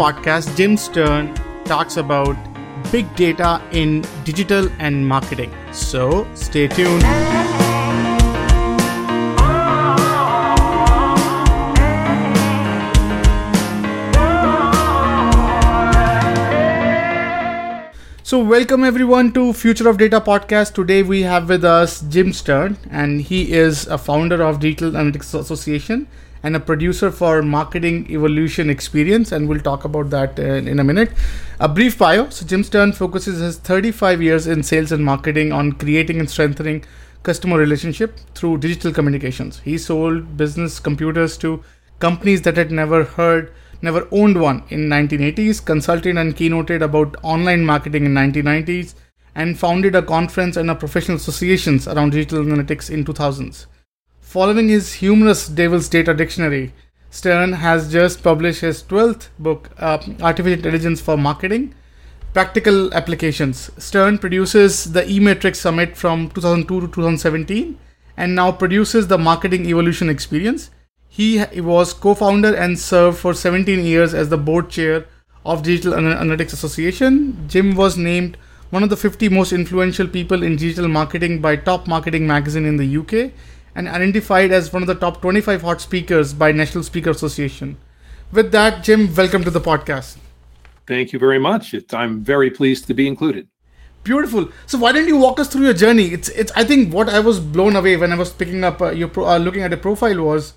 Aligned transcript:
podcast, 0.00 0.56
Jim 0.56 0.78
Sterne 0.78 1.34
talks 1.64 1.98
about 1.98 2.34
big 2.90 3.14
data 3.16 3.60
in 3.70 4.02
digital 4.24 4.66
and 4.78 5.06
marketing. 5.06 5.52
So 5.72 6.26
stay 6.34 6.68
tuned. 6.68 7.02
So, 18.22 18.38
welcome 18.38 18.84
everyone 18.84 19.32
to 19.32 19.52
Future 19.52 19.88
of 19.90 19.98
Data 19.98 20.20
podcast. 20.20 20.72
Today 20.72 21.02
we 21.02 21.22
have 21.22 21.48
with 21.50 21.64
us 21.64 22.00
Jim 22.02 22.32
Sterne, 22.32 22.78
and 22.88 23.20
he 23.20 23.52
is 23.52 23.86
a 23.88 23.98
founder 23.98 24.42
of 24.42 24.60
Digital 24.60 24.92
Analytics 24.92 25.38
Association 25.38 26.06
and 26.42 26.56
a 26.56 26.60
producer 26.60 27.10
for 27.10 27.42
Marketing 27.42 28.06
Evolution 28.10 28.70
Experience, 28.70 29.32
and 29.32 29.48
we'll 29.48 29.60
talk 29.60 29.84
about 29.84 30.10
that 30.10 30.38
uh, 30.38 30.42
in 30.42 30.78
a 30.78 30.84
minute. 30.84 31.12
A 31.58 31.68
brief 31.68 31.98
bio. 31.98 32.28
So, 32.30 32.46
Jim 32.46 32.62
Sterne 32.64 32.92
focuses 32.92 33.40
his 33.40 33.58
35 33.58 34.22
years 34.22 34.46
in 34.46 34.62
sales 34.62 34.92
and 34.92 35.04
marketing 35.04 35.52
on 35.52 35.72
creating 35.72 36.18
and 36.18 36.30
strengthening 36.30 36.84
customer 37.22 37.58
relationship 37.58 38.18
through 38.34 38.58
digital 38.58 38.92
communications. 38.92 39.60
He 39.60 39.76
sold 39.76 40.36
business 40.36 40.80
computers 40.80 41.36
to 41.38 41.62
companies 41.98 42.42
that 42.42 42.56
had 42.56 42.70
never 42.70 43.04
heard 43.04 43.52
never 43.82 44.06
owned 44.10 44.38
one 44.40 44.62
in 44.68 44.88
1980s, 44.88 45.64
consulted 45.64 46.16
and 46.16 46.36
keynoted 46.36 46.82
about 46.82 47.16
online 47.22 47.64
marketing 47.64 48.04
in 48.04 48.14
1990s, 48.14 48.94
and 49.34 49.58
founded 49.58 49.94
a 49.94 50.02
conference 50.02 50.56
and 50.56 50.70
a 50.70 50.74
professional 50.74 51.16
associations 51.16 51.88
around 51.88 52.10
digital 52.10 52.44
analytics 52.44 52.90
in 52.90 53.04
2000s. 53.04 53.66
Following 54.30 54.68
his 54.68 54.92
humorous 54.92 55.48
Devil's 55.48 55.88
Data 55.88 56.14
Dictionary, 56.14 56.72
Sterne 57.10 57.52
has 57.54 57.90
just 57.90 58.22
published 58.22 58.60
his 58.60 58.80
12th 58.84 59.26
book, 59.40 59.70
uh, 59.76 59.98
Artificial 60.20 60.58
Intelligence 60.58 61.00
for 61.00 61.16
Marketing, 61.16 61.74
Practical 62.32 62.94
Applications. 62.94 63.72
Sterne 63.76 64.18
produces 64.18 64.92
the 64.92 65.02
eMetrics 65.02 65.56
Summit 65.56 65.96
from 65.96 66.30
2002 66.30 66.82
to 66.82 66.86
2017 66.86 67.76
and 68.16 68.36
now 68.36 68.52
produces 68.52 69.08
the 69.08 69.18
Marketing 69.18 69.66
Evolution 69.66 70.08
Experience 70.08 70.70
he 71.08 71.44
was 71.56 71.92
co-founder 71.92 72.54
and 72.54 72.78
served 72.78 73.18
for 73.18 73.34
17 73.34 73.84
years 73.84 74.14
as 74.14 74.28
the 74.28 74.38
board 74.38 74.70
chair 74.70 75.06
of 75.44 75.64
Digital 75.64 75.94
Analytics 75.94 76.52
Association. 76.52 77.48
Jim 77.48 77.74
was 77.74 77.98
named 77.98 78.36
one 78.70 78.84
of 78.84 78.90
the 78.90 78.96
50 78.96 79.28
most 79.28 79.52
influential 79.52 80.06
people 80.06 80.44
in 80.44 80.54
digital 80.54 80.86
marketing 80.86 81.40
by 81.40 81.56
Top 81.56 81.88
Marketing 81.88 82.28
magazine 82.28 82.64
in 82.64 82.76
the 82.76 82.96
UK 82.96 83.32
and 83.74 83.88
identified 83.88 84.50
as 84.50 84.72
one 84.72 84.82
of 84.82 84.86
the 84.86 84.94
top 84.94 85.20
25 85.20 85.62
hot 85.62 85.80
speakers 85.80 86.34
by 86.34 86.52
National 86.52 86.84
Speaker 86.84 87.10
Association. 87.10 87.76
With 88.32 88.52
that, 88.52 88.82
Jim, 88.84 89.14
welcome 89.14 89.44
to 89.44 89.50
the 89.50 89.60
podcast. 89.60 90.16
Thank 90.86 91.12
you 91.12 91.18
very 91.18 91.38
much. 91.38 91.74
I'm 91.92 92.22
very 92.22 92.50
pleased 92.50 92.86
to 92.86 92.94
be 92.94 93.06
included. 93.06 93.48
Beautiful. 94.02 94.48
So 94.66 94.78
why 94.78 94.92
don't 94.92 95.06
you 95.06 95.18
walk 95.18 95.38
us 95.38 95.48
through 95.48 95.64
your 95.64 95.74
journey? 95.74 96.06
It's 96.06 96.28
it's. 96.30 96.50
I 96.52 96.64
think 96.64 96.92
what 96.92 97.08
I 97.08 97.20
was 97.20 97.38
blown 97.38 97.76
away 97.76 97.96
when 97.96 98.12
I 98.12 98.16
was 98.16 98.32
picking 98.32 98.64
up 98.64 98.80
uh, 98.80 98.90
your 98.90 99.08
pro, 99.08 99.26
uh, 99.26 99.38
looking 99.38 99.62
at 99.62 99.70
your 99.70 99.78
profile 99.78 100.22
was 100.24 100.54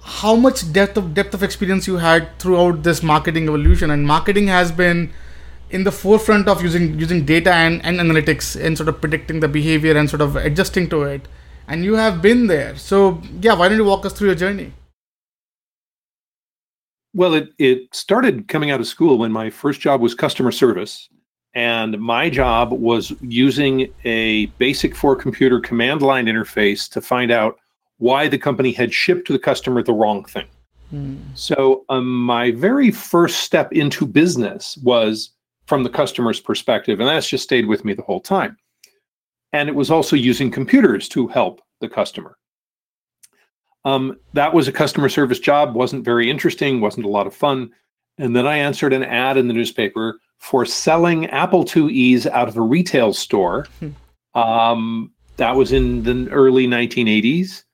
how 0.00 0.36
much 0.36 0.72
depth 0.72 0.96
of 0.96 1.12
depth 1.12 1.34
of 1.34 1.42
experience 1.42 1.88
you 1.88 1.96
had 1.96 2.38
throughout 2.38 2.84
this 2.84 3.02
marketing 3.02 3.48
evolution 3.48 3.90
and 3.90 4.06
marketing 4.06 4.46
has 4.46 4.70
been 4.70 5.12
in 5.70 5.84
the 5.84 5.92
forefront 5.92 6.48
of 6.48 6.62
using 6.62 6.98
using 6.98 7.24
data 7.24 7.52
and, 7.52 7.84
and 7.84 7.98
analytics 7.98 8.58
and 8.64 8.76
sort 8.76 8.88
of 8.88 9.00
predicting 9.00 9.40
the 9.40 9.48
behavior 9.48 9.96
and 9.96 10.08
sort 10.08 10.22
of 10.22 10.36
adjusting 10.36 10.88
to 10.88 11.02
it 11.02 11.26
and 11.68 11.84
you 11.84 11.94
have 11.94 12.20
been 12.20 12.46
there 12.46 12.76
so 12.76 13.20
yeah 13.40 13.54
why 13.54 13.68
don't 13.68 13.78
you 13.78 13.84
walk 13.84 14.04
us 14.04 14.12
through 14.12 14.28
your 14.28 14.36
journey 14.36 14.72
well 17.14 17.34
it, 17.34 17.50
it 17.58 17.94
started 17.94 18.48
coming 18.48 18.70
out 18.70 18.80
of 18.80 18.86
school 18.86 19.18
when 19.18 19.30
my 19.30 19.48
first 19.48 19.80
job 19.80 20.00
was 20.00 20.14
customer 20.14 20.50
service 20.50 21.08
and 21.54 21.98
my 21.98 22.28
job 22.30 22.72
was 22.72 23.12
using 23.20 23.92
a 24.04 24.46
basic 24.58 24.94
four 24.94 25.16
computer 25.16 25.60
command 25.60 26.02
line 26.02 26.26
interface 26.26 26.88
to 26.90 27.00
find 27.00 27.30
out 27.30 27.58
why 27.96 28.28
the 28.28 28.38
company 28.38 28.72
had 28.72 28.92
shipped 28.92 29.26
to 29.26 29.32
the 29.32 29.38
customer 29.38 29.82
the 29.82 29.92
wrong 29.92 30.24
thing. 30.24 30.46
Mm. 30.94 31.18
So, 31.34 31.84
um, 31.88 32.08
my 32.08 32.52
very 32.52 32.90
first 32.90 33.40
step 33.40 33.72
into 33.72 34.06
business 34.06 34.78
was 34.78 35.30
from 35.66 35.82
the 35.82 35.90
customer's 35.90 36.40
perspective, 36.40 37.00
and 37.00 37.08
that's 37.08 37.28
just 37.28 37.44
stayed 37.44 37.66
with 37.66 37.84
me 37.84 37.92
the 37.92 38.02
whole 38.02 38.20
time. 38.20 38.56
And 39.52 39.68
it 39.68 39.74
was 39.74 39.90
also 39.90 40.16
using 40.16 40.50
computers 40.50 41.08
to 41.10 41.26
help 41.28 41.60
the 41.80 41.88
customer. 41.88 42.36
Um, 43.84 44.18
that 44.34 44.52
was 44.52 44.68
a 44.68 44.72
customer 44.72 45.08
service 45.08 45.38
job, 45.38 45.74
wasn't 45.74 46.04
very 46.04 46.30
interesting, 46.30 46.80
wasn't 46.80 47.06
a 47.06 47.10
lot 47.10 47.26
of 47.26 47.34
fun. 47.34 47.70
And 48.18 48.34
then 48.34 48.46
I 48.46 48.58
answered 48.58 48.92
an 48.92 49.04
ad 49.04 49.36
in 49.36 49.48
the 49.48 49.54
newspaper 49.54 50.20
for 50.38 50.66
selling 50.66 51.26
Apple 51.26 51.64
IIe's 51.64 52.26
out 52.26 52.48
of 52.48 52.56
a 52.56 52.60
retail 52.60 53.12
store. 53.12 53.66
Hmm. 53.80 54.38
Um, 54.38 55.12
that 55.36 55.56
was 55.56 55.72
in 55.72 56.02
the 56.02 56.28
early 56.30 56.66
1980s 56.66 57.64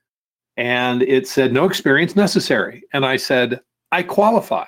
and 0.57 1.01
it 1.01 1.27
said 1.27 1.51
no 1.51 1.65
experience 1.65 2.15
necessary. 2.15 2.83
And 2.93 3.05
I 3.05 3.17
said, 3.17 3.59
I 3.91 4.03
qualify. 4.03 4.65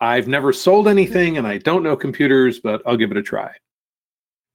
I've 0.00 0.28
never 0.28 0.52
sold 0.52 0.86
anything 0.86 1.38
and 1.38 1.46
I 1.46 1.58
don't 1.58 1.82
know 1.82 1.96
computers, 1.96 2.60
but 2.60 2.82
I'll 2.86 2.96
give 2.96 3.10
it 3.10 3.16
a 3.16 3.22
try. 3.22 3.52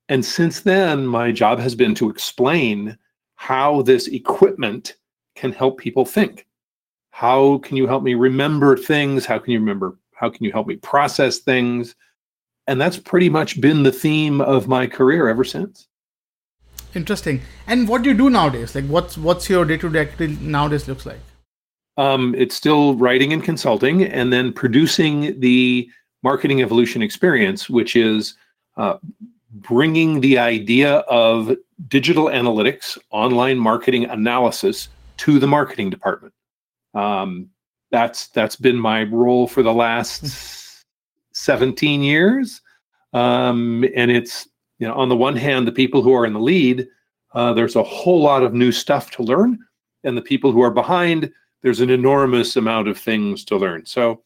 And 0.09 0.23
since 0.23 0.61
then, 0.61 1.07
my 1.07 1.31
job 1.31 1.59
has 1.59 1.75
been 1.75 1.95
to 1.95 2.09
explain 2.09 2.97
how 3.35 3.81
this 3.81 4.07
equipment 4.07 4.95
can 5.35 5.51
help 5.51 5.77
people 5.77 6.05
think. 6.05 6.45
How 7.11 7.59
can 7.59 7.77
you 7.77 7.87
help 7.87 8.03
me 8.03 8.13
remember 8.13 8.75
things? 8.75 9.25
How 9.25 9.39
can 9.39 9.53
you 9.53 9.59
remember? 9.59 9.97
How 10.13 10.29
can 10.29 10.43
you 10.43 10.51
help 10.51 10.67
me 10.67 10.75
process 10.77 11.39
things? 11.39 11.95
And 12.67 12.79
that's 12.79 12.97
pretty 12.97 13.29
much 13.29 13.61
been 13.61 13.83
the 13.83 13.91
theme 13.91 14.41
of 14.41 14.67
my 14.67 14.87
career 14.87 15.27
ever 15.27 15.43
since. 15.43 15.87
Interesting. 16.95 17.41
And 17.67 17.87
what 17.87 18.03
do 18.03 18.09
you 18.09 18.15
do 18.15 18.29
nowadays? 18.29 18.75
Like, 18.75 18.85
what's 18.85 19.17
what's 19.17 19.49
your 19.49 19.65
day 19.65 19.77
to 19.77 19.89
day 19.89 20.01
activity 20.01 20.37
nowadays 20.41 20.87
looks 20.87 21.05
like? 21.05 21.19
Um, 21.97 22.35
it's 22.37 22.55
still 22.55 22.95
writing 22.95 23.33
and 23.33 23.43
consulting, 23.43 24.03
and 24.03 24.31
then 24.31 24.53
producing 24.53 25.39
the 25.39 25.89
marketing 26.23 26.61
evolution 26.61 27.01
experience, 27.01 27.69
which 27.69 27.95
is 27.95 28.35
uh, 28.77 28.97
bringing 29.53 30.21
the 30.21 30.37
idea 30.37 30.97
of 30.99 31.55
digital 31.87 32.25
analytics, 32.25 32.97
online 33.11 33.57
marketing 33.57 34.05
analysis 34.05 34.89
to 35.17 35.39
the 35.39 35.47
marketing 35.47 35.89
department. 35.89 36.33
Um, 36.93 37.49
that's 37.91 38.27
that's 38.27 38.55
been 38.55 38.77
my 38.77 39.03
role 39.03 39.47
for 39.47 39.61
the 39.61 39.73
last 39.73 40.83
17 41.33 42.01
years, 42.01 42.61
um, 43.13 43.85
and 43.95 44.09
it's 44.09 44.47
you 44.79 44.87
know, 44.87 44.95
on 44.95 45.09
the 45.09 45.15
one 45.15 45.35
hand, 45.35 45.67
the 45.67 45.71
people 45.71 46.01
who 46.01 46.13
are 46.13 46.25
in 46.25 46.33
the 46.33 46.39
lead, 46.39 46.87
uh, 47.33 47.53
there's 47.53 47.75
a 47.75 47.83
whole 47.83 48.21
lot 48.21 48.43
of 48.43 48.53
new 48.53 48.71
stuff 48.71 49.11
to 49.11 49.23
learn, 49.23 49.59
and 50.03 50.17
the 50.17 50.21
people 50.21 50.51
who 50.51 50.61
are 50.61 50.71
behind, 50.71 51.31
there's 51.61 51.79
an 51.79 51.89
enormous 51.89 52.55
amount 52.55 52.87
of 52.87 52.97
things 52.97 53.45
to 53.45 53.55
learn. 53.55 53.85
So, 53.85 54.23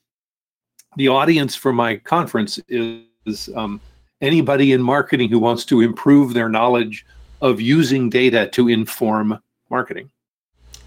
the 0.96 1.10
audience 1.10 1.54
for 1.54 1.74
my 1.74 1.98
conference 1.98 2.60
is 2.70 3.50
um, 3.56 3.80
anybody 4.22 4.74
in 4.74 4.82
marketing 4.82 5.30
who 5.30 5.40
wants 5.40 5.66
to 5.66 5.82
improve 5.82 6.34
their 6.34 6.50
knowledge 6.50 7.06
of 7.42 7.62
using 7.62 8.10
data 8.10 8.48
to 8.50 8.68
inform 8.68 9.40
marketing. 9.70 10.10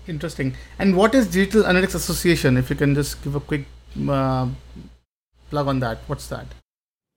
Interesting. 0.07 0.55
And 0.79 0.97
what 0.97 1.15
is 1.15 1.29
Digital 1.29 1.63
Analytics 1.63 1.95
Association? 1.95 2.57
If 2.57 2.71
you 2.71 2.77
can 2.77 2.95
just 2.95 3.23
give 3.23 3.35
a 3.35 3.41
quick 3.41 3.67
uh, 4.09 4.49
plug 5.51 5.69
on 5.69 5.79
that, 5.81 5.99
what's 6.07 6.27
that? 6.29 6.47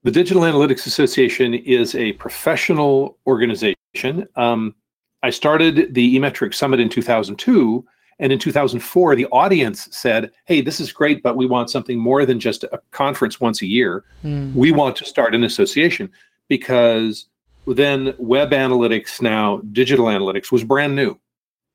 The 0.03 0.11
Digital 0.11 0.43
Analytics 0.43 0.85
Association 0.85 1.53
is 1.53 1.95
a 1.95 2.11
professional 2.13 3.17
organization. 3.25 4.27
Um, 4.35 4.75
I 5.23 5.29
started 5.29 5.93
the 5.93 6.19
eMetrics 6.19 6.55
Summit 6.55 6.81
in 6.81 6.89
2002. 6.89 7.85
And 8.19 8.31
in 8.31 8.39
2004, 8.39 9.15
the 9.15 9.25
audience 9.27 9.87
said, 9.91 10.31
Hey, 10.45 10.61
this 10.61 10.79
is 10.79 10.91
great, 10.91 11.23
but 11.23 11.35
we 11.35 11.45
want 11.45 11.69
something 11.69 11.97
more 11.97 12.25
than 12.25 12.39
just 12.39 12.63
a 12.63 12.81
conference 12.91 13.39
once 13.39 13.61
a 13.61 13.65
year. 13.65 14.03
Mm. 14.23 14.53
We 14.53 14.71
want 14.71 14.95
to 14.97 15.05
start 15.05 15.35
an 15.35 15.43
association 15.43 16.11
because 16.47 17.27
then 17.67 18.13
web 18.17 18.51
analytics, 18.51 19.21
now 19.21 19.61
digital 19.71 20.05
analytics, 20.05 20.51
was 20.51 20.63
brand 20.63 20.95
new. 20.95 21.17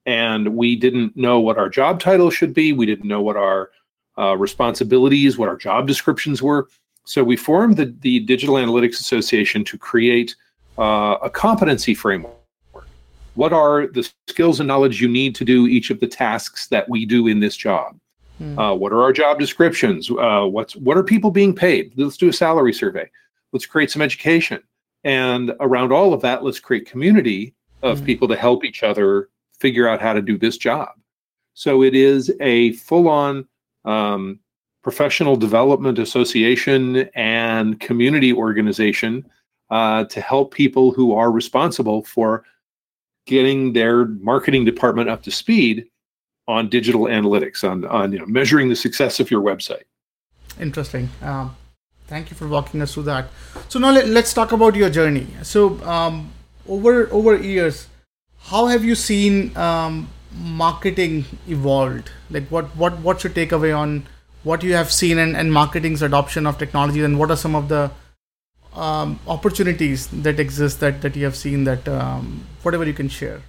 And 0.07 0.55
we 0.55 0.77
didn't 0.77 1.17
know 1.17 1.41
what 1.41 1.59
our 1.59 1.69
job 1.69 2.01
title 2.01 2.31
should 2.31 2.55
be. 2.55 2.73
We 2.73 2.87
didn't 2.87 3.09
know 3.09 3.21
what 3.21 3.37
our 3.37 3.71
uh, 4.19 4.37
responsibilities, 4.37 5.37
what 5.37 5.49
our 5.49 5.57
job 5.57 5.87
descriptions 5.87 6.43
were. 6.43 6.69
So 7.05 7.25
we 7.25 7.37
formed 7.37 7.77
the, 7.77 7.95
the 8.01 8.21
Digital 8.21 8.57
Analytics 8.57 9.01
Association 9.01 9.65
to 9.65 9.79
create 9.79 10.35
uh, 10.79 11.17
a 11.23 11.31
competency 11.31 11.95
framework. 11.95 12.38
What 13.39 13.53
are 13.53 13.87
the 13.87 14.03
skills 14.27 14.59
and 14.59 14.67
knowledge 14.67 15.01
you 15.01 15.07
need 15.07 15.37
to 15.37 15.45
do 15.45 15.69
each 15.69 15.91
of 15.91 16.01
the 16.01 16.09
tasks 16.09 16.67
that 16.71 16.89
we 16.89 17.07
do 17.07 17.29
in 17.29 17.39
this 17.39 17.57
job? 17.57 17.97
Hmm. 18.39 18.59
Uh, 18.59 18.75
what 18.75 18.93
are 18.93 19.01
our 19.01 19.13
job 19.13 19.39
descriptions? 19.39 20.11
Uh, 20.11 20.45
what's 20.45 20.75
what 20.75 20.97
are 20.97 21.05
people 21.05 21.31
being 21.31 21.55
paid? 21.55 21.93
Let's 21.95 22.17
do 22.17 22.29
a 22.29 22.33
salary 22.33 22.73
survey. 22.73 23.09
Let's 23.53 23.65
create 23.65 23.93
some 23.93 24.03
education, 24.03 24.61
and 25.05 25.55
around 25.61 25.93
all 25.93 26.13
of 26.13 26.21
that, 26.23 26.43
let's 26.43 26.59
create 26.59 26.91
community 26.91 27.55
of 27.85 28.01
hmm. 28.01 28.07
people 28.07 28.27
to 28.27 28.35
help 28.35 28.65
each 28.65 28.83
other 28.83 29.29
figure 29.61 29.87
out 29.87 30.03
how 30.03 30.15
to 30.15 30.21
do 30.21 30.37
this 30.37 30.59
job. 30.59 30.89
So 31.55 31.85
it 31.85 31.95
is 31.95 32.33
a 32.41 32.73
full-on 32.73 33.47
um, 33.85 34.41
professional 34.83 35.37
development 35.37 36.01
association 36.01 37.09
and 37.15 37.79
community 37.79 38.33
organization 38.33 39.31
uh, 39.71 40.05
to 40.07 40.21
help 40.21 40.53
people 40.53 40.91
who 40.91 41.15
are 41.15 41.31
responsible 41.31 42.03
for 42.03 42.43
getting 43.29 43.75
their 43.75 44.07
marketing 44.07 44.65
department 44.65 45.09
up 45.09 45.23
to 45.23 45.31
speed 45.31 45.87
on 46.49 46.69
digital 46.69 47.03
analytics, 47.03 47.63
on 47.63 47.85
on 47.85 48.13
you 48.13 48.19
know 48.19 48.27
measuring 48.27 48.69
the 48.69 48.77
success 48.77 49.21
of 49.21 49.31
your 49.31 49.43
website. 49.43 49.85
Interesting. 50.59 51.09
Um, 51.23 51.55
thank 52.09 52.31
you 52.31 52.37
for 52.37 52.49
walking 52.49 52.83
us 52.83 52.95
through 52.95 53.05
that. 53.05 53.29
So 53.69 53.79
now 53.79 53.93
let, 53.93 54.25
us 54.25 54.35
talk 54.35 54.53
about 54.53 54.75
your 54.75 54.91
journey. 54.91 55.27
So 55.43 55.81
um, 55.85 56.33
over 56.67 57.09
over 57.13 57.37
years, 57.37 57.87
how 58.51 58.67
have 58.67 58.85
you 58.85 58.95
seen 58.95 59.57
um, 59.57 60.09
marketing 60.35 61.27
evolved? 61.47 62.11
Like 62.31 62.49
what 62.49 62.75
what 62.77 62.99
what's 63.01 63.25
your 63.25 63.33
takeaway 63.33 63.77
on 63.79 64.07
what 64.43 64.63
you 64.63 64.75
have 64.75 64.91
seen 64.91 65.19
and, 65.19 65.37
and 65.37 65.53
marketing's 65.53 66.03
adoption 66.03 66.47
of 66.47 66.59
technology, 66.59 67.05
and 67.05 67.19
what 67.19 67.31
are 67.31 67.37
some 67.37 67.55
of 67.55 67.69
the 67.69 67.91
um, 68.79 69.19
opportunities 69.27 70.07
that 70.09 70.39
exist 70.39 70.81
that 70.81 71.03
that 71.03 71.17
you 71.17 71.25
have 71.25 71.37
seen 71.37 71.65
that 71.65 71.87
um, 71.89 72.47
whatever 72.63 72.85
you 72.85 72.95
can 72.95 73.09
share. 73.09 73.43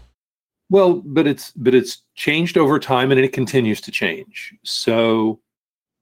Well, 0.70 1.02
but 1.06 1.28
it's 1.28 1.52
but 1.52 1.74
it's 1.74 2.04
changed 2.16 2.58
over 2.58 2.80
time 2.80 3.12
and 3.12 3.20
it 3.20 3.34
continues 3.34 3.82
to 3.82 3.92
change. 3.92 4.54
So 4.64 5.40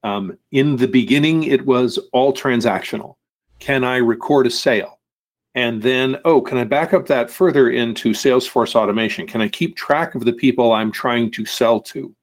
um, 0.02 0.38
in 0.52 0.76
the 0.76 0.88
beginning, 0.88 1.44
it 1.44 1.64
was 1.66 1.98
all 2.12 2.32
transactional. 2.32 3.16
Can 3.58 3.84
I 3.84 3.96
record 3.96 4.46
a 4.46 4.50
sale? 4.50 4.98
And 5.54 5.82
then, 5.82 6.18
oh, 6.24 6.40
can 6.40 6.58
I 6.58 6.64
back 6.64 6.94
up 6.94 7.06
that 7.06 7.30
further 7.30 7.70
into 7.70 8.10
Salesforce 8.10 8.76
automation? 8.76 9.26
Can 9.26 9.40
I 9.40 9.48
keep 9.48 9.74
track 9.74 10.14
of 10.14 10.24
the 10.24 10.32
people 10.32 10.72
I'm 10.72 10.92
trying 10.92 11.30
to 11.32 11.44
sell 11.44 11.80
to? 11.80 12.14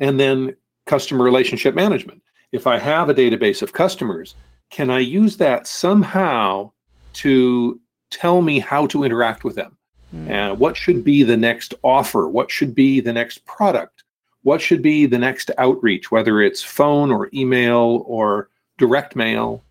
And 0.00 0.18
then 0.18 0.56
customer 0.86 1.22
relationship 1.22 1.74
management. 1.74 2.20
If 2.50 2.66
I 2.66 2.78
have 2.78 3.10
a 3.10 3.14
database 3.14 3.62
of 3.62 3.72
customers, 3.72 4.34
can 4.70 4.90
I 4.90 5.00
use 5.00 5.36
that 5.38 5.66
somehow 5.66 6.72
to 7.14 7.80
tell 8.10 8.42
me 8.42 8.58
how 8.58 8.86
to 8.88 9.04
interact 9.04 9.44
with 9.44 9.54
them? 9.54 9.76
Mm. 10.14 10.30
And 10.30 10.58
what 10.58 10.76
should 10.76 11.04
be 11.04 11.22
the 11.22 11.36
next 11.36 11.74
offer? 11.82 12.28
What 12.28 12.50
should 12.50 12.74
be 12.74 13.00
the 13.00 13.12
next 13.12 13.44
product? 13.44 14.04
What 14.42 14.60
should 14.60 14.82
be 14.82 15.06
the 15.06 15.18
next 15.18 15.50
outreach, 15.58 16.10
whether 16.10 16.40
it's 16.40 16.62
phone 16.62 17.10
or 17.10 17.30
email 17.32 18.04
or 18.06 18.50
direct 18.78 19.16
mail? 19.16 19.64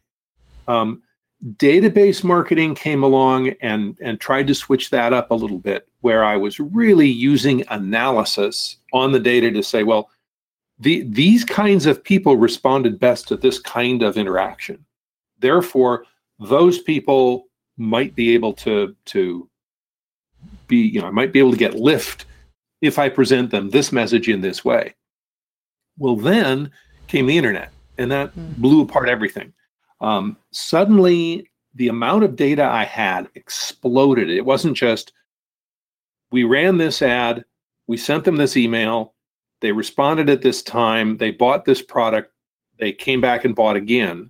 Um, 0.67 1.03
database 1.57 2.23
marketing 2.23 2.73
came 2.73 3.03
along 3.03 3.49
and, 3.61 3.97
and 4.01 4.19
tried 4.19 4.47
to 4.47 4.55
switch 4.55 4.89
that 4.89 5.13
up 5.13 5.29
a 5.29 5.35
little 5.35 5.59
bit, 5.59 5.87
where 6.01 6.23
I 6.23 6.37
was 6.37 6.59
really 6.59 7.07
using 7.07 7.63
analysis 7.69 8.77
on 8.93 9.11
the 9.11 9.19
data 9.19 9.51
to 9.51 9.61
say, 9.61 9.83
well, 9.83 10.09
the, 10.83 11.03
these 11.09 11.45
kinds 11.45 11.85
of 11.85 12.03
people 12.03 12.35
responded 12.35 12.99
best 12.99 13.27
to 13.29 13.37
this 13.37 13.57
kind 13.59 14.03
of 14.03 14.17
interaction. 14.17 14.85
Therefore, 15.39 16.05
those 16.39 16.79
people 16.79 17.45
might 17.77 18.15
be 18.15 18.33
able 18.33 18.53
to 18.53 18.95
to 19.05 19.49
be, 20.67 20.77
you 20.77 21.01
know, 21.01 21.07
I 21.07 21.11
might 21.11 21.31
be 21.31 21.39
able 21.39 21.51
to 21.51 21.57
get 21.57 21.75
lift 21.75 22.25
if 22.81 22.99
I 22.99 23.07
present 23.07 23.49
them 23.49 23.69
this 23.69 23.91
message 23.91 24.27
in 24.27 24.41
this 24.41 24.65
way. 24.65 24.93
Well, 25.97 26.17
then 26.17 26.69
came 27.07 27.27
the 27.27 27.37
internet, 27.37 27.71
and 27.97 28.11
that 28.11 28.35
mm. 28.35 28.57
blew 28.57 28.81
apart 28.81 29.07
everything. 29.07 29.53
Um, 30.01 30.35
suddenly, 30.51 31.49
the 31.75 31.87
amount 31.87 32.25
of 32.25 32.35
data 32.35 32.63
I 32.63 32.83
had 32.83 33.29
exploded. 33.35 34.29
It 34.29 34.45
wasn't 34.45 34.75
just 34.75 35.13
we 36.31 36.43
ran 36.43 36.77
this 36.77 37.01
ad, 37.01 37.45
we 37.87 37.95
sent 37.95 38.25
them 38.25 38.35
this 38.35 38.57
email, 38.57 39.12
they 39.63 39.71
responded 39.71 40.29
at 40.29 40.41
this 40.41 40.61
time, 40.61 41.15
they 41.17 41.31
bought 41.31 41.63
this 41.63 41.81
product, 41.81 42.33
they 42.79 42.91
came 42.91 43.21
back 43.21 43.45
and 43.45 43.55
bought 43.55 43.77
again. 43.77 44.29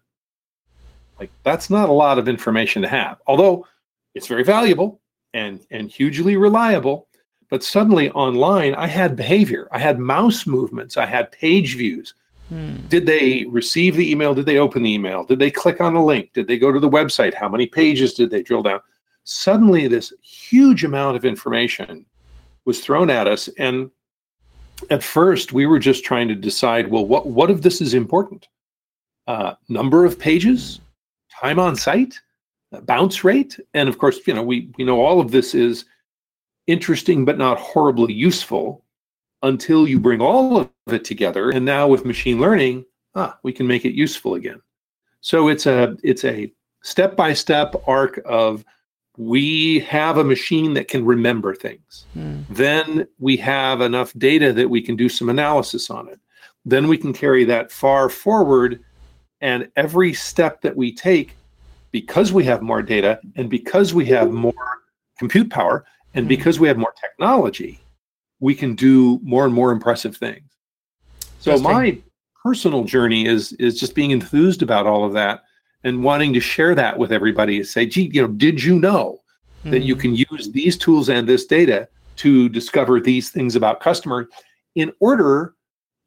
Like 1.19 1.31
that's 1.41 1.71
not 1.71 1.89
a 1.89 1.93
lot 1.93 2.19
of 2.19 2.29
information 2.29 2.83
to 2.83 2.87
have. 2.87 3.19
Although 3.25 3.65
it's 4.13 4.27
very 4.27 4.43
valuable 4.43 5.01
and 5.33 5.59
and 5.71 5.89
hugely 5.89 6.37
reliable, 6.37 7.07
but 7.49 7.63
suddenly 7.63 8.11
online 8.11 8.75
I 8.75 8.85
had 8.85 9.15
behavior. 9.15 9.67
I 9.71 9.79
had 9.79 9.97
mouse 9.97 10.45
movements, 10.45 10.97
I 10.97 11.07
had 11.07 11.31
page 11.31 11.77
views. 11.77 12.13
Hmm. 12.49 12.75
Did 12.89 13.07
they 13.07 13.45
receive 13.49 13.95
the 13.95 14.11
email? 14.11 14.35
Did 14.35 14.45
they 14.45 14.59
open 14.59 14.83
the 14.83 14.93
email? 14.93 15.23
Did 15.23 15.39
they 15.39 15.49
click 15.49 15.81
on 15.81 15.95
the 15.95 16.01
link? 16.01 16.31
Did 16.33 16.47
they 16.47 16.59
go 16.59 16.71
to 16.71 16.79
the 16.79 16.89
website? 16.89 17.33
How 17.33 17.49
many 17.49 17.65
pages 17.65 18.13
did 18.13 18.29
they 18.29 18.43
drill 18.43 18.61
down? 18.61 18.81
Suddenly 19.23 19.87
this 19.87 20.13
huge 20.21 20.83
amount 20.83 21.17
of 21.17 21.25
information 21.25 22.05
was 22.65 22.81
thrown 22.81 23.09
at 23.09 23.27
us 23.27 23.49
and 23.57 23.89
at 24.89 25.03
first 25.03 25.53
we 25.53 25.65
were 25.65 25.79
just 25.79 26.03
trying 26.03 26.27
to 26.27 26.35
decide 26.35 26.89
well 26.89 27.05
what 27.05 27.27
what 27.27 27.49
of 27.49 27.61
this 27.61 27.81
is 27.81 27.93
important 27.93 28.47
uh, 29.27 29.53
number 29.69 30.05
of 30.05 30.19
pages 30.19 30.79
time 31.43 31.59
on 31.59 31.75
site, 31.75 32.19
bounce 32.83 33.23
rate, 33.23 33.59
and 33.73 33.89
of 33.89 33.97
course, 33.97 34.19
you 34.25 34.33
know, 34.33 34.43
we 34.43 34.69
we 34.77 34.83
know 34.83 35.01
all 35.01 35.19
of 35.19 35.31
this 35.31 35.53
is 35.53 35.85
interesting 36.67 37.25
but 37.25 37.37
not 37.37 37.59
horribly 37.59 38.13
useful 38.13 38.83
until 39.41 39.87
you 39.87 39.99
bring 39.99 40.21
all 40.21 40.57
of 40.57 40.69
it 40.87 41.03
together. 41.03 41.49
And 41.49 41.65
now 41.65 41.87
with 41.87 42.05
machine 42.05 42.39
learning, 42.39 42.85
ah, 43.15 43.37
we 43.43 43.51
can 43.51 43.67
make 43.67 43.83
it 43.83 43.93
useful 43.93 44.35
again. 44.35 44.61
So 45.21 45.49
it's 45.49 45.65
a 45.65 45.97
it's 46.03 46.23
a 46.23 46.51
step 46.81 47.15
by 47.15 47.33
step 47.33 47.75
arc 47.87 48.21
of 48.25 48.63
we 49.17 49.79
have 49.81 50.17
a 50.17 50.23
machine 50.23 50.73
that 50.73 50.87
can 50.87 51.05
remember 51.05 51.53
things. 51.53 52.05
Mm. 52.17 52.45
Then 52.49 53.07
we 53.19 53.37
have 53.37 53.81
enough 53.81 54.11
data 54.17 54.51
that 54.53 54.69
we 54.69 54.81
can 54.81 54.95
do 54.95 55.09
some 55.09 55.29
analysis 55.29 55.89
on 55.89 56.09
it. 56.09 56.19
Then 56.65 56.87
we 56.87 56.97
can 56.97 57.13
carry 57.13 57.43
that 57.45 57.71
far 57.71 58.09
forward 58.09 58.83
and 59.41 59.69
every 59.75 60.13
step 60.13 60.61
that 60.61 60.75
we 60.75 60.93
take, 60.93 61.35
because 61.91 62.31
we 62.31 62.43
have 62.45 62.61
more 62.61 62.81
data 62.81 63.19
and 63.35 63.49
because 63.49 63.93
we 63.93 64.05
have 64.05 64.31
more 64.31 64.53
compute 65.19 65.49
power 65.49 65.85
and 66.13 66.23
mm-hmm. 66.23 66.29
because 66.29 66.59
we 66.59 66.67
have 66.67 66.77
more 66.77 66.93
technology, 66.99 67.79
we 68.39 68.55
can 68.55 68.73
do 68.73 69.19
more 69.21 69.45
and 69.45 69.53
more 69.53 69.71
impressive 69.71 70.17
things. 70.17 70.49
So 71.39 71.57
my 71.59 71.99
personal 72.41 72.83
journey 72.83 73.27
is 73.27 73.51
is 73.53 73.79
just 73.79 73.93
being 73.95 74.11
enthused 74.11 74.61
about 74.61 74.87
all 74.87 75.05
of 75.05 75.13
that 75.13 75.43
and 75.83 76.03
wanting 76.03 76.33
to 76.33 76.39
share 76.39 76.75
that 76.75 76.97
with 76.97 77.11
everybody 77.11 77.57
and 77.57 77.67
say, 77.67 77.85
gee, 77.85 78.09
you 78.13 78.21
know, 78.21 78.27
did 78.27 78.63
you 78.63 78.79
know 78.79 79.21
mm-hmm. 79.59 79.71
that 79.71 79.81
you 79.81 79.95
mm-hmm. 79.95 80.01
can 80.01 80.15
use 80.15 80.51
these 80.51 80.77
tools 80.77 81.09
and 81.09 81.27
this 81.27 81.45
data 81.45 81.87
to 82.17 82.49
discover 82.49 82.99
these 82.99 83.29
things 83.29 83.55
about 83.55 83.79
customer 83.79 84.29
in 84.75 84.91
order 84.99 85.55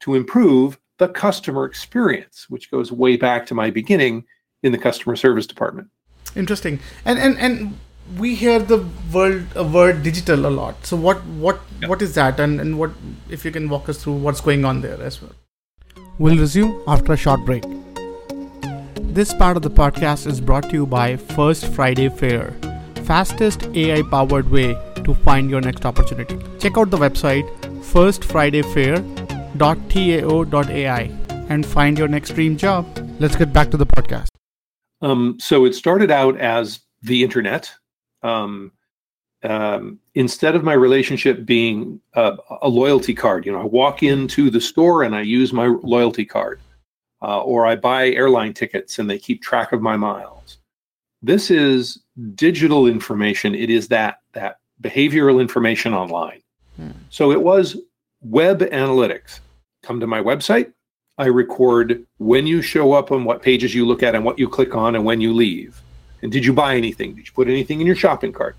to 0.00 0.14
improve 0.14 0.78
the 0.98 1.08
customer 1.08 1.64
experience, 1.64 2.46
which 2.48 2.70
goes 2.70 2.90
way 2.90 3.16
back 3.16 3.46
to 3.46 3.54
my 3.54 3.70
beginning 3.70 4.24
in 4.62 4.72
the 4.72 4.78
customer 4.78 5.16
service 5.16 5.46
department. 5.46 5.88
Interesting. 6.34 6.80
And 7.04 7.18
and 7.18 7.38
and 7.38 7.78
we 8.18 8.34
hear 8.34 8.58
the 8.58 8.84
word 9.12 9.46
uh, 9.56 9.64
word 9.64 10.02
digital 10.02 10.46
a 10.46 10.52
lot. 10.60 10.86
So 10.86 10.96
what 10.96 11.24
what 11.24 11.60
yeah. 11.80 11.88
what 11.88 12.02
is 12.02 12.14
that 12.14 12.40
and 12.40 12.60
and 12.60 12.78
what 12.78 12.92
if 13.28 13.44
you 13.44 13.50
can 13.50 13.68
walk 13.68 13.88
us 13.88 14.02
through 14.02 14.14
what's 14.14 14.40
going 14.40 14.64
on 14.64 14.80
there 14.80 15.00
as 15.02 15.20
well. 15.22 15.32
We'll 16.18 16.38
resume 16.38 16.82
after 16.86 17.12
a 17.12 17.16
short 17.16 17.44
break. 17.44 17.64
This 19.16 19.32
part 19.32 19.56
of 19.56 19.62
the 19.62 19.70
podcast 19.70 20.26
is 20.26 20.42
brought 20.42 20.64
to 20.64 20.74
you 20.74 20.84
by 20.84 21.16
First 21.16 21.68
Friday 21.68 22.10
Fair, 22.10 22.54
fastest 23.04 23.62
AI 23.74 24.02
powered 24.02 24.50
way 24.50 24.74
to 25.04 25.14
find 25.14 25.48
your 25.48 25.62
next 25.62 25.86
opportunity. 25.86 26.38
Check 26.58 26.76
out 26.76 26.90
the 26.90 26.98
website 26.98 27.46
First 27.82 28.24
Friday 28.24 28.60
Fair 28.60 28.96
and 31.48 31.64
find 31.64 31.98
your 31.98 32.08
next 32.08 32.34
dream 32.34 32.58
job. 32.58 32.84
Let's 33.18 33.36
get 33.36 33.54
back 33.54 33.70
to 33.70 33.78
the 33.78 33.86
podcast. 33.86 34.28
Um, 35.00 35.38
so 35.40 35.64
it 35.64 35.74
started 35.74 36.10
out 36.10 36.38
as 36.38 36.80
the 37.00 37.24
internet. 37.24 37.72
Um, 38.22 38.70
um, 39.42 39.98
instead 40.14 40.54
of 40.54 40.62
my 40.62 40.74
relationship 40.74 41.46
being 41.46 42.02
a, 42.12 42.36
a, 42.60 42.68
loyalty 42.68 43.14
card, 43.14 43.46
you 43.46 43.52
know, 43.52 43.62
I 43.62 43.64
walk 43.64 44.02
into 44.02 44.50
the 44.50 44.60
store 44.60 45.04
and 45.04 45.16
I 45.16 45.22
use 45.22 45.54
my 45.54 45.68
loyalty 45.68 46.26
card, 46.26 46.60
uh, 47.26 47.40
or 47.40 47.66
I 47.66 47.74
buy 47.74 48.10
airline 48.10 48.54
tickets 48.54 49.00
and 49.00 49.10
they 49.10 49.18
keep 49.18 49.42
track 49.42 49.72
of 49.72 49.82
my 49.82 49.96
miles. 49.96 50.58
This 51.22 51.50
is 51.50 51.98
digital 52.36 52.86
information. 52.86 53.54
It 53.54 53.68
is 53.68 53.88
that 53.88 54.20
that 54.32 54.60
behavioral 54.80 55.40
information 55.40 55.92
online. 55.92 56.40
Hmm. 56.76 56.90
So 57.10 57.32
it 57.32 57.42
was 57.42 57.76
web 58.22 58.60
analytics 58.60 59.40
come 59.82 59.98
to 59.98 60.06
my 60.06 60.20
website. 60.20 60.72
I 61.18 61.26
record 61.26 62.06
when 62.18 62.46
you 62.46 62.62
show 62.62 62.92
up 62.92 63.10
and 63.10 63.24
what 63.24 63.42
pages 63.42 63.74
you 63.74 63.86
look 63.86 64.02
at 64.02 64.14
and 64.14 64.24
what 64.24 64.38
you 64.38 64.48
click 64.48 64.76
on 64.76 64.94
and 64.94 65.04
when 65.04 65.20
you 65.20 65.32
leave. 65.32 65.80
And 66.22 66.30
did 66.30 66.44
you 66.44 66.52
buy 66.52 66.76
anything? 66.76 67.14
Did 67.14 67.26
you 67.26 67.32
put 67.32 67.48
anything 67.48 67.80
in 67.80 67.86
your 67.86 67.96
shopping 67.96 68.32
cart? 68.32 68.54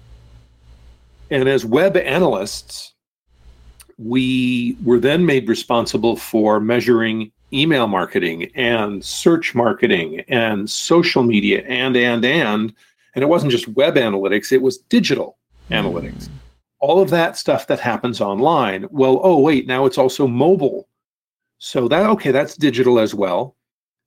And 1.30 1.48
as 1.48 1.64
web 1.64 1.96
analysts, 1.96 2.94
we 3.98 4.76
were 4.84 5.00
then 5.00 5.26
made 5.26 5.48
responsible 5.48 6.18
for 6.18 6.60
measuring 6.60 7.32
email 7.54 7.88
marketing 7.88 8.52
and 8.56 9.04
search 9.04 9.56
marketing 9.56 10.20
and 10.28 10.70
social 10.70 11.24
media 11.24 11.64
and 11.68 11.96
and 11.96 12.26
and 12.26 12.74
and 13.16 13.24
it 13.24 13.28
wasn't 13.28 13.52
just 13.52 13.68
web 13.70 13.96
analytics 13.96 14.52
it 14.52 14.62
was 14.62 14.80
digital 14.90 15.38
analytics 15.72 16.28
all 16.80 17.02
of 17.02 17.10
that 17.10 17.38
stuff 17.38 17.68
that 17.68 17.80
happens 17.80 18.20
online 18.22 18.86
well 18.92 19.20
oh 19.24 19.40
wait 19.40 19.66
now 19.66 19.86
it's 19.86 19.98
also 19.98 20.28
mobile 20.28 20.88
So 21.60 21.88
that 21.88 22.06
okay, 22.10 22.32
that's 22.32 22.56
digital 22.56 23.00
as 23.00 23.16
well. 23.16 23.56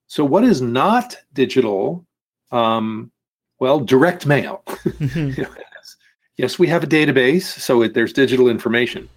So 0.06 0.25
what 0.25 0.44
is 0.44 0.61
not 0.62 1.16
digital? 1.32 2.06
Um, 2.52 3.11
well, 3.59 3.80
direct 3.80 4.25
mail. 4.26 4.62
Mhm. 4.68 5.47
yes, 6.37 6.59
we 6.61 6.68
have 6.68 6.85
a 6.85 6.87
database, 6.87 7.42
so 7.42 7.82
it, 7.82 7.92
there's 7.94 8.12
digital 8.12 8.49
information, 8.49 9.09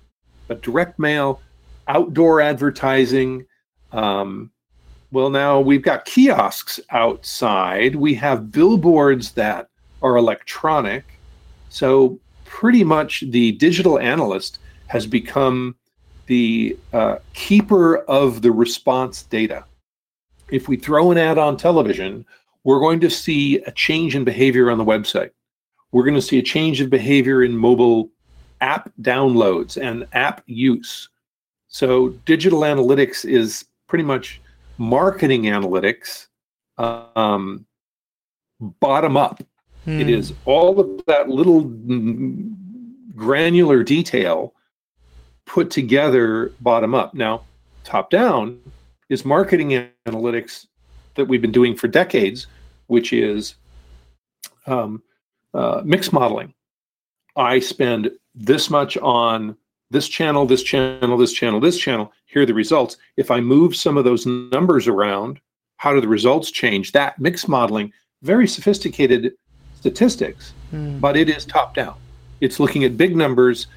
but 0.47 0.63
direct 0.63 0.97
mail, 0.97 1.41
outdoor 1.87 2.41
advertising. 2.41 3.45
Um, 3.93 4.51
well, 5.11 5.29
now 5.29 5.59
we've 5.59 5.83
got 5.83 6.05
kiosks 6.05 6.79
outside. 6.89 7.95
We 7.95 8.15
have 8.15 8.51
billboards 8.51 9.31
that 9.33 9.69
are 10.01 10.17
electronic. 10.17 11.05
So 11.69 12.19
pretty 12.45 12.83
much 12.83 13.23
the 13.29 13.53
digital 13.53 13.99
analyst 13.99 14.59
has 14.87 15.05
become 15.05 15.75
the 16.25 16.77
uh, 16.93 17.17
keeper 17.33 17.97
of 17.97 18.41
the 18.41 18.51
response 18.51 19.23
data. 19.23 19.65
If 20.49 20.67
we 20.67 20.77
throw 20.77 21.11
an 21.11 21.17
ad 21.17 21.37
on 21.37 21.57
television, 21.57 22.25
we're 22.63 22.79
going 22.79 22.99
to 23.01 23.09
see 23.09 23.57
a 23.63 23.71
change 23.71 24.15
in 24.15 24.23
behavior 24.23 24.71
on 24.71 24.77
the 24.77 24.85
website. 24.85 25.31
We're 25.91 26.03
going 26.03 26.15
to 26.15 26.21
see 26.21 26.39
a 26.39 26.43
change 26.43 26.81
of 26.81 26.89
behavior 26.89 27.43
in 27.43 27.55
mobile 27.55 28.09
app 28.61 28.91
downloads 29.01 29.81
and 29.81 30.07
app 30.13 30.41
use. 30.47 31.09
So, 31.67 32.09
digital 32.25 32.61
analytics 32.61 33.25
is 33.25 33.65
pretty 33.93 34.03
much 34.03 34.41
marketing 34.79 35.43
analytics 35.43 36.25
um, 36.79 37.63
bottom 38.79 39.15
up. 39.15 39.39
It 39.85 40.07
Hmm. 40.07 40.09
is 40.09 40.33
all 40.45 40.79
of 40.79 41.05
that 41.05 41.29
little 41.29 41.61
granular 43.15 43.83
detail 43.83 44.55
put 45.45 45.69
together 45.69 46.51
bottom 46.59 46.95
up. 46.95 47.13
Now, 47.13 47.43
top 47.83 48.09
down 48.09 48.59
is 49.09 49.25
marketing 49.25 49.87
analytics 50.07 50.65
that 51.13 51.25
we've 51.25 51.43
been 51.43 51.51
doing 51.51 51.75
for 51.75 51.87
decades, 51.87 52.47
which 52.87 53.13
is 53.13 53.53
um, 54.65 55.03
uh, 55.53 55.83
mix 55.85 56.11
modeling. 56.11 56.51
I 57.35 57.59
spend 57.59 58.09
this 58.33 58.71
much 58.71 58.97
on 58.97 59.55
this 59.93 60.09
channel, 60.09 60.45
this 60.45 60.63
channel, 60.63 61.17
this 61.17 61.31
channel, 61.31 61.59
this 61.59 61.77
channel. 61.77 62.11
Here 62.25 62.41
are 62.41 62.45
the 62.45 62.53
results. 62.53 62.97
If 63.15 63.31
I 63.31 63.39
move 63.39 63.75
some 63.75 63.95
of 63.97 64.03
those 64.03 64.25
numbers 64.25 64.87
around, 64.87 65.39
how 65.77 65.93
do 65.93 66.01
the 66.01 66.07
results 66.07 66.51
change? 66.51 66.91
That 66.91 67.17
mix 67.19 67.47
modeling, 67.47 67.93
very 68.21 68.47
sophisticated 68.47 69.33
statistics, 69.75 70.53
Hmm. 70.71 70.99
but 70.99 71.15
it 71.15 71.29
is 71.29 71.45
top 71.45 71.75
down. 71.75 71.95
It's 72.41 72.59
looking 72.59 72.83
at 72.83 72.97
big 72.97 73.15
numbers 73.15 73.67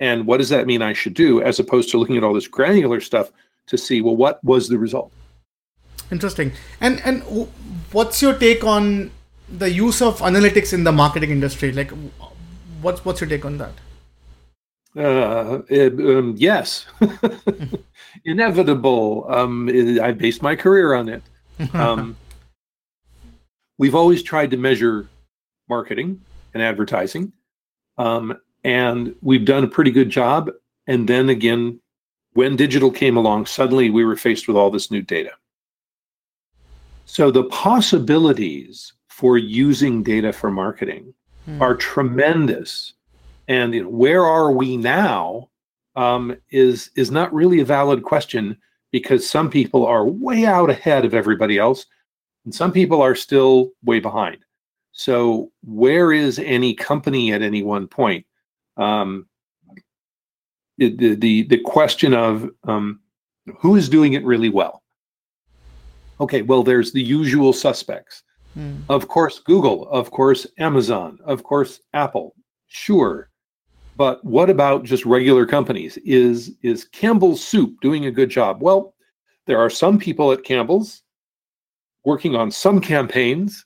and 0.00 0.26
what 0.26 0.38
does 0.38 0.48
that 0.48 0.66
mean 0.66 0.80
I 0.80 0.94
should 0.94 1.12
do, 1.14 1.42
as 1.42 1.60
opposed 1.60 1.90
to 1.90 1.98
looking 1.98 2.16
at 2.16 2.24
all 2.24 2.32
this 2.32 2.48
granular 2.48 3.00
stuff 3.00 3.30
to 3.66 3.76
see, 3.76 4.00
well, 4.00 4.16
what 4.16 4.42
was 4.42 4.68
the 4.68 4.78
result? 4.78 5.12
Interesting. 6.10 6.52
And 6.80 7.00
and 7.04 7.22
what's 7.92 8.22
your 8.22 8.34
take 8.34 8.64
on 8.64 9.10
the 9.48 9.70
use 9.70 10.00
of 10.02 10.20
analytics 10.20 10.72
in 10.72 10.84
the 10.84 10.92
marketing 10.92 11.30
industry? 11.30 11.70
Like, 11.70 11.92
what's 12.80 13.04
what's 13.04 13.20
your 13.20 13.28
take 13.28 13.44
on 13.44 13.58
that? 13.58 13.74
Uh, 14.96 15.60
it, 15.68 15.92
um, 16.00 16.34
yes, 16.36 16.86
inevitable. 18.24 19.26
Um, 19.28 19.68
it- 19.68 20.00
I 20.00 20.12
based 20.12 20.42
my 20.42 20.56
career 20.56 20.94
on 20.94 21.08
it. 21.08 21.22
Um, 21.74 22.16
we've 23.78 23.94
always 23.94 24.22
tried 24.22 24.50
to 24.52 24.56
measure 24.56 25.08
marketing 25.68 26.20
and 26.54 26.62
advertising, 26.62 27.32
um, 27.98 28.36
and 28.64 29.14
we've 29.22 29.44
done 29.44 29.64
a 29.64 29.68
pretty 29.68 29.90
good 29.90 30.10
job. 30.10 30.50
And 30.86 31.06
then 31.08 31.28
again, 31.28 31.80
when 32.32 32.56
digital 32.56 32.90
came 32.90 33.16
along, 33.16 33.46
suddenly 33.46 33.90
we 33.90 34.04
were 34.04 34.16
faced 34.16 34.48
with 34.48 34.56
all 34.56 34.70
this 34.70 34.90
new 34.90 35.02
data. 35.02 35.32
So 37.04 37.30
the 37.30 37.44
possibilities 37.44 38.92
for 39.08 39.36
using 39.36 40.02
data 40.02 40.32
for 40.32 40.50
marketing 40.50 41.12
Hmm. 41.46 41.60
are 41.62 41.74
tremendous. 41.74 42.94
And 43.50 43.74
you 43.74 43.82
know, 43.82 43.88
where 43.88 44.24
are 44.24 44.52
we 44.52 44.76
now 44.76 45.48
um, 45.96 46.36
is 46.50 46.90
is 46.94 47.10
not 47.10 47.34
really 47.34 47.58
a 47.58 47.64
valid 47.64 48.04
question 48.04 48.56
because 48.92 49.28
some 49.28 49.50
people 49.50 49.84
are 49.84 50.06
way 50.06 50.46
out 50.46 50.70
ahead 50.70 51.04
of 51.04 51.14
everybody 51.14 51.58
else, 51.58 51.84
and 52.44 52.54
some 52.54 52.70
people 52.70 53.02
are 53.02 53.16
still 53.16 53.72
way 53.84 53.98
behind. 53.98 54.38
So 54.92 55.50
where 55.64 56.12
is 56.12 56.38
any 56.38 56.74
company 56.74 57.32
at 57.32 57.42
any 57.42 57.64
one 57.64 57.88
point? 57.88 58.24
Um, 58.76 59.26
the, 60.78 61.16
the 61.16 61.42
the 61.42 61.60
question 61.64 62.14
of 62.14 62.48
um, 62.64 63.00
who 63.58 63.74
is 63.74 63.88
doing 63.88 64.12
it 64.12 64.24
really 64.24 64.48
well. 64.48 64.84
Okay, 66.20 66.42
well, 66.42 66.62
there's 66.62 66.92
the 66.92 67.02
usual 67.02 67.52
suspects. 67.52 68.22
Hmm. 68.54 68.76
Of 68.88 69.08
course, 69.08 69.40
Google, 69.40 69.88
of 69.88 70.12
course, 70.12 70.46
Amazon, 70.58 71.18
of 71.24 71.42
course, 71.42 71.80
Apple. 71.94 72.36
Sure. 72.68 73.29
But 73.96 74.24
what 74.24 74.48
about 74.48 74.84
just 74.84 75.04
regular 75.04 75.46
companies? 75.46 75.98
Is 75.98 76.52
is 76.62 76.84
Campbell's 76.84 77.44
Soup 77.44 77.74
doing 77.80 78.06
a 78.06 78.10
good 78.10 78.30
job? 78.30 78.62
Well, 78.62 78.94
there 79.46 79.58
are 79.58 79.70
some 79.70 79.98
people 79.98 80.32
at 80.32 80.44
Campbell's 80.44 81.02
working 82.04 82.34
on 82.34 82.50
some 82.50 82.80
campaigns 82.80 83.64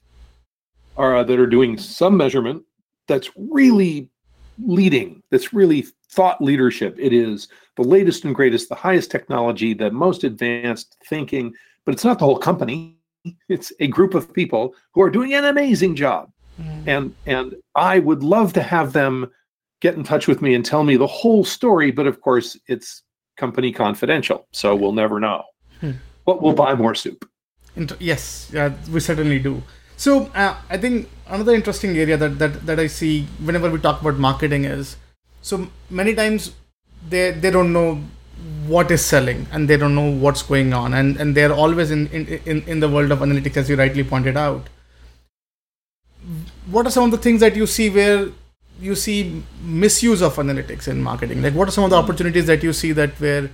uh, 0.96 1.22
that 1.22 1.38
are 1.38 1.46
doing 1.46 1.78
some 1.78 2.16
measurement 2.16 2.62
that's 3.06 3.30
really 3.36 4.08
leading, 4.58 5.22
that's 5.30 5.52
really 5.52 5.86
thought 6.10 6.42
leadership. 6.42 6.96
It 6.98 7.12
is 7.12 7.48
the 7.76 7.82
latest 7.82 8.24
and 8.24 8.34
greatest, 8.34 8.68
the 8.68 8.74
highest 8.74 9.10
technology, 9.10 9.74
the 9.74 9.90
most 9.90 10.24
advanced 10.24 10.96
thinking, 11.08 11.52
but 11.84 11.94
it's 11.94 12.04
not 12.04 12.18
the 12.18 12.24
whole 12.24 12.38
company. 12.38 12.96
It's 13.48 13.72
a 13.80 13.86
group 13.86 14.14
of 14.14 14.32
people 14.32 14.74
who 14.92 15.02
are 15.02 15.10
doing 15.10 15.34
an 15.34 15.44
amazing 15.44 15.96
job. 15.96 16.30
Hmm. 16.56 16.88
And 16.88 17.14
and 17.26 17.54
I 17.74 17.98
would 17.98 18.22
love 18.22 18.52
to 18.52 18.62
have 18.62 18.92
them 18.92 19.30
get 19.84 19.96
in 20.00 20.02
touch 20.02 20.26
with 20.26 20.40
me 20.40 20.54
and 20.56 20.64
tell 20.64 20.82
me 20.90 20.96
the 20.96 21.12
whole 21.20 21.44
story, 21.44 21.90
but 21.98 22.06
of 22.12 22.16
course 22.26 22.48
it's 22.74 23.02
company 23.42 23.70
confidential, 23.70 24.38
so 24.60 24.74
we'll 24.80 24.98
never 25.04 25.20
know. 25.26 25.40
Hmm. 25.80 25.96
But 26.26 26.40
we'll 26.40 26.58
buy 26.64 26.74
more 26.74 26.94
soup. 26.94 27.28
Yes, 28.10 28.50
yeah, 28.52 28.72
we 28.90 29.00
certainly 29.00 29.38
do. 29.38 29.62
So 29.96 30.12
uh, 30.42 30.56
I 30.74 30.78
think 30.78 31.08
another 31.28 31.54
interesting 31.60 31.96
area 32.04 32.16
that, 32.16 32.38
that 32.42 32.66
that 32.68 32.80
I 32.84 32.86
see 32.98 33.14
whenever 33.48 33.70
we 33.74 33.78
talk 33.86 34.00
about 34.00 34.20
marketing 34.28 34.64
is 34.64 34.96
so 35.50 35.68
many 36.00 36.14
times 36.20 36.52
they 37.14 37.24
they 37.32 37.50
don't 37.50 37.72
know 37.78 37.88
what 38.72 38.94
is 38.96 39.04
selling 39.04 39.42
and 39.52 39.68
they 39.72 39.76
don't 39.82 39.94
know 39.98 40.06
what's 40.24 40.44
going 40.52 40.72
on 40.78 40.94
and 41.00 41.20
and 41.24 41.36
they're 41.40 41.56
always 41.64 41.92
in 41.96 42.06
in 42.20 42.24
in, 42.52 42.62
in 42.74 42.80
the 42.86 42.90
world 42.94 43.16
of 43.16 43.26
analytics 43.26 43.60
as 43.64 43.74
you 43.74 43.76
rightly 43.82 44.06
pointed 44.14 44.40
out. 44.46 44.72
What 46.76 46.86
are 46.86 46.94
some 46.96 47.04
of 47.10 47.12
the 47.16 47.22
things 47.28 47.46
that 47.46 47.60
you 47.62 47.66
see 47.76 47.90
where 47.98 48.24
you 48.80 48.94
see 48.94 49.42
misuse 49.62 50.22
of 50.22 50.36
analytics 50.36 50.88
in 50.88 51.02
marketing? 51.02 51.42
Like 51.42 51.54
what 51.54 51.68
are 51.68 51.70
some 51.70 51.84
of 51.84 51.90
the 51.90 51.96
opportunities 51.96 52.46
that 52.46 52.62
you 52.62 52.72
see 52.72 52.92
that 52.92 53.10
where 53.20 53.50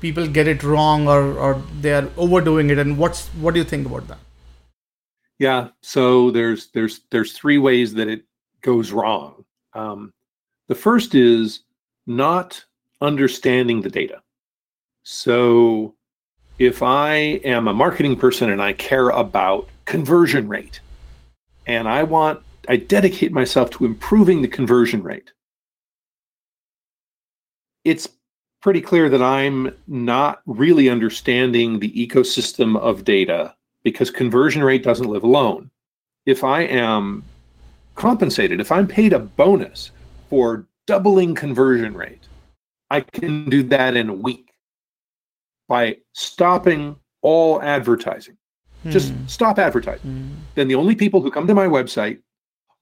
people 0.00 0.26
get 0.26 0.46
it 0.46 0.62
wrong 0.62 1.08
or 1.08 1.36
or 1.38 1.62
they 1.80 1.92
are 1.92 2.08
overdoing 2.16 2.70
it 2.70 2.78
and 2.78 2.98
what's 2.98 3.26
what 3.28 3.54
do 3.54 3.60
you 3.60 3.64
think 3.64 3.86
about 3.86 4.06
that? 4.08 4.18
Yeah. 5.38 5.68
So 5.82 6.30
there's 6.30 6.68
there's 6.68 7.00
there's 7.10 7.32
three 7.32 7.58
ways 7.58 7.94
that 7.94 8.08
it 8.08 8.24
goes 8.62 8.92
wrong. 8.92 9.44
Um, 9.74 10.12
the 10.66 10.74
first 10.74 11.14
is 11.14 11.60
not 12.06 12.64
understanding 13.00 13.80
the 13.80 13.90
data. 13.90 14.22
So 15.04 15.94
if 16.58 16.82
I 16.82 17.14
am 17.44 17.68
a 17.68 17.74
marketing 17.74 18.16
person 18.16 18.50
and 18.50 18.60
I 18.60 18.72
care 18.72 19.10
about 19.10 19.68
conversion 19.84 20.48
rate, 20.48 20.80
and 21.66 21.88
I 21.88 22.02
want 22.02 22.42
I 22.68 22.76
dedicate 22.76 23.32
myself 23.32 23.70
to 23.70 23.86
improving 23.86 24.42
the 24.42 24.48
conversion 24.48 25.02
rate, 25.02 25.32
it's 27.84 28.08
pretty 28.60 28.80
clear 28.82 29.08
that 29.08 29.22
I'm 29.22 29.74
not 29.86 30.42
really 30.46 30.90
understanding 30.90 31.78
the 31.78 31.90
ecosystem 31.92 32.76
of 32.78 33.04
data 33.04 33.54
because 33.84 34.10
conversion 34.10 34.62
rate 34.62 34.82
doesn't 34.82 35.08
live 35.08 35.22
alone. 35.22 35.70
If 36.26 36.44
I 36.44 36.62
am 36.62 37.24
compensated, 37.94 38.60
if 38.60 38.70
I'm 38.70 38.86
paid 38.86 39.12
a 39.14 39.18
bonus 39.18 39.92
for 40.28 40.66
doubling 40.86 41.34
conversion 41.34 41.94
rate, 41.94 42.24
I 42.90 43.00
can 43.00 43.48
do 43.48 43.62
that 43.64 43.96
in 43.96 44.08
a 44.10 44.14
week 44.14 44.52
by 45.68 45.98
stopping 46.12 46.96
all 47.22 47.62
advertising. 47.62 48.36
Just 48.88 49.12
Hmm. 49.12 49.26
stop 49.26 49.58
advertising. 49.58 50.10
Hmm. 50.10 50.28
Then 50.54 50.68
the 50.68 50.74
only 50.74 50.94
people 50.94 51.20
who 51.20 51.30
come 51.30 51.46
to 51.46 51.54
my 51.54 51.66
website 51.66 52.18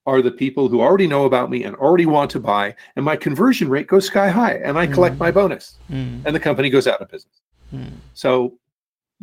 are 0.06 0.22
the 0.22 0.30
people 0.30 0.68
who 0.68 0.80
already 0.80 1.06
know 1.06 1.24
about 1.24 1.50
me 1.50 1.64
and 1.64 1.74
already 1.76 2.06
want 2.06 2.30
to 2.30 2.40
buy, 2.40 2.74
and 2.94 3.04
my 3.04 3.16
conversion 3.16 3.68
rate 3.68 3.88
goes 3.88 4.06
sky 4.06 4.28
high, 4.28 4.54
and 4.54 4.78
I 4.78 4.86
collect 4.86 5.16
Mm. 5.16 5.20
my 5.20 5.30
bonus, 5.30 5.76
Hmm. 5.88 6.20
and 6.24 6.34
the 6.34 6.40
company 6.40 6.70
goes 6.70 6.86
out 6.86 7.00
of 7.00 7.10
business. 7.10 7.40
Hmm. 7.70 7.98
So, 8.14 8.54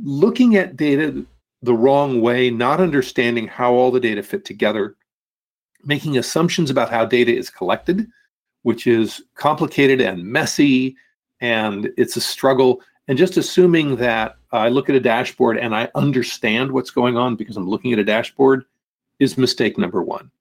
looking 0.03 0.55
at 0.55 0.75
data 0.75 1.25
the 1.61 1.73
wrong 1.73 2.19
way, 2.21 2.49
not 2.49 2.81
understanding 2.81 3.47
how 3.47 3.73
all 3.73 3.89
the 3.91 3.99
data 3.99 4.21
fit 4.21 4.43
together, 4.43 4.95
making 5.85 6.17
assumptions 6.17 6.69
about 6.69 6.89
how 6.89 7.05
data 7.05 7.33
is 7.33 7.49
collected, 7.49 8.07
which 8.63 8.85
is 8.85 9.21
complicated 9.35 10.01
and 10.01 10.23
messy, 10.25 10.95
and 11.39 11.91
it's 11.97 12.17
a 12.17 12.21
struggle. 12.21 12.81
And 13.07 13.17
just 13.17 13.37
assuming 13.37 13.97
that 13.97 14.35
I 14.51 14.69
look 14.69 14.89
at 14.89 14.95
a 14.95 14.99
dashboard 14.99 15.57
and 15.57 15.75
I 15.75 15.89
understand 15.95 16.71
what's 16.71 16.91
going 16.91 17.17
on 17.17 17.35
because 17.35 17.55
I'm 17.57 17.69
looking 17.69 17.93
at 17.93 17.99
a 17.99 18.03
dashboard 18.03 18.65
is 19.19 19.37
mistake 19.37 19.77
number 19.77 20.01
one. 20.01 20.31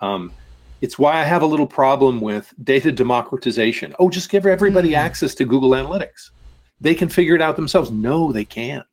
Um, 0.00 0.32
it's 0.80 0.98
why 0.98 1.20
I 1.20 1.24
have 1.24 1.42
a 1.42 1.46
little 1.46 1.66
problem 1.66 2.20
with 2.20 2.52
data 2.62 2.92
democratization. 2.92 3.94
Oh, 3.98 4.10
just 4.10 4.30
give 4.30 4.46
everybody 4.46 4.90
mm-hmm. 4.90 5.06
access 5.06 5.34
to 5.36 5.44
Google 5.44 5.70
Analytics. 5.70 6.30
They 6.80 6.94
can 6.94 7.08
figure 7.08 7.34
it 7.34 7.42
out 7.42 7.56
themselves. 7.56 7.90
No, 7.90 8.32
they 8.32 8.44
can't. 8.44 8.86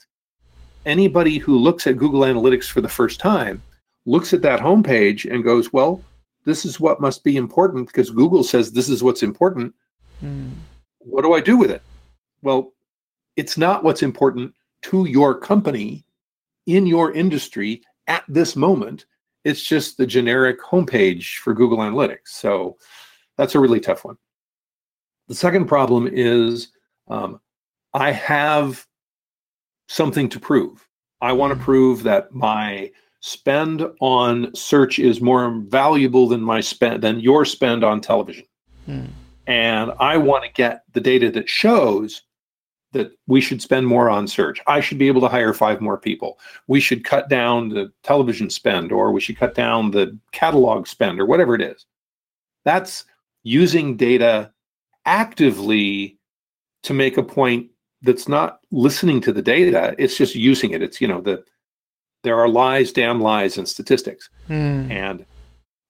Anybody 0.85 1.37
who 1.37 1.57
looks 1.57 1.87
at 1.87 1.97
Google 1.97 2.21
Analytics 2.21 2.69
for 2.69 2.81
the 2.81 2.89
first 2.89 3.19
time 3.19 3.61
looks 4.05 4.33
at 4.33 4.41
that 4.41 4.59
homepage 4.59 5.31
and 5.31 5.43
goes, 5.43 5.71
well, 5.71 6.01
this 6.45 6.65
is 6.65 6.79
what 6.79 7.01
must 7.01 7.23
be 7.23 7.37
important 7.37 7.87
because 7.87 8.09
Google 8.09 8.43
says 8.43 8.71
this 8.71 8.89
is 8.89 9.03
what's 9.03 9.23
important. 9.23 9.73
Mm. 10.23 10.51
What 10.99 11.21
do 11.21 11.33
I 11.33 11.41
do 11.41 11.57
with 11.57 11.71
it? 11.71 11.81
Well, 12.41 12.73
it's 13.35 13.57
not 13.57 13.83
what's 13.83 14.03
important 14.03 14.53
to 14.83 15.05
your 15.05 15.35
company 15.35 16.05
in 16.65 16.85
your 16.85 17.13
industry 17.13 17.81
at 18.07 18.23
this 18.27 18.55
moment. 18.55 19.05
It's 19.43 19.63
just 19.63 19.97
the 19.97 20.05
generic 20.05 20.61
homepage 20.61 21.37
for 21.37 21.53
Google 21.53 21.79
Analytics. 21.79 22.27
So 22.27 22.77
that's 23.37 23.55
a 23.55 23.59
really 23.59 23.79
tough 23.79 24.05
one. 24.05 24.17
The 25.27 25.35
second 25.35 25.65
problem 25.65 26.07
is 26.11 26.69
um, 27.07 27.39
I 27.93 28.11
have 28.11 28.85
something 29.87 30.29
to 30.29 30.39
prove. 30.39 30.87
I 31.21 31.31
want 31.31 31.57
to 31.57 31.63
prove 31.63 32.03
that 32.03 32.33
my 32.33 32.91
spend 33.21 33.85
on 34.01 34.53
search 34.53 34.99
is 34.99 35.21
more 35.21 35.61
valuable 35.67 36.27
than 36.27 36.41
my 36.41 36.59
spend 36.59 37.01
than 37.01 37.21
your 37.21 37.45
spend 37.45 37.83
on 37.83 38.01
television. 38.01 38.45
Hmm. 38.85 39.05
And 39.47 39.91
I 39.99 40.17
want 40.17 40.43
to 40.43 40.51
get 40.51 40.83
the 40.93 41.01
data 41.01 41.31
that 41.31 41.49
shows 41.49 42.21
that 42.93 43.11
we 43.27 43.41
should 43.41 43.61
spend 43.61 43.85
more 43.85 44.09
on 44.09 44.27
search. 44.27 44.61
I 44.65 44.79
should 44.79 44.97
be 44.97 45.07
able 45.07 45.21
to 45.21 45.27
hire 45.27 45.53
five 45.53 45.81
more 45.81 45.97
people. 45.97 46.39
We 46.67 46.79
should 46.79 47.03
cut 47.03 47.29
down 47.29 47.69
the 47.69 47.91
television 48.03 48.49
spend 48.49 48.91
or 48.91 49.11
we 49.11 49.21
should 49.21 49.37
cut 49.37 49.55
down 49.55 49.91
the 49.91 50.17
catalog 50.31 50.87
spend 50.87 51.19
or 51.19 51.25
whatever 51.25 51.55
it 51.55 51.61
is. 51.61 51.85
That's 52.63 53.05
using 53.43 53.97
data 53.97 54.51
actively 55.05 56.17
to 56.83 56.93
make 56.93 57.17
a 57.17 57.23
point 57.23 57.69
that's 58.01 58.27
not 58.27 58.59
listening 58.71 59.21
to 59.21 59.31
the 59.31 59.41
data, 59.41 59.95
it's 59.97 60.17
just 60.17 60.35
using 60.35 60.71
it. 60.71 60.81
It's, 60.81 61.01
you 61.01 61.07
know, 61.07 61.21
the 61.21 61.43
there 62.23 62.39
are 62.39 62.47
lies, 62.47 62.93
damn 62.93 63.19
lies, 63.19 63.57
and 63.57 63.67
statistics. 63.67 64.29
Mm. 64.49 64.89
And 64.89 65.25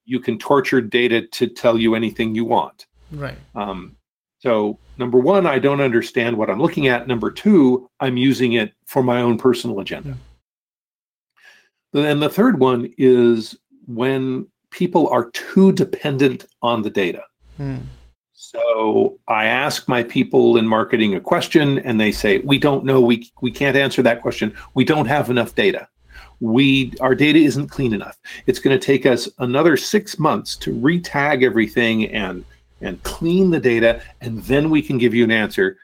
you 0.06 0.20
can 0.20 0.40
torture 0.40 0.82
data 0.82 1.28
to 1.28 1.48
tell 1.48 1.78
you 1.78 1.96
anything 1.96 2.34
you 2.34 2.46
want. 2.46 2.88
Right. 3.12 3.38
Um, 3.56 3.96
so, 4.44 4.78
number 4.98 5.20
one, 5.20 5.48
I 5.48 5.58
don't 5.58 5.80
understand 5.80 6.38
what 6.38 6.50
I'm 6.50 6.62
looking 6.62 6.90
at. 6.90 7.08
Number 7.08 7.32
two, 7.32 7.90
I'm 8.02 8.18
using 8.18 8.54
it 8.54 8.74
for 8.86 9.02
my 9.02 9.22
own 9.22 9.38
personal 9.38 9.80
agenda. 9.80 10.18
Yeah. 11.94 12.08
And 12.10 12.22
the 12.22 12.28
third 12.28 12.60
one 12.60 12.94
is 12.98 13.56
when 13.88 14.46
people 14.70 15.08
are 15.08 15.30
too 15.32 15.72
dependent 15.72 16.46
on 16.62 16.82
the 16.82 16.90
data. 16.90 17.24
Mm. 17.58 17.84
So 18.34 19.18
I 19.30 19.46
ask 19.46 19.88
my 19.88 20.04
people 20.04 20.58
in 20.58 20.68
marketing 20.68 21.16
a 21.16 21.22
question 21.22 21.80
and 21.80 21.98
they 21.98 22.12
say, 22.12 22.40
we 22.40 22.58
don't 22.58 22.84
know, 22.84 23.00
we, 23.00 23.32
we 23.40 23.50
can't 23.50 23.78
answer 23.78 24.02
that 24.02 24.22
question. 24.22 24.54
We 24.74 24.84
don't 24.84 25.06
have 25.06 25.30
enough 25.30 25.56
data 25.56 25.88
we 26.40 26.92
our 27.00 27.16
data 27.16 27.40
isn't 27.40 27.70
clean 27.70 27.94
enough. 27.94 28.20
It's 28.48 28.60
going 28.60 28.78
to 28.78 28.86
take 28.86 29.06
us 29.06 29.30
another 29.38 29.78
six 29.78 30.20
months 30.20 30.58
to 30.58 30.74
retag 30.74 31.42
everything 31.42 32.08
and 32.08 32.44
and 32.84 33.02
clean 33.04 33.50
the 33.50 33.60
data, 33.60 34.02
and 34.22 34.44
then 34.44 34.70
we 34.70 34.82
can 34.82 34.98
give 34.98 35.14
you 35.14 35.24
an 35.24 35.32
answer. 35.32 35.78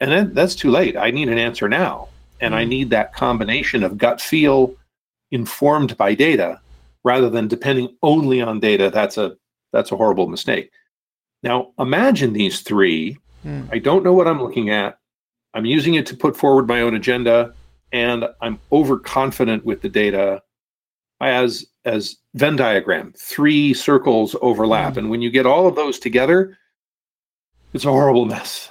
And 0.00 0.10
then 0.10 0.34
that's 0.34 0.54
too 0.54 0.70
late. 0.70 0.96
I 0.96 1.10
need 1.10 1.28
an 1.28 1.38
answer 1.38 1.68
now, 1.68 2.08
and 2.40 2.54
I 2.54 2.64
mm. 2.64 2.68
need 2.68 2.90
that 2.90 3.14
combination 3.14 3.82
of 3.82 3.98
gut 3.98 4.20
feel 4.20 4.74
informed 5.30 5.96
by 5.96 6.14
data 6.14 6.60
rather 7.04 7.30
than 7.30 7.48
depending 7.48 7.96
only 8.02 8.42
on 8.42 8.60
data. 8.60 8.90
That's 8.90 9.16
a 9.16 9.36
that's 9.72 9.92
a 9.92 9.96
horrible 9.96 10.26
mistake. 10.26 10.70
Now 11.42 11.72
imagine 11.78 12.32
these 12.32 12.60
three. 12.60 13.18
Hmm. 13.42 13.62
I 13.72 13.78
don't 13.78 14.04
know 14.04 14.12
what 14.12 14.28
I'm 14.28 14.42
looking 14.42 14.70
at. 14.70 14.98
I'm 15.54 15.64
using 15.64 15.94
it 15.94 16.06
to 16.06 16.16
put 16.16 16.36
forward 16.36 16.68
my 16.68 16.82
own 16.82 16.94
agenda 16.94 17.54
and 17.92 18.26
I'm 18.40 18.60
overconfident 18.70 19.64
with 19.64 19.80
the 19.82 19.88
data 19.88 20.42
as 21.20 21.66
as 21.84 22.16
Venn 22.34 22.56
diagram. 22.56 23.12
Three 23.16 23.74
circles 23.74 24.36
overlap, 24.42 24.94
mm. 24.94 24.98
and 24.98 25.10
when 25.10 25.22
you 25.22 25.30
get 25.30 25.46
all 25.46 25.66
of 25.66 25.76
those 25.76 25.98
together, 25.98 26.58
it's 27.72 27.84
a 27.84 27.90
horrible 27.90 28.24
mess. 28.24 28.68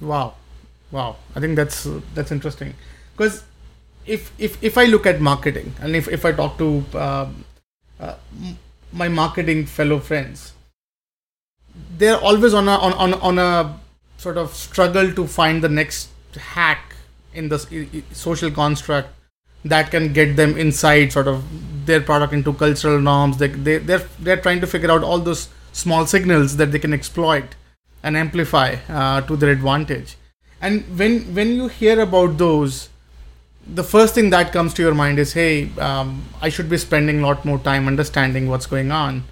Wow, 0.00 0.34
wow! 0.90 1.16
I 1.34 1.40
think 1.40 1.56
that's 1.56 1.86
uh, 1.86 2.00
that's 2.14 2.32
interesting 2.32 2.74
because 3.16 3.44
if 4.06 4.32
if 4.38 4.62
if 4.62 4.78
I 4.78 4.84
look 4.84 5.06
at 5.06 5.20
marketing 5.20 5.74
and 5.80 5.96
if 5.96 6.08
if 6.08 6.24
I 6.24 6.32
talk 6.32 6.58
to 6.58 6.84
uh, 6.94 7.28
uh, 8.00 8.14
my 8.92 9.08
marketing 9.08 9.66
fellow 9.66 9.98
friends, 9.98 10.52
they're 11.96 12.16
always 12.16 12.54
on 12.54 12.68
a 12.68 12.76
on, 12.76 12.92
on 12.94 13.14
on 13.14 13.38
a 13.38 13.80
sort 14.16 14.36
of 14.36 14.54
struggle 14.54 15.12
to 15.12 15.26
find 15.26 15.62
the 15.62 15.68
next 15.68 16.08
hack 16.36 16.94
in 17.34 17.48
the 17.48 17.58
social 18.12 18.50
construct 18.50 19.10
that 19.64 19.90
can 19.90 20.12
get 20.12 20.36
them 20.36 20.56
inside 20.56 21.12
sort 21.12 21.28
of 21.28 21.44
their 21.86 22.00
product 22.00 22.32
into 22.32 22.52
cultural 22.52 23.00
norms. 23.00 23.38
They, 23.38 23.48
they 23.48 23.78
they're 23.78 24.06
they're 24.20 24.40
trying 24.40 24.60
to 24.60 24.66
figure 24.66 24.90
out 24.90 25.02
all 25.02 25.18
those 25.18 25.48
small 25.72 26.06
signals 26.06 26.56
that 26.56 26.72
they 26.72 26.78
can 26.78 26.92
exploit 26.92 27.56
and 28.02 28.16
amplify 28.16 28.76
uh, 28.88 29.20
to 29.22 29.36
their 29.36 29.50
advantage. 29.50 30.16
And 30.60 30.84
when 30.98 31.34
when 31.34 31.54
you 31.54 31.68
hear 31.68 32.00
about 32.00 32.38
those 32.38 32.88
the 33.66 33.84
first 33.84 34.14
thing 34.14 34.30
that 34.30 34.50
comes 34.52 34.72
to 34.74 34.82
your 34.82 34.94
mind 34.94 35.18
is 35.18 35.34
hey 35.34 35.68
um, 35.78 36.24
i 36.40 36.48
should 36.48 36.70
be 36.70 36.78
spending 36.78 37.18
a 37.18 37.22
lot 37.22 37.44
more 37.44 37.58
time 37.58 37.86
understanding 37.86 38.48
what's 38.48 38.66
going 38.66 38.90
on. 38.90 39.24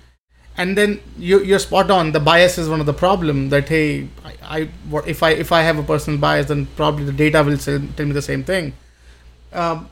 And 0.58 0.76
then 0.76 1.00
you, 1.18 1.42
you're 1.44 1.58
spot 1.58 1.90
on. 1.90 2.12
The 2.12 2.20
bias 2.20 2.56
is 2.56 2.66
one 2.66 2.80
of 2.80 2.86
the 2.86 2.94
problem 2.94 3.50
that 3.50 3.68
hey 3.68 4.08
I, 4.24 4.32
I 4.42 4.68
if 5.06 5.22
i 5.22 5.30
if 5.30 5.52
i 5.52 5.62
have 5.62 5.78
a 5.78 5.82
personal 5.82 6.18
bias 6.18 6.46
then 6.46 6.66
probably 6.76 7.04
the 7.04 7.12
data 7.12 7.42
will 7.42 7.58
tell 7.58 8.06
me 8.06 8.12
the 8.12 8.22
same 8.22 8.44
thing. 8.44 8.72
Um, 9.52 9.88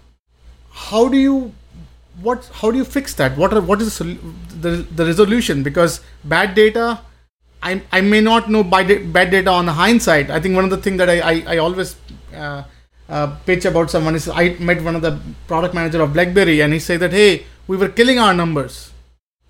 how 0.74 1.08
do 1.08 1.16
you 1.16 1.52
what 2.20 2.50
how 2.60 2.70
do 2.70 2.78
you 2.78 2.84
fix 2.84 3.14
that 3.14 3.36
what 3.36 3.52
are 3.52 3.60
what 3.60 3.80
is 3.80 3.98
the, 3.98 4.18
the, 4.60 4.70
the 4.98 5.06
resolution 5.06 5.62
because 5.62 6.00
bad 6.24 6.54
data 6.54 7.00
I, 7.62 7.80
I 7.90 8.02
may 8.02 8.20
not 8.20 8.50
know 8.50 8.62
bad, 8.62 9.12
bad 9.12 9.30
data 9.30 9.50
on 9.50 9.66
hindsight 9.66 10.30
i 10.30 10.38
think 10.40 10.54
one 10.54 10.64
of 10.64 10.70
the 10.70 10.76
things 10.76 10.98
that 10.98 11.08
i 11.08 11.18
i, 11.20 11.44
I 11.54 11.56
always 11.58 11.96
uh, 12.34 12.62
uh, 13.08 13.26
pitch 13.46 13.64
about 13.64 13.90
someone 13.90 14.14
is 14.14 14.28
i 14.28 14.50
met 14.60 14.82
one 14.82 14.96
of 14.96 15.02
the 15.02 15.18
product 15.46 15.74
manager 15.74 16.02
of 16.02 16.12
blackberry 16.12 16.60
and 16.60 16.72
he 16.72 16.78
said 16.78 17.00
that 17.00 17.12
hey 17.12 17.46
we 17.66 17.76
were 17.76 17.88
killing 17.88 18.18
our 18.18 18.34
numbers 18.34 18.92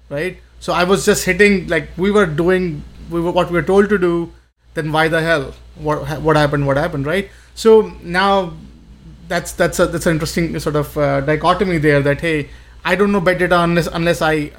right 0.08 0.38
so 0.64 0.72
I 0.72 0.84
was 0.84 1.04
just 1.04 1.26
hitting 1.26 1.66
like 1.68 1.90
we 1.98 2.10
were 2.10 2.24
doing 2.24 2.82
we 3.10 3.20
were 3.20 3.30
what 3.30 3.50
we 3.50 3.56
were 3.56 3.68
told 3.70 3.90
to 3.90 3.98
do. 3.98 4.32
Then 4.72 4.92
why 4.92 5.08
the 5.08 5.20
hell? 5.20 5.52
What 5.76 6.22
what 6.22 6.36
happened? 6.36 6.66
What 6.66 6.78
happened? 6.78 7.04
Right. 7.04 7.28
So 7.54 7.92
now 8.02 8.54
that's 9.28 9.52
that's 9.52 9.78
a 9.78 9.86
that's 9.86 10.06
an 10.06 10.12
interesting 10.12 10.58
sort 10.58 10.76
of 10.76 10.96
uh, 10.96 11.20
dichotomy 11.20 11.78
there. 11.78 12.00
That 12.02 12.20
hey, 12.20 12.48
I 12.84 12.94
don't 12.94 13.12
know 13.12 13.20
bad 13.20 13.38
data 13.38 13.60
unless 13.60 13.86
unless 13.86 14.22
I 14.22 14.52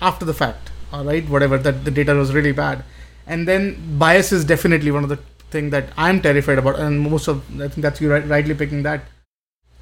after 0.00 0.24
the 0.24 0.34
fact. 0.34 0.70
All 0.92 1.04
right, 1.04 1.28
whatever 1.28 1.58
that 1.58 1.84
the 1.84 1.90
data 1.90 2.14
was 2.14 2.34
really 2.34 2.52
bad, 2.52 2.84
and 3.26 3.46
then 3.46 3.98
bias 3.98 4.32
is 4.32 4.44
definitely 4.44 4.90
one 4.90 5.04
of 5.04 5.08
the 5.08 5.18
thing 5.50 5.70
that 5.70 5.92
I'm 5.96 6.20
terrified 6.20 6.58
about, 6.58 6.78
and 6.78 7.00
most 7.00 7.28
of 7.28 7.44
I 7.60 7.68
think 7.68 7.82
that's 7.82 8.00
you 8.00 8.12
right, 8.12 8.26
rightly 8.26 8.54
picking 8.54 8.82
that. 8.82 9.04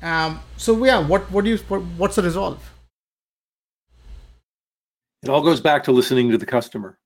Um, 0.02 0.40
so 0.56 0.84
yeah, 0.84 0.98
what 0.98 1.30
what 1.30 1.44
do 1.44 1.50
you 1.50 1.58
what, 1.68 1.82
what's 1.96 2.16
the 2.16 2.22
resolve? 2.22 2.74
It 5.22 5.28
all 5.28 5.42
goes 5.42 5.60
back 5.60 5.82
to 5.84 5.92
listening 5.92 6.30
to 6.30 6.38
the 6.38 6.46
customer. 6.46 6.98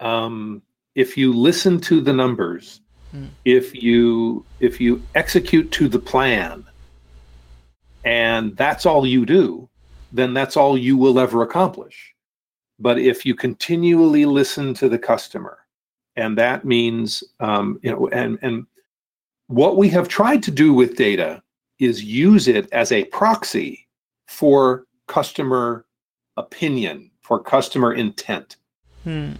Um, 0.00 0.62
if 0.94 1.16
you 1.16 1.32
listen 1.32 1.80
to 1.80 2.00
the 2.00 2.12
numbers, 2.12 2.80
hmm. 3.14 3.26
if 3.44 3.74
you 3.74 4.44
if 4.60 4.80
you 4.80 5.02
execute 5.14 5.70
to 5.72 5.88
the 5.88 5.98
plan, 5.98 6.64
and 8.04 8.56
that's 8.56 8.86
all 8.86 9.06
you 9.06 9.24
do, 9.24 9.68
then 10.12 10.34
that's 10.34 10.56
all 10.56 10.76
you 10.76 10.96
will 10.96 11.18
ever 11.18 11.42
accomplish. 11.42 12.14
But 12.78 12.98
if 12.98 13.24
you 13.24 13.34
continually 13.34 14.24
listen 14.26 14.74
to 14.74 14.88
the 14.88 14.98
customer, 14.98 15.58
and 16.16 16.36
that 16.36 16.64
means 16.64 17.22
um, 17.40 17.78
you 17.82 17.90
know, 17.90 18.08
and 18.08 18.38
and 18.42 18.66
what 19.46 19.76
we 19.76 19.88
have 19.90 20.08
tried 20.08 20.42
to 20.42 20.50
do 20.50 20.72
with 20.72 20.96
data 20.96 21.42
is 21.78 22.04
use 22.04 22.48
it 22.48 22.70
as 22.72 22.92
a 22.92 23.04
proxy 23.06 23.86
for 24.26 24.86
customer 25.06 25.84
opinion 26.36 27.10
for 27.24 27.42
customer 27.42 27.94
intent. 27.94 28.56
Hmm. 29.02 29.32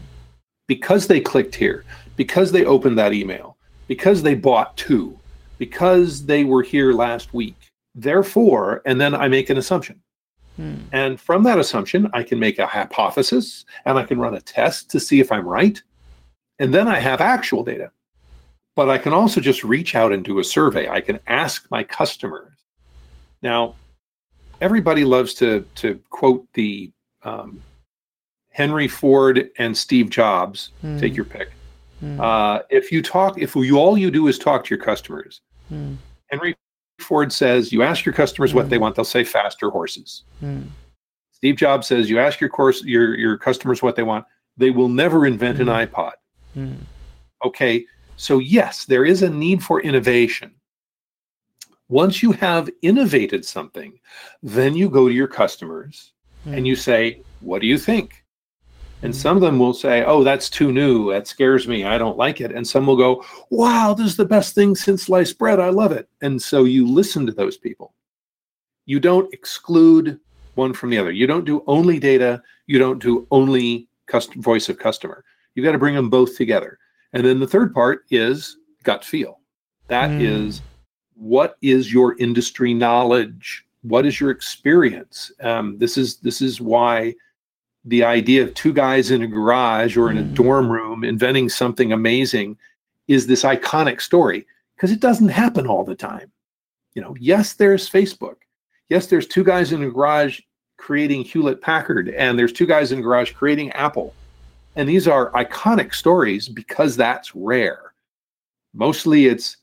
Because 0.66 1.06
they 1.06 1.20
clicked 1.20 1.54
here, 1.54 1.84
because 2.16 2.50
they 2.50 2.64
opened 2.64 2.98
that 2.98 3.12
email, 3.12 3.53
because 3.86 4.22
they 4.22 4.34
bought 4.34 4.76
two, 4.76 5.18
because 5.58 6.26
they 6.26 6.44
were 6.44 6.62
here 6.62 6.92
last 6.92 7.32
week. 7.34 7.70
Therefore, 7.94 8.82
and 8.86 9.00
then 9.00 9.14
I 9.14 9.28
make 9.28 9.50
an 9.50 9.58
assumption. 9.58 10.00
Hmm. 10.56 10.76
And 10.92 11.20
from 11.20 11.42
that 11.44 11.58
assumption, 11.58 12.08
I 12.12 12.22
can 12.22 12.38
make 12.38 12.58
a 12.58 12.66
hypothesis 12.66 13.64
and 13.84 13.98
I 13.98 14.04
can 14.04 14.18
run 14.18 14.34
a 14.34 14.40
test 14.40 14.90
to 14.90 15.00
see 15.00 15.20
if 15.20 15.32
I'm 15.32 15.46
right. 15.46 15.82
And 16.58 16.72
then 16.72 16.86
I 16.88 16.98
have 17.00 17.20
actual 17.20 17.64
data. 17.64 17.90
but 18.76 18.90
I 18.90 18.98
can 18.98 19.12
also 19.12 19.40
just 19.40 19.64
reach 19.64 19.94
out 19.94 20.12
and 20.12 20.24
do 20.24 20.38
a 20.38 20.44
survey. 20.44 20.88
I 20.88 21.00
can 21.00 21.20
ask 21.26 21.70
my 21.70 21.84
customers. 21.84 22.52
Now, 23.42 23.76
everybody 24.60 25.04
loves 25.04 25.34
to 25.34 25.64
to 25.76 26.00
quote 26.10 26.46
the 26.54 26.90
um, 27.22 27.62
Henry 28.50 28.88
Ford 28.88 29.50
and 29.58 29.76
Steve 29.76 30.10
Jobs. 30.10 30.70
Mm. 30.82 31.00
Take 31.00 31.16
your 31.16 31.24
pick. 31.24 31.50
Mm. 32.04 32.20
Uh, 32.20 32.62
if 32.70 32.92
you 32.92 33.00
talk, 33.02 33.38
if 33.40 33.56
you 33.56 33.78
all 33.78 33.96
you 33.96 34.10
do 34.10 34.28
is 34.28 34.38
talk 34.38 34.64
to 34.64 34.74
your 34.74 34.84
customers, 34.84 35.40
Mm. 35.72 35.96
Henry 36.26 36.54
Ford 37.00 37.32
says 37.32 37.72
you 37.72 37.82
ask 37.82 38.04
your 38.04 38.12
customers 38.12 38.52
what 38.52 38.66
Mm. 38.66 38.68
they 38.68 38.78
want, 38.78 38.94
they'll 38.94 39.04
say 39.04 39.24
faster 39.24 39.70
horses. 39.70 40.24
Mm. 40.42 40.66
Steve 41.32 41.56
Jobs 41.56 41.86
says 41.86 42.10
you 42.10 42.18
ask 42.18 42.40
your 42.40 42.50
course 42.50 42.82
your 42.84 43.16
your 43.16 43.38
customers 43.38 43.82
what 43.82 43.96
they 43.96 44.02
want, 44.02 44.26
they 44.56 44.70
will 44.70 44.88
never 44.90 45.24
invent 45.26 45.60
an 45.60 45.68
Mm. 45.68 45.86
iPod. 45.86 46.12
Mm. 46.56 46.76
Okay, 47.44 47.86
so 48.16 48.38
yes, 48.38 48.84
there 48.84 49.04
is 49.06 49.22
a 49.22 49.30
need 49.30 49.62
for 49.62 49.80
innovation. 49.80 50.52
Once 51.88 52.22
you 52.22 52.32
have 52.32 52.70
innovated 52.82 53.44
something, 53.44 53.98
then 54.42 54.74
you 54.74 54.88
go 54.88 55.08
to 55.08 55.14
your 55.14 55.28
customers 55.28 56.12
and 56.46 56.66
you 56.66 56.76
say, 56.76 57.20
What 57.40 57.60
do 57.60 57.66
you 57.66 57.78
think? 57.78 58.23
And 59.04 59.14
some 59.14 59.36
of 59.36 59.42
them 59.42 59.58
will 59.58 59.74
say, 59.74 60.02
Oh, 60.02 60.24
that's 60.24 60.48
too 60.48 60.72
new. 60.72 61.12
That 61.12 61.26
scares 61.26 61.68
me. 61.68 61.84
I 61.84 61.98
don't 61.98 62.16
like 62.16 62.40
it. 62.40 62.52
And 62.52 62.66
some 62.66 62.86
will 62.86 62.96
go, 62.96 63.22
Wow, 63.50 63.92
this 63.92 64.06
is 64.06 64.16
the 64.16 64.24
best 64.24 64.54
thing 64.54 64.74
since 64.74 65.04
sliced 65.04 65.38
bread. 65.38 65.60
I 65.60 65.68
love 65.68 65.92
it. 65.92 66.08
And 66.22 66.40
so 66.40 66.64
you 66.64 66.86
listen 66.86 67.26
to 67.26 67.32
those 67.32 67.58
people. 67.58 67.92
You 68.86 69.00
don't 69.00 69.32
exclude 69.34 70.18
one 70.54 70.72
from 70.72 70.88
the 70.88 70.96
other. 70.98 71.10
You 71.12 71.26
don't 71.26 71.44
do 71.44 71.62
only 71.66 71.98
data. 71.98 72.42
You 72.66 72.78
don't 72.78 73.02
do 73.02 73.26
only 73.30 73.88
custom 74.06 74.40
voice 74.40 74.68
of 74.70 74.78
customer. 74.78 75.22
You've 75.54 75.64
got 75.64 75.72
to 75.72 75.78
bring 75.78 75.94
them 75.94 76.08
both 76.10 76.36
together. 76.36 76.78
And 77.12 77.24
then 77.24 77.40
the 77.40 77.46
third 77.46 77.74
part 77.74 78.04
is 78.10 78.56
gut 78.84 79.04
feel. 79.04 79.40
That 79.88 80.10
is, 80.20 80.60
Mm. 80.60 80.62
what 81.16 81.56
is 81.60 81.92
your 81.92 82.16
industry 82.18 82.72
knowledge? 82.72 83.66
What 83.82 84.06
is 84.06 84.18
your 84.18 84.30
experience? 84.30 85.30
Um, 85.40 85.76
this 85.78 85.98
is 85.98 86.16
this 86.16 86.40
is 86.40 86.58
why 86.60 87.14
the 87.84 88.02
idea 88.04 88.42
of 88.42 88.54
two 88.54 88.72
guys 88.72 89.10
in 89.10 89.22
a 89.22 89.26
garage 89.26 89.96
or 89.96 90.10
in 90.10 90.18
a 90.18 90.22
Mm. 90.22 90.34
dorm 90.34 90.70
room 90.72 91.04
inventing 91.04 91.48
something 91.48 91.92
amazing 91.92 92.56
is 93.08 93.26
this 93.26 93.42
iconic 93.42 94.00
story 94.00 94.46
because 94.74 94.90
it 94.90 95.00
doesn't 95.00 95.28
happen 95.28 95.66
all 95.66 95.84
the 95.84 95.94
time. 95.94 96.30
You 96.94 97.02
know, 97.02 97.14
yes, 97.20 97.52
there's 97.54 97.88
Facebook. 97.90 98.36
Yes, 98.88 99.06
there's 99.06 99.26
two 99.26 99.44
guys 99.44 99.72
in 99.72 99.82
a 99.82 99.90
garage 99.90 100.40
creating 100.78 101.24
Hewlett 101.24 101.60
Packard, 101.60 102.08
and 102.10 102.38
there's 102.38 102.52
two 102.52 102.66
guys 102.66 102.92
in 102.92 102.98
a 103.00 103.02
garage 103.02 103.32
creating 103.32 103.70
Apple. 103.72 104.14
And 104.76 104.88
these 104.88 105.06
are 105.06 105.30
iconic 105.32 105.94
stories 105.94 106.48
because 106.48 106.96
that's 106.96 107.34
rare. 107.34 107.92
Mostly 108.72 109.26
it's 109.26 109.58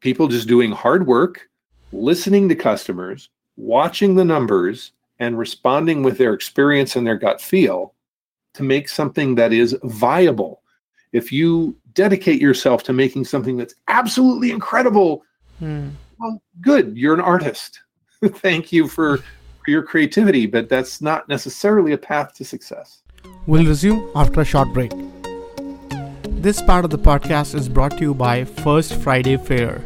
people 0.00 0.28
just 0.28 0.48
doing 0.48 0.70
hard 0.70 1.06
work, 1.06 1.48
listening 1.92 2.48
to 2.48 2.54
customers, 2.54 3.30
watching 3.56 4.14
the 4.14 4.24
numbers, 4.24 4.92
and 5.18 5.38
responding 5.38 6.02
with 6.02 6.18
their 6.18 6.34
experience 6.34 6.96
and 6.96 7.06
their 7.06 7.16
gut 7.16 7.40
feel 7.40 7.94
to 8.54 8.62
make 8.62 8.88
something 8.88 9.34
that 9.34 9.52
is 9.52 9.76
viable. 9.84 10.62
If 11.12 11.30
you 11.32 11.76
dedicate 11.94 12.40
yourself 12.40 12.82
to 12.84 12.92
making 12.92 13.24
something 13.24 13.56
that's 13.56 13.74
absolutely 13.88 14.50
incredible, 14.50 15.22
Mm. 15.62 15.92
well, 16.18 16.42
good, 16.60 16.96
you're 16.96 17.14
an 17.14 17.20
artist. 17.20 17.80
Thank 18.24 18.72
you 18.72 18.88
for, 18.88 19.18
for 19.18 19.70
your 19.70 19.82
creativity, 19.82 20.46
but 20.46 20.68
that's 20.68 21.00
not 21.00 21.28
necessarily 21.28 21.92
a 21.92 21.98
path 21.98 22.34
to 22.34 22.44
success. 22.44 23.02
We'll 23.46 23.64
resume 23.64 24.10
after 24.16 24.40
a 24.40 24.44
short 24.44 24.72
break. 24.72 24.90
This 26.42 26.60
part 26.60 26.84
of 26.84 26.90
the 26.90 26.98
podcast 26.98 27.54
is 27.54 27.68
brought 27.68 27.92
to 27.98 28.00
you 28.02 28.14
by 28.14 28.44
First 28.44 28.94
Friday 28.96 29.36
Fair, 29.36 29.80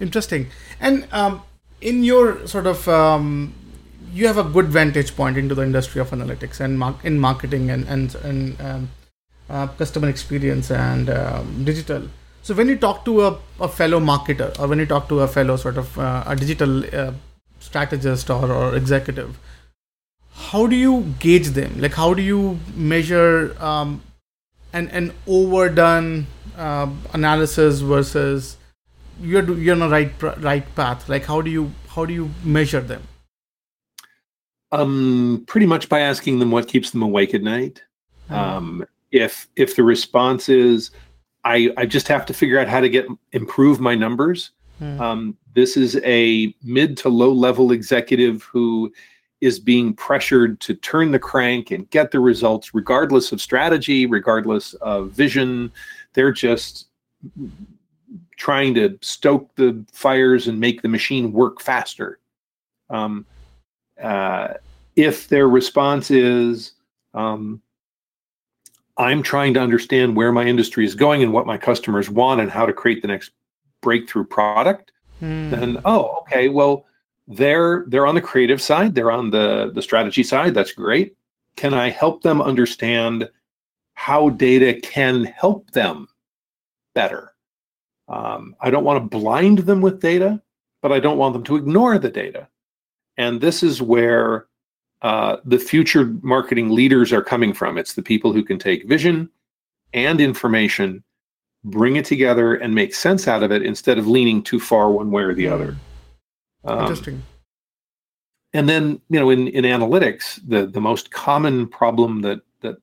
Interesting. 0.00 0.46
And 0.80 1.06
um, 1.12 1.42
in 1.82 2.04
your 2.04 2.46
sort 2.46 2.66
of 2.66 2.88
um, 2.88 3.52
you 4.14 4.26
have 4.26 4.38
a 4.38 4.44
good 4.44 4.68
vantage 4.68 5.14
point 5.14 5.36
into 5.36 5.54
the 5.54 5.62
industry 5.62 6.00
of 6.00 6.08
analytics 6.08 6.58
and 6.58 6.78
mar- 6.78 6.98
in 7.04 7.20
marketing 7.20 7.68
and 7.68 7.86
and, 7.86 8.14
and 8.14 8.58
um, 8.62 8.88
uh, 9.50 9.66
customer 9.66 10.08
experience 10.08 10.70
and 10.70 11.10
um, 11.10 11.64
digital. 11.64 12.08
So 12.40 12.54
when 12.54 12.68
you 12.68 12.78
talk 12.78 13.04
to 13.04 13.26
a, 13.26 13.38
a 13.60 13.68
fellow 13.68 14.00
marketer 14.00 14.58
or 14.58 14.68
when 14.68 14.78
you 14.78 14.86
talk 14.86 15.10
to 15.10 15.20
a 15.20 15.28
fellow 15.28 15.56
sort 15.56 15.76
of 15.76 15.98
uh, 15.98 16.24
a 16.26 16.34
digital 16.34 16.82
uh, 16.94 17.12
strategist 17.60 18.30
or, 18.30 18.50
or 18.50 18.74
executive, 18.74 19.38
how 20.36 20.66
do 20.66 20.76
you 20.76 21.14
gauge 21.18 21.48
them? 21.48 21.80
Like 21.80 21.94
how 21.94 22.14
do 22.14 22.22
you 22.22 22.58
measure 22.74 23.56
um, 23.62 24.02
an 24.72 24.88
an 24.88 25.12
overdone 25.26 26.26
uh, 26.56 26.90
analysis 27.12 27.80
versus 27.80 28.56
you're 29.20 29.50
you're 29.58 29.74
on 29.74 29.82
a 29.82 29.88
right 29.88 30.12
right 30.38 30.74
path? 30.74 31.08
Like 31.08 31.24
how 31.24 31.40
do 31.40 31.50
you 31.50 31.72
how 31.88 32.04
do 32.04 32.12
you 32.12 32.30
measure 32.44 32.80
them? 32.80 33.02
Um, 34.72 35.44
pretty 35.46 35.66
much 35.66 35.88
by 35.88 36.00
asking 36.00 36.38
them 36.38 36.50
what 36.50 36.68
keeps 36.68 36.90
them 36.90 37.02
awake 37.02 37.34
at 37.34 37.42
night. 37.42 37.82
Um, 38.28 38.84
if 39.12 39.48
if 39.56 39.76
the 39.76 39.84
response 39.84 40.48
is, 40.48 40.90
I 41.44 41.70
I 41.76 41.86
just 41.86 42.08
have 42.08 42.26
to 42.26 42.34
figure 42.34 42.58
out 42.58 42.68
how 42.68 42.80
to 42.80 42.88
get 42.88 43.06
improve 43.32 43.80
my 43.80 43.94
numbers. 43.94 44.50
Hmm. 44.78 45.00
Um, 45.00 45.36
this 45.54 45.78
is 45.78 45.98
a 46.04 46.54
mid 46.62 46.98
to 46.98 47.08
low 47.08 47.32
level 47.32 47.72
executive 47.72 48.42
who 48.42 48.92
is 49.46 49.60
being 49.60 49.94
pressured 49.94 50.58
to 50.60 50.74
turn 50.74 51.12
the 51.12 51.18
crank 51.18 51.70
and 51.70 51.88
get 51.90 52.10
the 52.10 52.18
results, 52.18 52.74
regardless 52.74 53.30
of 53.30 53.40
strategy, 53.40 54.04
regardless 54.04 54.74
of 54.74 55.10
vision. 55.12 55.70
They're 56.14 56.32
just 56.32 56.88
trying 58.36 58.74
to 58.74 58.98
stoke 59.00 59.54
the 59.54 59.84
fires 59.92 60.48
and 60.48 60.58
make 60.58 60.82
the 60.82 60.88
machine 60.88 61.32
work 61.32 61.60
faster. 61.60 62.18
Um, 62.90 63.24
uh, 64.02 64.54
if 64.96 65.28
their 65.28 65.48
response 65.48 66.10
is, 66.10 66.72
um, 67.14 67.62
I'm 68.96 69.22
trying 69.22 69.54
to 69.54 69.60
understand 69.60 70.16
where 70.16 70.32
my 70.32 70.44
industry 70.44 70.84
is 70.84 70.94
going 70.94 71.22
and 71.22 71.32
what 71.32 71.46
my 71.46 71.56
customers 71.56 72.10
want 72.10 72.40
and 72.40 72.50
how 72.50 72.66
to 72.66 72.72
create 72.72 73.00
the 73.00 73.08
next 73.08 73.30
breakthrough 73.80 74.24
product, 74.24 74.92
Hmm. 75.20 75.50
then 75.50 75.78
oh, 75.84 76.18
okay, 76.22 76.48
well, 76.48 76.84
they're 77.28 77.84
they're 77.88 78.06
on 78.06 78.14
the 78.14 78.20
creative 78.20 78.62
side, 78.62 78.94
they're 78.94 79.10
on 79.10 79.30
the 79.30 79.70
the 79.74 79.82
strategy 79.82 80.22
side. 80.22 80.54
That's 80.54 80.72
great. 80.72 81.16
Can 81.56 81.74
I 81.74 81.90
help 81.90 82.22
them 82.22 82.40
understand 82.40 83.28
how 83.94 84.28
data 84.30 84.78
can 84.80 85.24
help 85.24 85.70
them 85.70 86.08
better? 86.94 87.32
Um, 88.08 88.54
I 88.60 88.70
don't 88.70 88.84
want 88.84 89.02
to 89.02 89.18
blind 89.18 89.60
them 89.60 89.80
with 89.80 90.00
data, 90.00 90.40
but 90.82 90.92
I 90.92 91.00
don't 91.00 91.18
want 91.18 91.32
them 91.32 91.44
to 91.44 91.56
ignore 91.56 91.98
the 91.98 92.10
data. 92.10 92.48
And 93.16 93.40
this 93.40 93.62
is 93.62 93.82
where 93.82 94.46
uh, 95.02 95.38
the 95.44 95.58
future 95.58 96.14
marketing 96.22 96.70
leaders 96.70 97.12
are 97.12 97.22
coming 97.22 97.52
from. 97.52 97.78
It's 97.78 97.94
the 97.94 98.02
people 98.02 98.32
who 98.32 98.44
can 98.44 98.58
take 98.58 98.86
vision 98.86 99.30
and 99.92 100.20
information, 100.20 101.02
bring 101.64 101.96
it 101.96 102.04
together, 102.04 102.54
and 102.54 102.74
make 102.74 102.94
sense 102.94 103.26
out 103.26 103.42
of 103.42 103.50
it 103.50 103.62
instead 103.62 103.98
of 103.98 104.06
leaning 104.06 104.42
too 104.42 104.60
far 104.60 104.90
one 104.90 105.10
way 105.10 105.22
or 105.22 105.34
the 105.34 105.48
other. 105.48 105.76
Um, 106.66 106.80
Interesting. 106.80 107.22
and 108.52 108.68
then, 108.68 109.00
you 109.08 109.20
know, 109.20 109.30
in, 109.30 109.48
in 109.48 109.64
analytics, 109.64 110.40
the, 110.46 110.66
the 110.66 110.80
most 110.80 111.10
common 111.10 111.66
problem 111.68 112.22
that, 112.22 112.40
that 112.60 112.76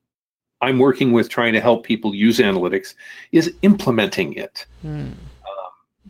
I'm 0.61 0.79
working 0.79 1.11
with 1.11 1.29
trying 1.29 1.53
to 1.53 1.59
help 1.61 1.83
people 1.85 2.15
use 2.15 2.37
analytics 2.39 2.95
is 3.31 3.53
implementing 3.61 4.33
it 4.33 4.65
Hmm. 4.81 5.11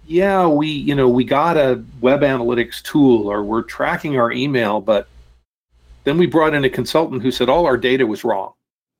yeah, 0.05 0.45
we, 0.47 0.67
you 0.67 0.95
know, 0.95 1.07
we 1.07 1.23
got 1.23 1.57
a 1.57 1.83
web 2.01 2.21
analytics 2.21 2.81
tool 2.81 3.27
or 3.31 3.43
we're 3.43 3.61
tracking 3.63 4.19
our 4.19 4.31
email, 4.31 4.81
but 4.81 5.07
then 6.03 6.17
we 6.17 6.25
brought 6.27 6.53
in 6.53 6.65
a 6.65 6.69
consultant 6.69 7.21
who 7.21 7.31
said 7.31 7.49
all 7.49 7.65
our 7.65 7.77
data 7.77 8.05
was 8.05 8.23
wrong 8.23 8.53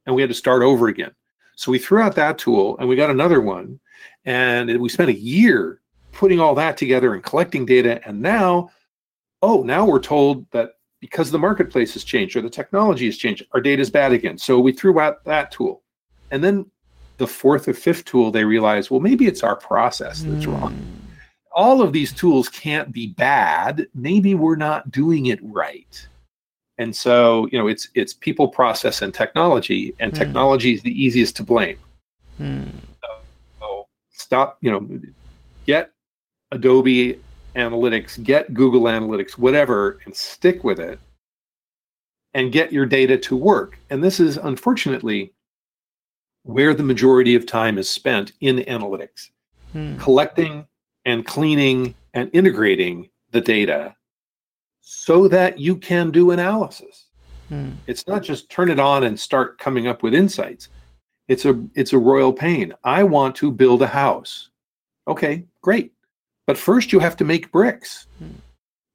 and 0.05 0.15
we 0.15 0.21
had 0.21 0.29
to 0.29 0.33
start 0.35 0.61
over 0.63 0.87
again. 0.87 1.11
So 1.55 1.71
we 1.71 1.79
threw 1.79 1.99
out 2.01 2.15
that 2.15 2.37
tool 2.37 2.77
and 2.79 2.87
we 2.87 2.95
got 2.95 3.09
another 3.09 3.41
one 3.41 3.79
and 4.25 4.79
we 4.79 4.89
spent 4.89 5.09
a 5.09 5.19
year 5.19 5.81
putting 6.13 6.39
all 6.39 6.55
that 6.55 6.77
together 6.77 7.13
and 7.13 7.23
collecting 7.23 7.65
data. 7.65 8.05
And 8.07 8.21
now, 8.21 8.69
oh, 9.41 9.63
now 9.63 9.85
we're 9.85 9.99
told 9.99 10.49
that 10.51 10.71
because 11.01 11.31
the 11.31 11.39
marketplace 11.39 11.93
has 11.93 12.03
changed 12.03 12.35
or 12.35 12.41
the 12.41 12.49
technology 12.49 13.05
has 13.05 13.17
changed, 13.17 13.45
our 13.51 13.59
data 13.59 13.81
is 13.81 13.89
bad 13.89 14.13
again. 14.13 14.37
So 14.37 14.59
we 14.59 14.71
threw 14.71 14.99
out 14.99 15.23
that 15.25 15.51
tool. 15.51 15.81
And 16.31 16.43
then 16.43 16.65
the 17.17 17.27
fourth 17.27 17.67
or 17.67 17.73
fifth 17.73 18.05
tool, 18.05 18.31
they 18.31 18.45
realized, 18.45 18.89
well, 18.89 18.99
maybe 19.01 19.27
it's 19.27 19.43
our 19.43 19.55
process 19.55 20.23
that's 20.23 20.47
wrong. 20.47 20.73
All 21.51 21.81
of 21.81 21.93
these 21.93 22.13
tools 22.13 22.49
can't 22.49 22.91
be 22.91 23.07
bad. 23.07 23.85
Maybe 23.93 24.33
we're 24.33 24.55
not 24.55 24.89
doing 24.91 25.27
it 25.27 25.39
right. 25.43 26.07
And 26.79 26.95
so, 26.95 27.47
you 27.51 27.59
know, 27.59 27.67
it's 27.67 27.89
it's 27.93 28.13
people, 28.13 28.47
process, 28.47 29.03
and 29.03 29.13
technology, 29.13 29.93
and 29.99 30.11
Hmm. 30.11 30.17
technology 30.17 30.73
is 30.73 30.81
the 30.81 31.03
easiest 31.03 31.35
to 31.35 31.43
blame. 31.43 31.77
Hmm. 32.37 32.63
So 33.59 33.87
stop, 34.09 34.57
you 34.61 34.71
know, 34.71 34.89
get 35.67 35.91
Adobe 36.53 37.19
Analytics, 37.55 38.23
get 38.23 38.53
Google 38.53 38.83
Analytics, 38.83 39.37
whatever, 39.37 39.99
and 40.05 40.15
stick 40.15 40.63
with 40.63 40.79
it 40.79 40.99
and 42.33 42.51
get 42.51 42.71
your 42.71 42.85
data 42.85 43.17
to 43.17 43.35
work. 43.35 43.77
And 43.89 44.03
this 44.03 44.19
is 44.19 44.37
unfortunately 44.37 45.33
where 46.43 46.73
the 46.73 46.83
majority 46.83 47.35
of 47.35 47.45
time 47.45 47.77
is 47.77 47.89
spent 47.89 48.33
in 48.41 48.57
analytics, 48.57 49.29
hmm. 49.71 49.97
collecting 49.97 50.67
and 51.05 51.25
cleaning 51.25 51.95
and 52.13 52.29
integrating 52.33 53.09
the 53.31 53.41
data 53.41 53.95
so 54.81 55.27
that 55.27 55.59
you 55.59 55.75
can 55.75 56.11
do 56.11 56.31
analysis. 56.31 57.05
Hmm. 57.49 57.71
It's 57.87 58.07
not 58.07 58.23
just 58.23 58.49
turn 58.49 58.69
it 58.69 58.79
on 58.79 59.03
and 59.03 59.19
start 59.19 59.57
coming 59.57 59.87
up 59.87 60.03
with 60.03 60.13
insights. 60.13 60.69
It's 61.27 61.45
a 61.45 61.61
it's 61.75 61.93
a 61.93 61.97
royal 61.97 62.33
pain. 62.33 62.73
I 62.83 63.03
want 63.03 63.35
to 63.37 63.51
build 63.51 63.81
a 63.81 63.87
house. 63.87 64.49
Okay, 65.07 65.45
great. 65.61 65.93
But 66.45 66.57
first 66.57 66.91
you 66.91 66.99
have 66.99 67.17
to 67.17 67.25
make 67.25 67.51
bricks. 67.51 68.07
Hmm. 68.19 68.31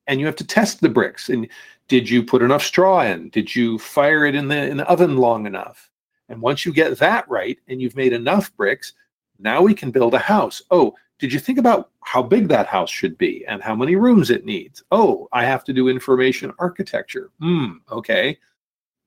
And 0.07 0.21
you 0.21 0.27
have 0.27 0.37
to 0.37 0.47
test 0.47 0.81
the 0.81 0.89
bricks. 0.89 1.29
And 1.29 1.49
did 1.89 2.09
you 2.09 2.23
put 2.23 2.43
enough 2.43 2.63
straw 2.63 3.03
in? 3.03 3.29
Did 3.31 3.55
you 3.55 3.79
fire 3.79 4.25
it 4.25 4.35
in 4.35 4.49
the 4.49 4.67
in 4.69 4.79
the 4.79 4.89
oven 4.89 5.17
long 5.17 5.47
enough? 5.47 5.91
And 6.29 6.41
once 6.41 6.65
you 6.65 6.73
get 6.73 6.99
that 6.99 7.29
right 7.29 7.59
and 7.69 7.81
you've 7.81 7.97
made 7.97 8.13
enough 8.13 8.55
bricks, 8.57 8.93
now 9.39 9.63
we 9.63 9.75
can 9.75 9.91
build 9.91 10.15
a 10.15 10.19
house. 10.19 10.63
Oh, 10.71 10.95
did 11.19 11.33
you 11.33 11.39
think 11.39 11.59
about 11.59 11.91
how 12.05 12.23
big 12.23 12.49
that 12.49 12.67
house 12.67 12.91
should 12.91 13.19
be 13.19 13.45
and 13.47 13.63
how 13.63 13.75
many 13.75 13.97
rooms 13.97 14.31
it 14.31 14.45
needs? 14.45 14.83
Oh, 14.91 15.29
I 15.33 15.45
have 15.45 15.65
to 15.65 15.73
do 15.73 15.89
information 15.89 16.53
architecture. 16.59 17.31
Hmm, 17.41 17.79
okay. 17.91 18.39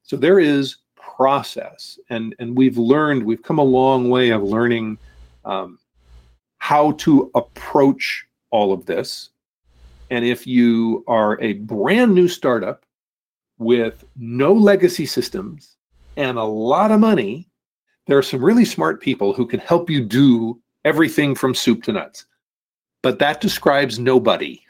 So 0.04 0.18
there 0.18 0.40
is 0.40 0.78
process, 0.96 2.00
and 2.10 2.36
and 2.40 2.58
we've 2.58 2.78
learned 2.78 3.24
we've 3.24 3.44
come 3.44 3.60
a 3.60 3.64
long 3.64 4.10
way 4.10 4.32
of 4.32 4.44
learning 4.44 4.98
um, 5.46 5.80
how 6.58 6.94
to 6.94 7.32
approach 7.36 8.26
all 8.52 8.72
of 8.72 8.86
this. 8.86 9.30
And 10.10 10.26
if 10.26 10.46
you 10.46 11.04
are 11.08 11.42
a 11.42 11.54
brand 11.54 12.14
new 12.14 12.28
startup 12.28 12.86
with 13.58 14.04
no 14.18 14.54
legacy 14.54 15.06
systems 15.06 15.78
and 16.18 16.38
a 16.38 16.44
lot 16.44 16.92
of 16.92 17.00
money, 17.00 17.50
there 18.08 18.18
are 18.18 18.24
some 18.24 18.44
really 18.44 18.66
smart 18.66 19.02
people 19.02 19.34
who 19.34 19.46
can 19.46 19.60
help 19.60 19.90
you 19.90 20.04
do 20.04 20.62
everything 20.84 21.34
from 21.34 21.56
soup 21.56 21.84
to 21.84 21.94
nuts. 21.94 22.26
But 23.02 23.20
that 23.20 23.42
describes 23.42 24.00
nobody. 24.00 24.62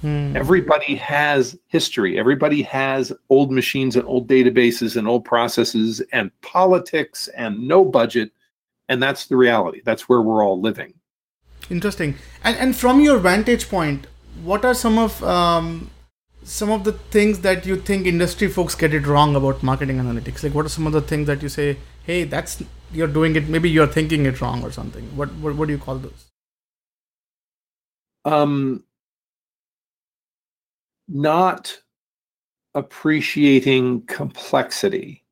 Hmm. 0.00 0.36
Everybody 0.36 0.96
has 0.96 1.56
history. 1.68 2.18
Everybody 2.18 2.62
has 2.62 3.12
old 3.28 3.52
machines 3.52 3.94
and 3.94 4.06
old 4.06 4.26
databases 4.26 4.96
and 4.96 5.06
old 5.06 5.24
processes 5.24 6.00
and 6.12 6.30
politics 6.40 7.28
and 7.36 7.68
no 7.68 7.84
budget. 7.84 8.32
And 8.88 9.02
that's 9.02 9.26
the 9.26 9.36
reality. 9.36 9.80
That's 9.84 10.08
where 10.08 10.22
we're 10.22 10.44
all 10.44 10.60
living. 10.60 10.94
Interesting. 11.70 12.16
And 12.44 12.56
and 12.56 12.76
from 12.76 13.00
your 13.00 13.18
vantage 13.18 13.68
point, 13.68 14.06
what 14.42 14.64
are 14.64 14.74
some 14.74 14.98
of 14.98 15.22
um, 15.22 15.90
some 16.44 16.70
of 16.70 16.84
the 16.84 16.92
things 16.92 17.40
that 17.40 17.66
you 17.66 17.76
think 17.76 18.06
industry 18.06 18.48
folks 18.48 18.74
get 18.74 18.92
it 18.92 19.06
wrong 19.06 19.36
about 19.36 19.62
marketing 19.62 19.98
analytics? 19.98 20.42
Like, 20.42 20.54
what 20.54 20.66
are 20.66 20.70
some 20.76 20.86
of 20.86 20.92
the 20.92 21.00
things 21.00 21.26
that 21.28 21.42
you 21.42 21.48
say, 21.48 21.76
hey, 22.04 22.24
that's 22.24 22.62
you're 22.92 23.08
doing 23.08 23.36
it. 23.36 23.48
Maybe 23.48 23.70
you're 23.70 23.86
thinking 23.86 24.26
it 24.26 24.40
wrong 24.40 24.62
or 24.62 24.72
something. 24.72 25.04
What 25.16 25.32
what, 25.34 25.54
what 25.54 25.66
do 25.68 25.72
you 25.72 25.78
call 25.78 25.98
those? 25.98 26.26
Um, 28.24 28.84
not 31.08 31.80
appreciating 32.74 34.02
complexity 34.02 35.24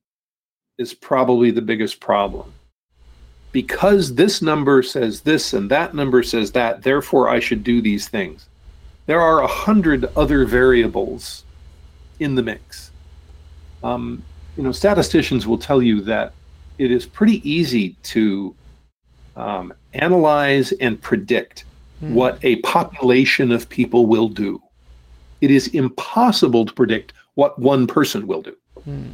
is 0.79 0.95
probably 0.95 1.51
the 1.51 1.63
biggest 1.63 2.01
problem. 2.01 2.53
Because 3.53 4.15
this 4.15 4.41
number 4.41 4.83
says 4.83 5.23
this 5.23 5.53
and 5.53 5.71
that 5.71 5.95
number 5.95 6.23
says 6.23 6.53
that, 6.53 6.83
therefore 6.83 7.29
I 7.29 7.41
should 7.41 7.65
do 7.65 7.83
these 7.83 8.09
things. 8.09 8.47
There 9.07 9.21
are 9.21 9.43
a 9.43 9.47
hundred 9.47 10.05
other 10.17 10.45
variables 10.45 11.45
in 12.21 12.37
the 12.37 12.43
mix. 12.43 12.93
Um, 13.83 14.23
you 14.57 14.63
know, 14.63 14.73
statisticians 14.73 15.47
will 15.47 15.59
tell 15.59 15.83
you 15.83 16.01
that 16.03 16.33
it 16.79 16.91
is 16.91 17.07
pretty 17.07 17.49
easy 17.51 17.97
to 18.05 18.55
um, 19.37 19.73
analyze 19.95 20.73
and 20.73 21.01
predict 21.01 21.65
hmm. 21.99 22.15
what 22.15 22.39
a 22.43 22.57
population 22.57 23.51
of 23.53 23.69
people 23.69 24.07
will 24.07 24.29
do. 24.29 24.63
It 25.41 25.51
is 25.51 25.69
impossible 25.69 26.67
to 26.67 26.73
predict 26.73 27.13
what 27.35 27.59
one 27.59 27.87
person 27.87 28.27
will 28.27 28.43
do. 28.43 28.57
Hmm. 28.85 29.09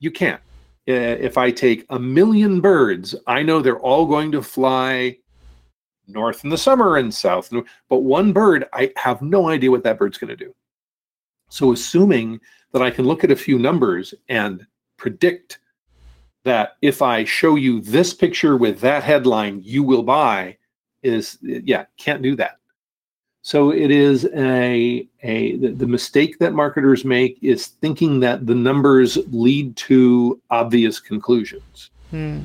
You 0.00 0.10
can't. 0.10 0.40
Uh, 0.86 0.92
if 0.92 1.38
I 1.38 1.50
take 1.50 1.86
a 1.90 1.98
million 1.98 2.60
birds, 2.60 3.14
I 3.26 3.42
know 3.42 3.60
they're 3.60 3.78
all 3.78 4.06
going 4.06 4.30
to 4.32 4.42
fly 4.42 5.16
north 6.06 6.44
in 6.44 6.50
the 6.50 6.58
summer 6.58 6.96
and 6.96 7.12
south. 7.12 7.50
But 7.88 8.00
one 8.00 8.32
bird, 8.32 8.66
I 8.72 8.92
have 8.96 9.22
no 9.22 9.48
idea 9.48 9.70
what 9.70 9.82
that 9.84 9.98
bird's 9.98 10.18
going 10.18 10.36
to 10.36 10.44
do. 10.44 10.54
So, 11.48 11.72
assuming 11.72 12.40
that 12.72 12.82
I 12.82 12.90
can 12.90 13.06
look 13.06 13.24
at 13.24 13.30
a 13.30 13.36
few 13.36 13.58
numbers 13.58 14.12
and 14.28 14.66
predict 14.96 15.60
that 16.42 16.76
if 16.82 17.00
I 17.00 17.24
show 17.24 17.56
you 17.56 17.80
this 17.80 18.12
picture 18.12 18.56
with 18.56 18.80
that 18.80 19.02
headline, 19.02 19.60
you 19.62 19.82
will 19.82 20.02
buy, 20.02 20.58
is 21.02 21.38
yeah, 21.40 21.86
can't 21.96 22.22
do 22.22 22.36
that. 22.36 22.58
So 23.44 23.72
it 23.72 23.90
is 23.90 24.24
a 24.34 25.06
a 25.22 25.56
the, 25.58 25.68
the 25.68 25.86
mistake 25.86 26.38
that 26.38 26.54
marketers 26.54 27.04
make 27.04 27.36
is 27.42 27.66
thinking 27.66 28.20
that 28.20 28.46
the 28.46 28.54
numbers 28.54 29.18
lead 29.32 29.76
to 29.88 30.40
obvious 30.50 30.98
conclusions. 30.98 31.90
Hmm. 32.10 32.38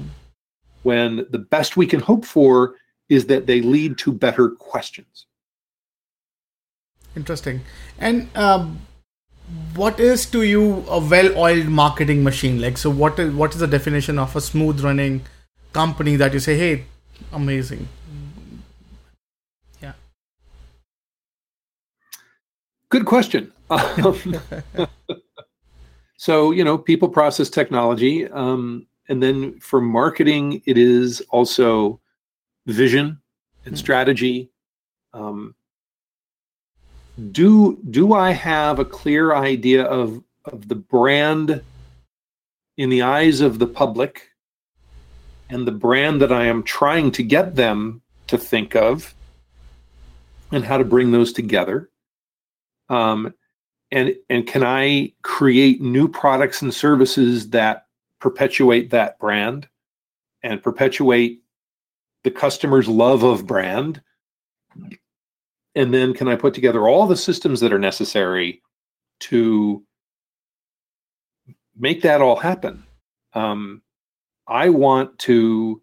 When 0.84 1.26
the 1.30 1.40
best 1.40 1.78
we 1.78 1.88
can 1.88 2.02
hope 2.02 2.26
for 2.26 2.76
is 3.08 3.28
that 3.28 3.48
they 3.48 3.62
lead 3.62 3.98
to 4.00 4.12
better 4.12 4.50
questions. 4.50 5.26
Interesting. 7.16 7.62
And 7.98 8.28
um, 8.36 8.82
what 9.76 10.02
is 10.02 10.26
to 10.28 10.44
you 10.44 10.84
a 10.90 11.00
well-oiled 11.00 11.68
marketing 11.68 12.26
machine? 12.26 12.60
Like, 12.60 12.78
so 12.78 12.90
what 12.90 13.18
is 13.20 13.34
what 13.34 13.54
is 13.54 13.62
the 13.62 13.68
definition 13.68 14.20
of 14.20 14.36
a 14.36 14.42
smooth-running 14.42 15.22
company 15.72 16.18
that 16.18 16.34
you 16.34 16.40
say, 16.40 16.58
hey, 16.58 16.86
amazing? 17.32 17.88
Good 22.90 23.06
question. 23.06 23.52
Um, 23.70 24.36
so 26.18 26.52
you 26.52 26.64
know, 26.64 26.78
people, 26.78 27.08
process, 27.08 27.50
technology, 27.50 28.28
um, 28.30 28.88
and 29.08 29.22
then 29.22 29.60
for 29.60 29.80
marketing, 29.80 30.62
it 30.66 30.78
is 30.78 31.22
also 31.30 32.00
vision 32.66 33.20
and 33.66 33.76
hmm. 33.76 33.80
strategy. 33.80 34.50
Um, 35.14 35.56
do 37.32 37.80
do 37.90 38.14
I 38.14 38.32
have 38.32 38.80
a 38.80 38.86
clear 38.86 39.36
idea 39.36 39.84
of 39.84 40.24
of 40.46 40.68
the 40.68 40.76
brand 40.76 41.62
in 42.78 42.90
the 42.90 43.02
eyes 43.02 43.42
of 43.42 43.60
the 43.60 43.68
public 43.68 44.30
and 45.50 45.68
the 45.68 45.72
brand 45.72 46.22
that 46.22 46.32
I 46.32 46.46
am 46.46 46.64
trying 46.64 47.12
to 47.12 47.24
get 47.24 47.56
them 47.56 48.02
to 48.28 48.38
think 48.38 48.76
of 48.76 49.14
and 50.52 50.64
how 50.64 50.78
to 50.78 50.86
bring 50.86 51.12
those 51.12 51.34
together? 51.34 51.90
Um, 52.90 53.34
and 53.92 54.16
and 54.30 54.46
can 54.46 54.64
I 54.64 55.14
create 55.24 55.82
new 55.82 56.08
products 56.08 56.62
and 56.62 56.74
services 56.74 57.50
that 57.50 57.88
perpetuate 58.20 58.90
that 58.92 59.18
brand 59.20 59.68
and 60.44 60.62
perpetuate 60.62 61.42
the 62.24 62.32
customer's 62.32 62.88
love 62.88 63.24
of 63.24 63.48
brand? 63.48 64.02
And 65.76 65.94
then 65.94 66.14
can 66.14 66.28
i 66.28 66.36
put 66.36 66.54
together 66.54 66.88
all 66.88 67.08
the 67.08 67.16
systems 67.16 67.60
that 67.62 67.74
are 67.74 67.80
necessary 67.80 68.62
to 69.22 69.84
make 71.78 72.02
that 72.02 72.22
all 72.22 72.36
happen? 72.36 72.84
Um, 73.34 73.82
i 74.48 74.70
want 74.70 75.18
to 75.20 75.82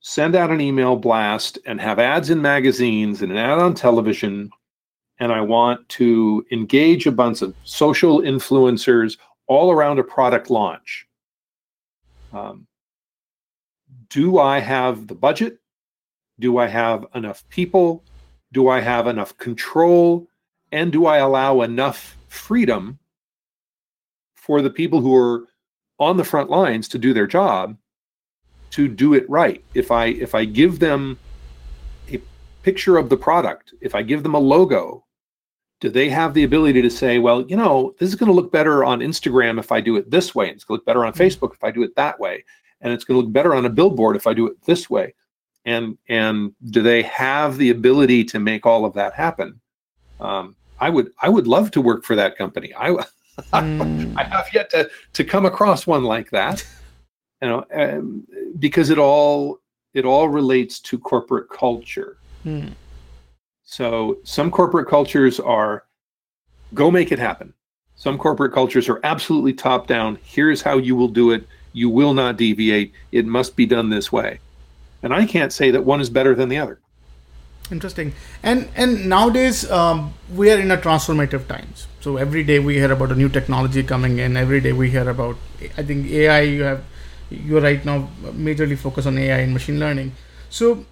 send 0.00 0.34
out 0.34 0.50
an 0.50 0.60
email 0.60 0.96
blast 0.96 1.58
and 1.66 1.80
have 1.80 1.98
ads 1.98 2.30
in 2.30 2.40
magazines 2.40 3.20
and 3.20 3.32
an 3.32 3.38
ad 3.38 3.58
on 3.58 3.74
television 3.74 4.50
and 5.20 5.32
i 5.32 5.40
want 5.40 5.88
to 5.88 6.44
engage 6.50 7.06
a 7.06 7.12
bunch 7.12 7.42
of 7.42 7.54
social 7.64 8.20
influencers 8.20 9.16
all 9.46 9.70
around 9.70 9.98
a 9.98 10.04
product 10.04 10.50
launch 10.50 11.06
um, 12.32 12.66
do 14.08 14.38
I 14.38 14.58
have 14.58 15.06
the 15.06 15.14
budget? 15.14 15.58
Do 16.38 16.58
I 16.58 16.66
have 16.66 17.06
enough 17.14 17.48
people? 17.48 18.02
Do 18.52 18.68
I 18.68 18.80
have 18.80 19.06
enough 19.06 19.36
control? 19.38 20.28
And 20.72 20.92
do 20.92 21.06
I 21.06 21.18
allow 21.18 21.62
enough 21.62 22.16
freedom 22.28 22.98
for 24.34 24.62
the 24.62 24.70
people 24.70 25.00
who 25.00 25.14
are 25.14 25.46
on 25.98 26.16
the 26.16 26.24
front 26.24 26.50
lines 26.50 26.88
to 26.88 26.98
do 26.98 27.12
their 27.12 27.26
job 27.26 27.76
to 28.70 28.88
do 28.88 29.14
it 29.14 29.28
right? 29.28 29.64
If 29.74 29.90
I 29.90 30.06
if 30.06 30.34
I 30.34 30.44
give 30.44 30.78
them 30.78 31.18
a 32.08 32.20
picture 32.62 32.96
of 32.96 33.08
the 33.08 33.16
product, 33.16 33.74
if 33.80 33.94
I 33.94 34.02
give 34.02 34.22
them 34.22 34.34
a 34.34 34.38
logo, 34.38 35.04
do 35.80 35.88
they 35.88 36.08
have 36.08 36.34
the 36.34 36.44
ability 36.44 36.82
to 36.82 36.90
say, 36.90 37.18
well, 37.18 37.42
you 37.42 37.56
know, 37.56 37.94
this 37.98 38.08
is 38.08 38.14
going 38.14 38.28
to 38.28 38.34
look 38.34 38.52
better 38.52 38.84
on 38.84 39.00
Instagram 39.00 39.58
if 39.58 39.72
I 39.72 39.80
do 39.80 39.96
it 39.96 40.10
this 40.10 40.34
way. 40.34 40.48
And 40.48 40.54
it's 40.54 40.64
going 40.64 40.76
to 40.76 40.80
look 40.80 40.86
better 40.86 41.04
on 41.04 41.12
mm-hmm. 41.12 41.22
Facebook 41.22 41.54
if 41.54 41.64
I 41.64 41.70
do 41.70 41.82
it 41.82 41.96
that 41.96 42.20
way 42.20 42.44
and 42.80 42.92
it's 42.92 43.04
going 43.04 43.20
to 43.20 43.24
look 43.24 43.32
better 43.32 43.54
on 43.54 43.66
a 43.66 43.70
billboard 43.70 44.16
if 44.16 44.26
I 44.26 44.34
do 44.34 44.46
it 44.46 44.60
this 44.64 44.88
way. 44.88 45.14
And 45.66 45.98
and 46.08 46.52
do 46.70 46.82
they 46.82 47.02
have 47.02 47.58
the 47.58 47.70
ability 47.70 48.24
to 48.24 48.40
make 48.40 48.64
all 48.64 48.84
of 48.84 48.94
that 48.94 49.12
happen? 49.12 49.60
Um, 50.18 50.56
I 50.80 50.88
would 50.88 51.12
I 51.20 51.28
would 51.28 51.46
love 51.46 51.70
to 51.72 51.82
work 51.82 52.04
for 52.04 52.16
that 52.16 52.38
company. 52.38 52.72
I 52.76 52.90
mm. 53.38 54.16
I 54.16 54.24
have 54.24 54.48
yet 54.54 54.70
to 54.70 54.90
to 55.12 55.24
come 55.24 55.44
across 55.44 55.86
one 55.86 56.04
like 56.04 56.30
that. 56.30 56.66
You 57.42 57.48
know, 57.48 57.64
um, 57.74 58.26
because 58.58 58.88
it 58.88 58.98
all 58.98 59.60
it 59.92 60.06
all 60.06 60.28
relates 60.28 60.80
to 60.80 60.98
corporate 60.98 61.50
culture. 61.50 62.16
Mm. 62.46 62.72
So 63.70 64.18
some 64.24 64.50
corporate 64.50 64.88
cultures 64.88 65.38
are 65.38 65.84
go 66.74 66.90
make 66.90 67.12
it 67.12 67.20
happen. 67.20 67.54
Some 67.94 68.18
corporate 68.18 68.52
cultures 68.52 68.88
are 68.88 68.98
absolutely 69.04 69.52
top 69.52 69.86
down. 69.86 70.18
Here's 70.24 70.60
how 70.60 70.78
you 70.78 70.96
will 70.96 71.12
do 71.22 71.30
it. 71.30 71.46
You 71.72 71.88
will 71.88 72.12
not 72.12 72.36
deviate. 72.36 72.92
It 73.12 73.26
must 73.26 73.54
be 73.54 73.66
done 73.66 73.88
this 73.88 74.10
way. 74.10 74.40
And 75.04 75.14
I 75.14 75.24
can't 75.24 75.52
say 75.52 75.70
that 75.70 75.84
one 75.84 76.00
is 76.00 76.10
better 76.10 76.34
than 76.34 76.48
the 76.48 76.58
other. 76.58 76.80
Interesting. 77.70 78.12
And 78.42 78.68
and 78.74 79.08
nowadays 79.08 79.70
um, 79.70 80.14
we 80.34 80.50
are 80.50 80.58
in 80.58 80.72
a 80.72 80.76
transformative 80.76 81.46
times. 81.46 81.86
So 82.00 82.16
every 82.16 82.42
day 82.42 82.58
we 82.58 82.74
hear 82.74 82.90
about 82.90 83.12
a 83.12 83.14
new 83.14 83.28
technology 83.28 83.84
coming 83.84 84.18
in. 84.18 84.36
Every 84.36 84.60
day 84.60 84.72
we 84.72 84.90
hear 84.90 85.08
about. 85.08 85.36
I 85.78 85.84
think 85.84 86.10
AI. 86.10 86.40
You 86.40 86.62
have 86.64 86.82
you're 87.30 87.60
right 87.60 87.84
now 87.84 88.08
majorly 88.32 88.76
focused 88.76 89.06
on 89.06 89.16
AI 89.16 89.38
and 89.38 89.52
machine 89.52 89.78
learning. 89.78 90.10
So 90.48 90.86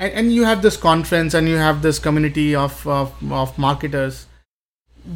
and, 0.00 0.12
and 0.12 0.32
you 0.32 0.44
have 0.44 0.62
this 0.62 0.76
conference 0.76 1.34
and 1.34 1.48
you 1.48 1.56
have 1.56 1.82
this 1.82 1.98
community 1.98 2.54
of, 2.54 2.86
of 2.86 3.32
of 3.32 3.56
marketers. 3.58 4.26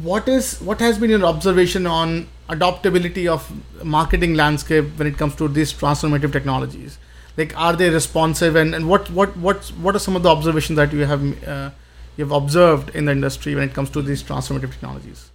What 0.01 0.29
is 0.29 0.61
what 0.61 0.79
has 0.79 0.97
been 0.97 1.09
your 1.09 1.25
observation 1.25 1.87
on 1.87 2.27
adoptability 2.49 3.27
of 3.27 3.49
marketing 3.83 4.35
landscape 4.35 4.85
when 4.97 5.07
it 5.07 5.17
comes 5.17 5.35
to 5.35 5.47
these 5.59 5.73
transformative 5.73 6.31
technologies? 6.31 6.97
like 7.37 7.57
are 7.57 7.75
they 7.75 7.89
responsive 7.89 8.55
and, 8.55 8.73
and 8.73 8.87
what 8.89 9.09
what 9.11 9.35
what 9.37 9.65
what 9.81 9.95
are 9.95 9.99
some 9.99 10.15
of 10.15 10.23
the 10.23 10.29
observations 10.29 10.77
that 10.77 10.93
you 10.93 11.05
have 11.05 11.47
uh, 11.47 11.69
you've 12.17 12.31
observed 12.31 12.89
in 12.95 13.05
the 13.05 13.11
industry 13.11 13.55
when 13.55 13.67
it 13.67 13.73
comes 13.73 13.89
to 13.89 14.01
these 14.01 14.23
transformative 14.23 14.71
technologies 14.71 15.31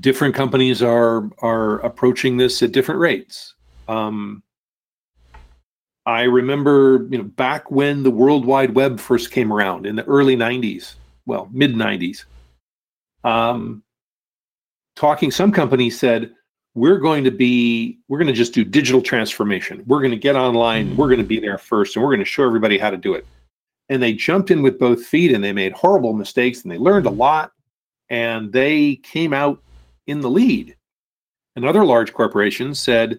different 0.00 0.34
companies 0.34 0.82
are 0.82 1.30
are 1.38 1.78
approaching 1.80 2.36
this 2.36 2.62
at 2.62 2.72
different 2.72 3.00
rates 3.00 3.54
um, 3.88 4.42
i 6.08 6.22
remember 6.22 7.06
you 7.10 7.18
know 7.18 7.24
back 7.24 7.70
when 7.70 8.02
the 8.02 8.10
world 8.10 8.44
wide 8.44 8.74
web 8.74 8.98
first 8.98 9.30
came 9.30 9.52
around 9.52 9.86
in 9.86 9.94
the 9.94 10.04
early 10.04 10.36
90s 10.36 10.94
well 11.26 11.48
mid 11.52 11.74
90s 11.74 12.24
um, 13.24 13.82
talking 14.96 15.30
some 15.30 15.52
companies 15.52 15.98
said 15.98 16.32
we're 16.78 16.98
going 16.98 17.24
to 17.24 17.30
be 17.30 17.98
we're 18.08 18.18
going 18.18 18.28
to 18.28 18.32
just 18.32 18.54
do 18.54 18.64
digital 18.64 19.02
transformation. 19.02 19.82
We're 19.86 20.00
going 20.00 20.12
to 20.12 20.16
get 20.16 20.36
online 20.36 20.88
mm-hmm. 20.88 20.96
we're 20.96 21.08
going 21.08 21.18
to 21.18 21.26
be 21.26 21.40
there 21.40 21.58
first 21.58 21.96
and 21.96 22.02
we're 22.02 22.10
going 22.10 22.20
to 22.20 22.24
show 22.24 22.44
everybody 22.44 22.78
how 22.78 22.90
to 22.90 22.96
do 22.96 23.14
it. 23.14 23.26
And 23.88 24.02
they 24.02 24.12
jumped 24.12 24.50
in 24.50 24.62
with 24.62 24.78
both 24.78 25.04
feet 25.04 25.32
and 25.32 25.42
they 25.42 25.52
made 25.52 25.72
horrible 25.72 26.12
mistakes 26.12 26.62
and 26.62 26.70
they 26.70 26.78
learned 26.78 27.06
a 27.06 27.10
lot 27.10 27.52
and 28.10 28.52
they 28.52 28.96
came 28.96 29.32
out 29.32 29.62
in 30.06 30.20
the 30.20 30.30
lead. 30.30 30.76
And 31.56 31.64
other 31.64 31.84
large 31.84 32.12
corporations 32.12 32.78
said 32.78 33.18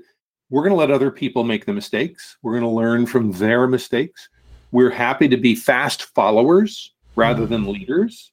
we're 0.49 0.63
going 0.63 0.73
to 0.73 0.79
let 0.79 0.91
other 0.91 1.11
people 1.11 1.43
make 1.43 1.65
the 1.65 1.73
mistakes 1.73 2.37
we're 2.41 2.53
going 2.53 2.63
to 2.63 2.69
learn 2.69 3.05
from 3.05 3.31
their 3.33 3.67
mistakes 3.67 4.29
we're 4.71 4.89
happy 4.89 5.27
to 5.27 5.37
be 5.37 5.55
fast 5.55 6.03
followers 6.15 6.93
rather 7.15 7.43
mm-hmm. 7.43 7.53
than 7.53 7.71
leaders 7.71 8.31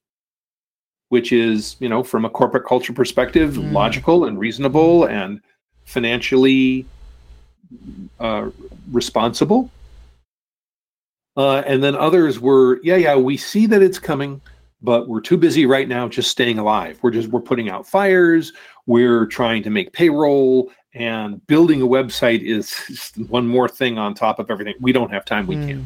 which 1.09 1.33
is, 1.33 1.77
you 1.79 1.89
know, 1.89 2.03
from 2.03 2.25
a 2.25 2.31
corporate 2.31 2.67
culture 2.67 2.93
perspective, 2.93 3.55
mm. 3.55 3.73
logical 3.73 4.25
and 4.25 4.39
reasonable 4.39 5.05
and 5.05 5.41
financially 5.85 6.85
uh, 8.19 8.51
responsible. 8.91 9.71
Uh, 11.37 11.59
and 11.67 11.83
then 11.83 11.95
others 11.95 12.41
were, 12.41 12.81
yeah, 12.83 12.97
yeah, 12.97 13.15
we 13.15 13.37
see 13.37 13.67
that 13.67 13.83
it's 13.83 13.99
coming, 13.99 14.41
but 14.83 15.07
we're 15.07 15.21
too 15.21 15.37
busy 15.37 15.67
right 15.67 15.87
now 15.87 16.09
just 16.09 16.31
staying 16.31 16.59
alive. 16.59 16.99
We're 17.03 17.11
just 17.11 17.29
we're 17.29 17.41
putting 17.41 17.69
out 17.69 17.87
fires. 17.87 18.53
We're 18.87 19.27
trying 19.27 19.63
to 19.65 19.71
make 19.71 19.93
payroll, 19.93 20.71
and 20.97 21.47
building 21.47 21.83
a 21.83 21.87
website 21.87 22.43
is 22.43 23.13
one 23.29 23.47
more 23.47 23.69
thing 23.69 23.99
on 23.99 24.15
top 24.15 24.39
of 24.39 24.51
everything. 24.51 24.75
We 24.81 24.93
don't 24.93 25.13
have 25.13 25.25
time. 25.25 25.47
We 25.47 25.57
mm. 25.57 25.69
can't. 25.69 25.85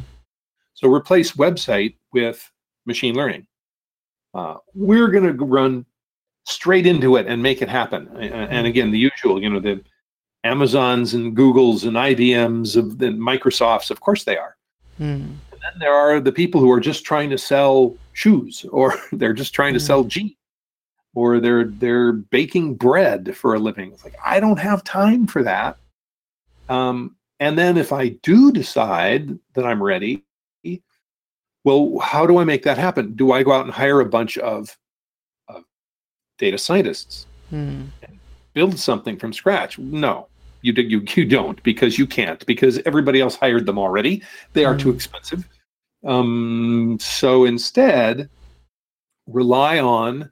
So 0.75 0.92
replace 0.92 1.33
website 1.33 1.96
with 2.12 2.51
machine 2.87 3.14
learning 3.14 3.46
uh, 4.35 4.57
we're 4.75 5.09
going 5.09 5.25
to 5.25 5.44
run 5.44 5.85
straight 6.44 6.87
into 6.87 7.16
it 7.16 7.27
and 7.27 7.42
make 7.42 7.62
it 7.62 7.68
happen. 7.68 8.09
And 8.16 8.66
again, 8.66 8.90
the 8.90 8.99
usual, 8.99 9.42
you 9.42 9.51
know, 9.51 9.61
the 9.61 9.83
Amazons 10.44 11.14
and 11.14 11.37
Googles 11.37 11.87
and 11.87 11.96
IBMs 11.96 12.77
of 12.77 12.99
the 12.99 13.07
Microsofts, 13.07 13.90
of 13.90 14.01
course 14.01 14.25
they 14.25 14.37
are. 14.37 14.57
Mm. 14.99 15.37
And 15.53 15.61
then 15.62 15.79
there 15.79 15.94
are 15.94 16.20
the 16.20 16.33
people 16.33 16.61
who 16.61 16.70
are 16.70 16.81
just 16.81 17.05
trying 17.05 17.31
to 17.31 17.38
sell 17.38 17.96
shoes, 18.12 18.64
or 18.70 18.94
they're 19.12 19.33
just 19.33 19.55
trying 19.55 19.73
mm. 19.73 19.79
to 19.79 19.85
sell 19.85 20.05
jeans, 20.05 20.33
or 21.14 21.40
they're 21.40 21.64
they're 21.64 22.12
baking 22.12 22.75
bread 22.75 23.37
for 23.37 23.55
a 23.55 23.59
living. 23.59 23.92
It's 23.92 24.05
like 24.05 24.16
I 24.25 24.40
don't 24.40 24.59
have 24.59 24.85
time 24.85 25.27
for 25.27 25.42
that. 25.42 25.77
Um, 26.68 27.16
and 27.40 27.59
then 27.59 27.77
if 27.77 27.92
I 27.92 28.11
do 28.23 28.53
decide 28.53 29.38
that 29.55 29.64
I'm 29.64 29.83
ready, 29.83 30.25
well, 31.64 31.99
how 31.99 32.27
do 32.27 32.38
I 32.38 32.44
make 32.44 32.62
that 32.62 32.79
happen? 32.79 33.14
Do 33.14 33.33
I 33.33 33.42
go 33.42 33.53
out 33.53 33.64
and 33.64 33.75
hire 33.75 34.01
a 34.01 34.07
bunch 34.07 34.38
of, 34.38 34.77
of 35.49 35.64
data 36.38 36.59
scientists 36.59 37.27
hmm. 37.51 37.85
and 38.03 38.18
build 38.55 38.79
something 38.79 39.18
from 39.18 39.33
scratch? 39.33 39.79
No, 39.79 40.29
you, 40.62 40.73
you 40.73 41.03
you 41.14 41.25
don't 41.25 41.62
because 41.62 41.99
you 41.99 42.07
can't 42.07 42.44
because 42.46 42.79
everybody 42.87 43.20
else 43.20 43.37
hired 43.37 43.66
them 43.66 43.79
already. 43.79 44.23
They 44.53 44.64
are 44.64 44.77
too 44.77 44.90
hmm. 44.90 44.96
expensive. 44.96 45.49
Um, 46.05 46.96
so 47.01 47.44
instead, 47.44 48.31
rely 49.27 49.81
on 49.81 50.31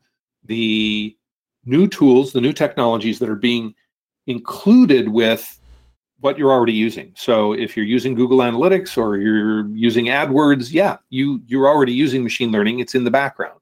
the 0.48 1.16
new 1.64 1.86
tools, 1.86 2.32
the 2.32 2.40
new 2.40 2.52
technologies 2.52 3.18
that 3.20 3.28
are 3.28 3.36
being 3.36 3.74
included 4.26 5.08
with 5.08 5.60
what 6.20 6.36
you're 6.36 6.50
already 6.50 6.72
using. 6.72 7.12
So 7.16 7.52
if 7.52 7.76
you're 7.76 7.86
using 7.86 8.14
Google 8.14 8.38
Analytics 8.38 8.98
or 8.98 9.16
you're 9.16 9.68
using 9.68 10.06
AdWords, 10.06 10.72
yeah, 10.72 10.96
you 11.10 11.40
you're 11.46 11.68
already 11.68 11.92
using 11.92 12.24
machine 12.24 12.50
learning. 12.50 12.80
It's 12.80 12.94
in 12.96 13.04
the 13.04 13.10
background. 13.10 13.60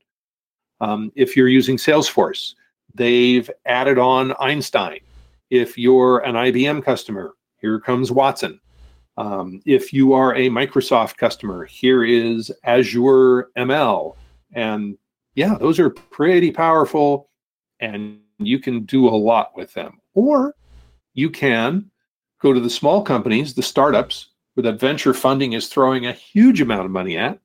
Um, 0.81 1.13
if 1.15 1.37
you're 1.37 1.49
using 1.49 1.77
Salesforce, 1.77 2.55
they've 2.95 3.51
added 3.67 3.99
on 3.99 4.35
Einstein. 4.41 5.01
If 5.51 5.77
you're 5.77 6.19
an 6.21 6.35
IBM 6.35 6.85
customer, 6.85 7.35
here 7.61 7.79
comes 7.79 8.11
Watson. 8.11 8.61
Um, 9.19 9.63
if 9.65 9.93
you 9.93 10.13
are 10.13 10.35
a 10.35 10.51
Microsoft 10.51 11.17
customer, 11.17 11.65
here 11.65 12.05
is 12.05 12.51
Azure 12.65 13.51
ML. 13.57 14.15
And 14.53 14.99
yeah, 15.37 15.57
those 15.59 15.79
are 15.79 15.91
pretty 15.91 16.51
powerful 16.51 17.29
and 17.79 18.19
you 18.39 18.59
can 18.59 18.85
do 18.85 19.07
a 19.07 19.11
lot 19.11 19.53
with 19.55 19.73
them. 19.75 20.01
Or 20.15 20.55
you 21.15 21.31
can 21.31 21.91
go 22.41 22.53
to 22.53 22.61
the 22.61 22.71
small 22.71 23.03
companies, 23.03 23.55
the 23.55 23.63
startups, 23.63 24.31
where 24.55 24.63
that 24.63 24.81
venture 24.81 25.15
funding 25.15 25.53
is 25.53 25.69
throwing 25.69 26.07
a 26.07 26.13
huge 26.13 26.61
amount 26.61 26.87
of 26.87 26.91
money 26.91 27.19
at, 27.19 27.39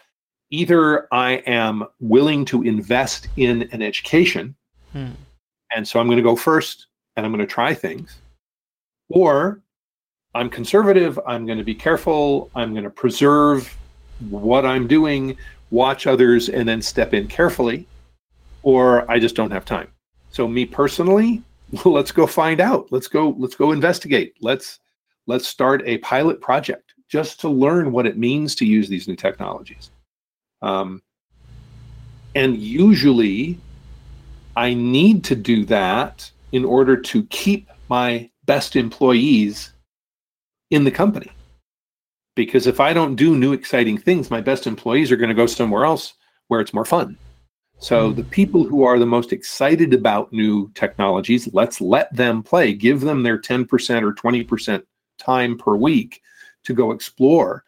either 0.51 1.07
I 1.13 1.35
am 1.47 1.85
willing 2.01 2.43
to 2.51 2.63
invest 2.63 3.29
in 3.37 3.69
an 3.71 3.81
education, 3.81 4.55
hmm. 4.91 5.11
and 5.73 5.87
so 5.87 6.01
I'm 6.01 6.07
going 6.07 6.17
to 6.17 6.29
go 6.31 6.35
first 6.35 6.87
and 7.15 7.25
I'm 7.25 7.31
going 7.31 7.47
to 7.47 7.53
try 7.53 7.73
things, 7.73 8.17
or 9.07 9.61
I'm 10.37 10.51
conservative, 10.51 11.19
I'm 11.25 11.47
going 11.47 11.57
to 11.57 11.63
be 11.63 11.73
careful, 11.73 12.51
I'm 12.55 12.71
going 12.71 12.83
to 12.83 12.91
preserve 12.91 13.75
what 14.29 14.67
I'm 14.67 14.87
doing, 14.87 15.35
watch 15.71 16.05
others, 16.05 16.47
and 16.49 16.69
then 16.69 16.79
step 16.79 17.15
in 17.15 17.27
carefully, 17.27 17.87
or 18.61 19.09
I 19.09 19.17
just 19.17 19.35
don't 19.35 19.49
have 19.49 19.65
time. 19.65 19.87
So, 20.29 20.47
me 20.47 20.63
personally, 20.65 21.41
let's 21.85 22.11
go 22.11 22.27
find 22.27 22.61
out. 22.61 22.87
Let's 22.91 23.07
go. 23.07 23.35
Let's 23.39 23.55
go 23.55 23.71
investigate. 23.71 24.35
Let's 24.39 24.79
let's 25.25 25.47
start 25.47 25.81
a 25.85 25.97
pilot 25.99 26.39
project 26.39 26.93
just 27.09 27.39
to 27.41 27.49
learn 27.49 27.91
what 27.91 28.05
it 28.05 28.17
means 28.17 28.53
to 28.55 28.65
use 28.65 28.87
these 28.87 29.07
new 29.07 29.15
technologies. 29.15 29.89
Um, 30.61 31.01
and 32.35 32.57
usually, 32.57 33.57
I 34.55 34.75
need 34.75 35.23
to 35.25 35.35
do 35.35 35.65
that 35.65 36.29
in 36.51 36.63
order 36.63 36.95
to 36.95 37.23
keep 37.25 37.69
my 37.89 38.29
best 38.45 38.75
employees 38.75 39.73
in 40.69 40.83
the 40.83 40.91
company. 40.91 41.31
Because 42.35 42.67
if 42.67 42.79
I 42.79 42.93
don't 42.93 43.15
do 43.15 43.35
new 43.35 43.53
exciting 43.53 43.97
things, 43.97 44.29
my 44.29 44.41
best 44.41 44.67
employees 44.67 45.11
are 45.11 45.17
going 45.17 45.29
to 45.29 45.35
go 45.35 45.47
somewhere 45.47 45.85
else 45.85 46.13
where 46.47 46.61
it's 46.61 46.73
more 46.73 46.85
fun. 46.85 47.17
So 47.79 48.11
the 48.11 48.23
people 48.23 48.63
who 48.63 48.83
are 48.83 48.97
the 48.97 49.05
most 49.05 49.31
excited 49.31 49.93
about 49.93 50.33
new 50.33 50.71
technologies, 50.73 51.47
let's 51.53 51.79
let 51.79 52.13
them 52.15 52.41
play. 52.41 52.73
Give 52.73 53.01
them 53.01 53.21
their 53.21 53.39
10% 53.39 53.67
or 54.01 54.13
20% 54.13 54.83
time 55.19 55.57
per 55.57 55.75
week 55.75 56.21
to 56.63 56.73
go 56.73 56.91
explore, 56.91 57.63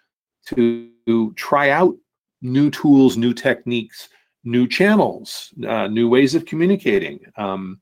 to, 0.47 0.89
to 1.06 1.34
try 1.34 1.70
out 1.70 1.95
new 2.41 2.72
tools, 2.72 3.18
new 3.18 3.34
techniques, 3.34 4.10
new 4.43 4.68
channels, 4.68 5.54
uh, 5.68 5.88
new 5.88 6.10
ways 6.10 6.34
of 6.34 6.45
communicating. 6.45 7.20
Um, 7.38 7.80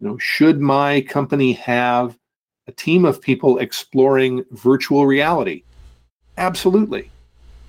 you 0.00 0.08
know, 0.08 0.18
should 0.18 0.60
my 0.60 1.00
company 1.02 1.52
have 1.52 2.17
a 2.68 2.72
team 2.72 3.04
of 3.04 3.20
people 3.20 3.58
exploring 3.58 4.44
virtual 4.52 5.06
reality? 5.06 5.64
Absolutely. 6.36 7.10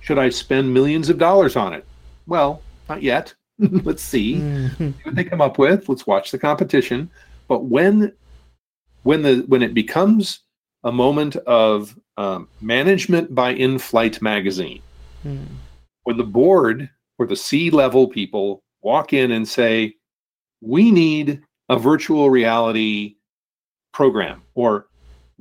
Should 0.00 0.18
I 0.18 0.28
spend 0.28 0.72
millions 0.72 1.08
of 1.08 1.18
dollars 1.18 1.56
on 1.56 1.72
it? 1.72 1.84
Well, 2.26 2.62
not 2.88 3.02
yet. 3.02 3.34
Let's 3.58 4.02
see. 4.02 4.36
Mm-hmm. 4.36 4.90
see 4.90 4.94
what 5.02 5.14
they 5.14 5.24
come 5.24 5.40
up 5.40 5.58
with. 5.58 5.88
Let's 5.88 6.06
watch 6.06 6.30
the 6.30 6.38
competition. 6.38 7.10
But 7.48 7.64
when 7.64 8.12
when 9.02 9.22
the 9.22 9.44
when 9.48 9.62
it 9.62 9.74
becomes 9.74 10.40
a 10.84 10.92
moment 10.92 11.36
of 11.36 11.98
um, 12.16 12.48
management 12.60 13.34
by 13.34 13.50
in-flight 13.50 14.22
magazine, 14.22 14.82
mm. 15.24 15.46
when 16.04 16.16
the 16.16 16.24
board 16.24 16.88
or 17.18 17.26
the 17.26 17.36
C-level 17.36 18.08
people 18.08 18.62
walk 18.82 19.12
in 19.12 19.30
and 19.32 19.48
say, 19.48 19.94
"We 20.60 20.90
need 20.90 21.42
a 21.68 21.78
virtual 21.78 22.30
reality 22.30 23.16
program," 23.92 24.42
or 24.54 24.86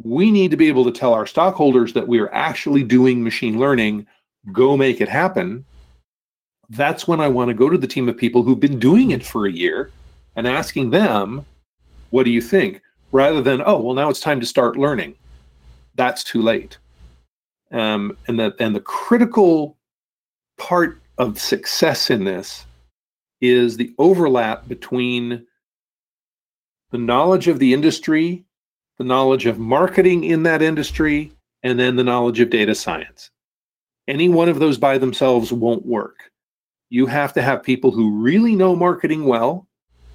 "We 0.03 0.31
need 0.31 0.51
to 0.51 0.57
be 0.57 0.67
able 0.67 0.85
to 0.85 0.91
tell 0.91 1.13
our 1.13 1.25
stockholders 1.27 1.93
that 1.93 2.07
we 2.07 2.19
are 2.19 2.33
actually 2.33 2.83
doing 2.83 3.23
machine 3.23 3.59
learning. 3.59 4.07
Go 4.51 4.77
make 4.77 5.01
it 5.01 5.09
happen." 5.09 5.65
that's 6.69 7.07
when 7.07 7.19
I 7.19 7.27
want 7.27 7.49
to 7.49 7.53
go 7.53 7.69
to 7.69 7.77
the 7.77 7.87
team 7.87 8.07
of 8.07 8.17
people 8.17 8.43
who've 8.43 8.59
been 8.59 8.79
doing 8.79 9.11
it 9.11 9.25
for 9.25 9.45
a 9.45 9.51
year 9.51 9.91
and 10.35 10.47
asking 10.47 10.91
them, 10.91 11.45
what 12.11 12.23
do 12.23 12.31
you 12.31 12.41
think? 12.41 12.81
Rather 13.11 13.41
than, 13.41 13.63
oh, 13.65 13.81
well, 13.81 13.95
now 13.95 14.09
it's 14.09 14.19
time 14.19 14.39
to 14.39 14.45
start 14.45 14.77
learning. 14.77 15.15
That's 15.95 16.23
too 16.23 16.41
late. 16.41 16.77
Um, 17.71 18.17
and 18.27 18.39
that 18.39 18.55
and 18.59 18.75
the 18.75 18.81
critical 18.81 19.77
part 20.57 21.01
of 21.17 21.39
success 21.39 22.09
in 22.09 22.23
this 22.23 22.65
is 23.41 23.77
the 23.77 23.93
overlap 23.97 24.67
between 24.67 25.45
the 26.91 26.97
knowledge 26.97 27.47
of 27.47 27.59
the 27.59 27.73
industry, 27.73 28.43
the 28.99 29.03
knowledge 29.03 29.47
of 29.47 29.57
marketing 29.57 30.23
in 30.23 30.43
that 30.43 30.61
industry, 30.61 31.31
and 31.63 31.79
then 31.79 31.95
the 31.95 32.03
knowledge 32.03 32.39
of 32.39 32.51
data 32.51 32.75
science. 32.75 33.31
Any 34.07 34.29
one 34.29 34.49
of 34.49 34.59
those 34.59 34.77
by 34.77 34.99
themselves 34.99 35.51
won't 35.51 35.85
work 35.85 36.29
you 36.89 37.05
have 37.05 37.33
to 37.33 37.41
have 37.41 37.63
people 37.63 37.91
who 37.91 38.19
really 38.19 38.55
know 38.55 38.75
marketing 38.75 39.25
well, 39.25 39.67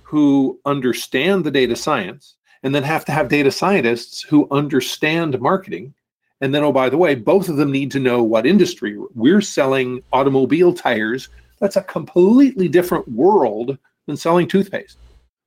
who 0.02 0.58
understand 0.64 1.44
the 1.44 1.50
data 1.50 1.76
science, 1.76 2.34
and 2.62 2.74
then 2.74 2.82
have 2.82 3.04
to 3.04 3.12
have 3.12 3.28
data 3.28 3.50
scientists 3.50 4.22
who 4.22 4.48
understand 4.50 5.40
marketing. 5.40 5.94
And 6.40 6.54
then, 6.54 6.64
oh, 6.64 6.72
by 6.72 6.88
the 6.88 6.98
way, 6.98 7.14
both 7.14 7.48
of 7.48 7.56
them 7.56 7.70
need 7.70 7.90
to 7.92 8.00
know 8.00 8.22
what 8.22 8.46
industry. 8.46 8.98
We're 9.14 9.40
selling 9.40 10.02
automobile 10.12 10.74
tires. 10.74 11.28
That's 11.60 11.76
a 11.76 11.82
completely 11.82 12.68
different 12.68 13.08
world 13.08 13.78
than 14.06 14.16
selling 14.16 14.48
toothpaste. 14.48 14.98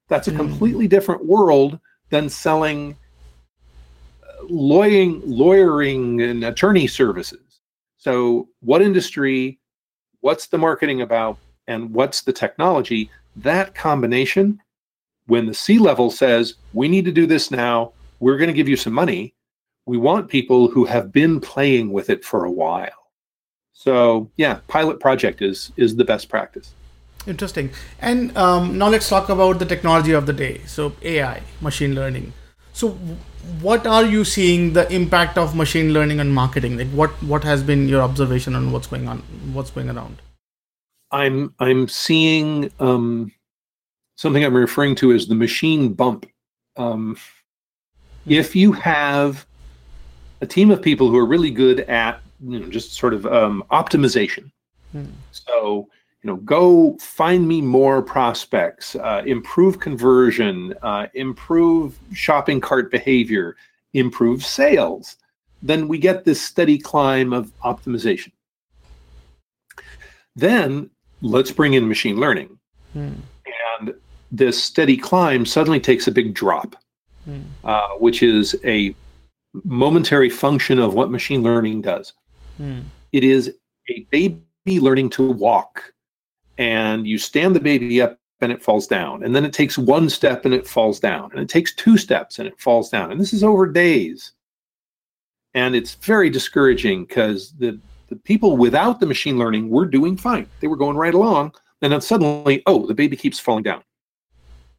That's 0.07 0.29
a 0.29 0.31
mm. 0.31 0.37
completely 0.37 0.87
different 0.87 1.25
world 1.25 1.79
than 2.09 2.29
selling 2.29 2.95
lawyering, 4.49 5.21
lawyering 5.25 6.21
and 6.21 6.43
attorney 6.43 6.87
services. 6.87 7.59
So, 7.97 8.49
what 8.61 8.81
industry 8.81 9.59
what's 10.21 10.47
the 10.47 10.57
marketing 10.57 11.01
about 11.01 11.37
and 11.67 11.93
what's 11.93 12.21
the 12.21 12.33
technology? 12.33 13.09
That 13.35 13.75
combination 13.75 14.59
when 15.27 15.45
the 15.45 15.53
c 15.53 15.77
level 15.77 16.09
says 16.09 16.55
we 16.73 16.87
need 16.87 17.05
to 17.05 17.11
do 17.11 17.25
this 17.25 17.51
now. 17.51 17.93
We're 18.19 18.37
going 18.37 18.47
to 18.47 18.53
give 18.53 18.69
you 18.69 18.77
some 18.77 18.93
money 18.93 19.35
we 19.87 19.97
want 19.97 20.27
people 20.27 20.67
who 20.67 20.83
have 20.83 21.11
been 21.11 21.39
playing 21.39 21.91
with 21.91 22.09
it 22.09 22.23
for 22.23 22.43
a 22.43 22.51
while. 22.51 23.01
So 23.73 24.29
yeah 24.35 24.59
pilot 24.67 24.99
project 24.99 25.41
is 25.41 25.71
is 25.77 25.95
the 25.95 26.05
best 26.05 26.29
practice. 26.29 26.73
Interesting. 27.25 27.71
And 27.99 28.37
um, 28.37 28.77
now 28.77 28.89
let's 28.89 29.09
talk 29.09 29.29
about 29.29 29.59
the 29.59 29.65
technology 29.65 30.11
of 30.11 30.25
the 30.25 30.33
day. 30.33 30.61
So 30.65 30.93
ai 31.01 31.41
machine 31.61 31.95
learning. 31.95 32.33
So 32.73 32.97
what 33.61 33.87
are 33.87 34.05
you 34.05 34.23
seeing 34.23 34.73
the 34.73 34.91
impact 34.93 35.37
of 35.37 35.55
machine 35.55 35.93
learning 35.93 36.19
on 36.19 36.29
marketing 36.29 36.77
like 36.77 36.89
what 36.89 37.11
what 37.23 37.43
has 37.43 37.63
been 37.63 37.87
your 37.87 38.01
observation 38.01 38.55
on 38.55 38.71
what's 38.71 38.87
going 38.87 39.07
on 39.07 39.19
what's 39.53 39.71
going 39.71 39.89
around 39.89 40.21
i'm 41.11 41.53
i'm 41.59 41.87
seeing 41.87 42.71
um, 42.79 43.31
something 44.15 44.43
i'm 44.43 44.55
referring 44.55 44.95
to 44.95 45.11
as 45.11 45.27
the 45.27 45.35
machine 45.35 45.93
bump 45.93 46.25
um, 46.77 47.17
hmm. 48.25 48.31
if 48.31 48.55
you 48.55 48.71
have 48.71 49.45
a 50.41 50.45
team 50.45 50.69
of 50.69 50.81
people 50.81 51.09
who 51.09 51.17
are 51.17 51.25
really 51.25 51.51
good 51.51 51.81
at 51.81 52.21
you 52.45 52.59
know 52.59 52.69
just 52.69 52.93
sort 52.93 53.13
of 53.13 53.25
um, 53.25 53.63
optimization 53.71 54.51
hmm. 54.91 55.05
so 55.31 55.87
you 56.23 56.27
know, 56.27 56.37
go 56.37 56.97
find 56.99 57.47
me 57.47 57.61
more 57.61 58.01
prospects, 58.01 58.95
uh, 58.95 59.23
improve 59.25 59.79
conversion, 59.79 60.73
uh, 60.81 61.07
improve 61.13 61.97
shopping 62.13 62.59
cart 62.59 62.89
behavior, 62.89 63.55
improve 63.93 64.43
sales. 64.43 65.17
Then 65.61 65.87
we 65.87 65.99
get 65.99 66.25
this 66.25 66.41
steady 66.41 66.77
climb 66.77 67.33
of 67.33 67.51
optimization. 67.61 68.31
Then 70.35 70.89
let's 71.21 71.51
bring 71.51 71.75
in 71.75 71.87
machine 71.87 72.17
learning. 72.17 72.57
Hmm. 72.93 73.13
And 73.79 73.93
this 74.31 74.61
steady 74.61 74.97
climb 74.97 75.45
suddenly 75.45 75.79
takes 75.79 76.07
a 76.07 76.11
big 76.11 76.33
drop, 76.33 76.75
hmm. 77.25 77.41
uh, 77.63 77.89
which 77.99 78.23
is 78.23 78.55
a 78.65 78.95
momentary 79.63 80.29
function 80.29 80.79
of 80.79 80.93
what 80.93 81.11
machine 81.11 81.43
learning 81.43 81.81
does. 81.81 82.13
Hmm. 82.57 82.81
It 83.11 83.23
is 83.23 83.55
a 83.89 84.05
baby 84.11 84.79
learning 84.79 85.11
to 85.11 85.31
walk 85.31 85.93
and 86.57 87.07
you 87.07 87.17
stand 87.17 87.55
the 87.55 87.59
baby 87.59 88.01
up 88.01 88.17
and 88.41 88.51
it 88.51 88.63
falls 88.63 88.87
down. 88.87 89.23
And 89.23 89.35
then 89.35 89.45
it 89.45 89.53
takes 89.53 89.77
one 89.77 90.09
step 90.09 90.45
and 90.45 90.53
it 90.53 90.67
falls 90.67 90.99
down. 90.99 91.31
And 91.31 91.39
it 91.39 91.49
takes 91.49 91.73
two 91.73 91.97
steps 91.97 92.39
and 92.39 92.47
it 92.47 92.59
falls 92.59 92.89
down. 92.89 93.11
And 93.11 93.19
this 93.19 93.33
is 93.33 93.43
over 93.43 93.67
days. 93.67 94.33
And 95.53 95.75
it's 95.75 95.95
very 95.95 96.29
discouraging 96.29 97.05
because 97.05 97.53
the, 97.53 97.79
the 98.09 98.15
people 98.15 98.57
without 98.57 98.99
the 98.99 99.05
machine 99.05 99.37
learning 99.37 99.69
were 99.69 99.85
doing 99.85 100.15
fine. 100.15 100.47
They 100.59 100.67
were 100.67 100.77
going 100.77 100.97
right 100.97 101.13
along. 101.13 101.53
And 101.81 101.91
then 101.91 102.01
suddenly, 102.01 102.61
oh, 102.67 102.85
the 102.85 102.93
baby 102.93 103.15
keeps 103.15 103.39
falling 103.39 103.63
down. 103.63 103.83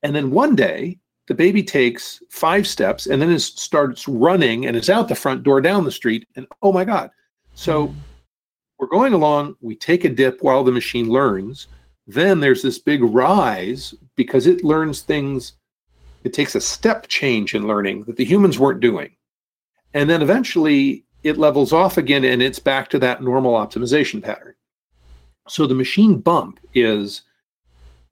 And 0.03 0.14
then 0.14 0.31
one 0.31 0.55
day, 0.55 0.99
the 1.26 1.35
baby 1.35 1.62
takes 1.62 2.22
five 2.31 2.66
steps 2.66 3.07
and 3.07 3.20
then 3.20 3.31
it 3.31 3.41
starts 3.41 4.09
running 4.09 4.66
and 4.66 4.76
is 4.76 4.89
out 4.89 5.09
the 5.09 5.14
front 5.14 5.43
door 5.43 5.61
down 5.61 5.85
the 5.85 5.93
street. 5.93 6.26
And 6.37 6.47
oh 6.62 6.72
my 6.72 6.85
God. 6.85 7.11
So 7.55 7.95
we're 8.79 8.87
going 8.87 9.12
along, 9.12 9.57
we 9.61 9.74
take 9.74 10.05
a 10.05 10.09
dip 10.09 10.43
while 10.43 10.64
the 10.64 10.72
machine 10.72 11.09
learns. 11.09 11.66
Then 12.07 12.41
there's 12.41 12.62
this 12.62 12.79
big 12.79 13.03
rise 13.03 13.95
because 14.16 14.47
it 14.47 14.64
learns 14.64 15.03
things, 15.03 15.55
it 16.24 16.33
takes 16.33 16.55
a 16.55 16.61
step 16.61 17.09
change 17.09 17.55
in 17.55 17.66
learning 17.66 18.05
that 18.05 18.16
the 18.16 18.24
humans 18.24 18.59
weren't 18.59 18.81
doing. 18.81 19.11
And 19.95 20.09
then 20.09 20.22
eventually 20.22 21.05
it 21.22 21.39
levels 21.39 21.72
off 21.72 21.99
again 21.99 22.24
and 22.24 22.41
it's 22.41 22.59
back 22.59 22.89
to 22.91 22.99
that 23.01 23.22
normal 23.22 23.55
optimization 23.55 24.22
pattern. 24.22 24.55
So 25.49 25.66
the 25.66 25.74
machine 25.74 26.20
bump 26.20 26.61
is 26.74 27.22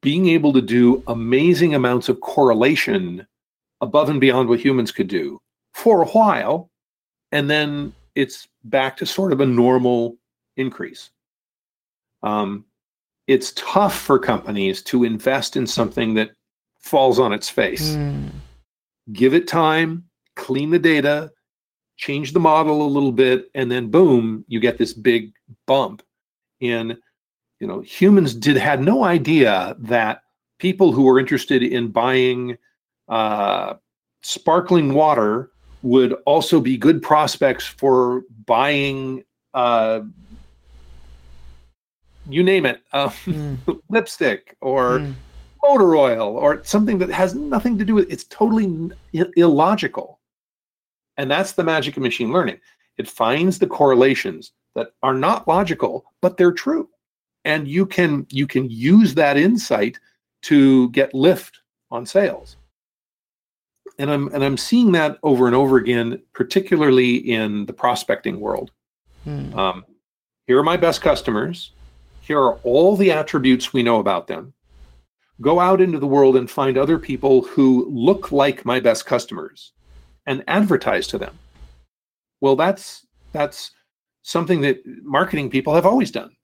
being 0.00 0.28
able 0.28 0.52
to 0.52 0.62
do 0.62 1.02
amazing 1.06 1.74
amounts 1.74 2.08
of 2.08 2.20
correlation 2.20 3.26
above 3.80 4.08
and 4.08 4.20
beyond 4.20 4.48
what 4.48 4.60
humans 4.60 4.90
could 4.90 5.08
do 5.08 5.40
for 5.74 6.02
a 6.02 6.06
while. 6.06 6.70
And 7.32 7.48
then 7.48 7.92
it's 8.14 8.48
back 8.64 8.96
to 8.96 9.06
sort 9.06 9.32
of 9.32 9.40
a 9.40 9.46
normal 9.46 10.16
increase. 10.56 11.10
Um, 12.22 12.64
it's 13.26 13.52
tough 13.56 13.98
for 13.98 14.18
companies 14.18 14.82
to 14.82 15.04
invest 15.04 15.56
in 15.56 15.66
something 15.66 16.14
that 16.14 16.30
falls 16.78 17.18
on 17.18 17.32
its 17.32 17.48
face. 17.48 17.90
Mm. 17.90 18.30
Give 19.12 19.34
it 19.34 19.48
time, 19.48 20.04
clean 20.34 20.70
the 20.70 20.78
data, 20.78 21.32
change 21.96 22.32
the 22.32 22.40
model 22.40 22.82
a 22.82 22.88
little 22.88 23.12
bit, 23.12 23.50
and 23.54 23.70
then 23.70 23.90
boom, 23.90 24.44
you 24.48 24.60
get 24.60 24.78
this 24.78 24.92
big 24.92 25.32
bump 25.66 26.02
in 26.60 26.96
you 27.60 27.66
know 27.66 27.80
humans 27.80 28.34
did 28.34 28.56
had 28.56 28.80
no 28.80 29.04
idea 29.04 29.76
that 29.78 30.22
people 30.58 30.92
who 30.92 31.02
were 31.02 31.18
interested 31.18 31.62
in 31.62 31.88
buying 31.88 32.56
uh, 33.08 33.74
sparkling 34.22 34.94
water 34.94 35.50
would 35.82 36.12
also 36.24 36.60
be 36.60 36.76
good 36.76 37.02
prospects 37.02 37.64
for 37.64 38.22
buying 38.46 39.22
uh, 39.54 40.00
you 42.28 42.42
name 42.42 42.66
it 42.66 42.82
uh, 42.92 43.08
mm. 43.08 43.56
lipstick 43.88 44.56
or 44.60 44.98
mm. 44.98 45.14
motor 45.64 45.96
oil 45.96 46.36
or 46.36 46.62
something 46.64 46.98
that 46.98 47.10
has 47.10 47.34
nothing 47.34 47.78
to 47.78 47.84
do 47.84 47.94
with 47.94 48.10
it's 48.10 48.24
totally 48.24 48.90
illogical 49.36 50.20
and 51.16 51.30
that's 51.30 51.52
the 51.52 51.64
magic 51.64 51.96
of 51.96 52.02
machine 52.02 52.32
learning 52.32 52.58
it 52.98 53.08
finds 53.08 53.58
the 53.58 53.66
correlations 53.66 54.52
that 54.74 54.88
are 55.02 55.14
not 55.14 55.46
logical 55.48 56.04
but 56.20 56.36
they're 56.36 56.52
true 56.52 56.88
and 57.44 57.68
you 57.68 57.86
can 57.86 58.26
you 58.30 58.46
can 58.46 58.68
use 58.68 59.14
that 59.14 59.36
insight 59.36 59.98
to 60.42 60.90
get 60.90 61.14
lift 61.14 61.60
on 61.90 62.04
sales 62.04 62.56
and 63.98 64.10
i'm 64.10 64.28
and 64.34 64.44
i'm 64.44 64.56
seeing 64.56 64.92
that 64.92 65.18
over 65.22 65.46
and 65.46 65.56
over 65.56 65.76
again 65.76 66.20
particularly 66.34 67.16
in 67.16 67.64
the 67.66 67.72
prospecting 67.72 68.40
world 68.40 68.70
hmm. 69.24 69.56
um, 69.58 69.84
here 70.46 70.58
are 70.58 70.64
my 70.64 70.76
best 70.76 71.00
customers 71.00 71.72
here 72.26 72.40
are 72.40 72.54
all 72.64 72.96
the 72.96 73.12
attributes 73.12 73.72
we 73.72 73.84
know 73.84 74.00
about 74.00 74.26
them. 74.26 74.52
Go 75.40 75.60
out 75.60 75.80
into 75.80 76.00
the 76.00 76.08
world 76.08 76.36
and 76.36 76.50
find 76.50 76.76
other 76.76 76.98
people 76.98 77.42
who 77.42 77.88
look 77.88 78.32
like 78.32 78.64
my 78.64 78.80
best 78.80 79.06
customers 79.06 79.72
and 80.26 80.42
advertise 80.48 81.06
to 81.08 81.18
them. 81.18 81.38
Well 82.40 82.56
that's 82.56 83.06
that's 83.32 83.70
something 84.22 84.60
that 84.62 84.82
marketing 85.04 85.50
people 85.50 85.74
have 85.74 85.86
always 85.86 86.10
done 86.10 86.34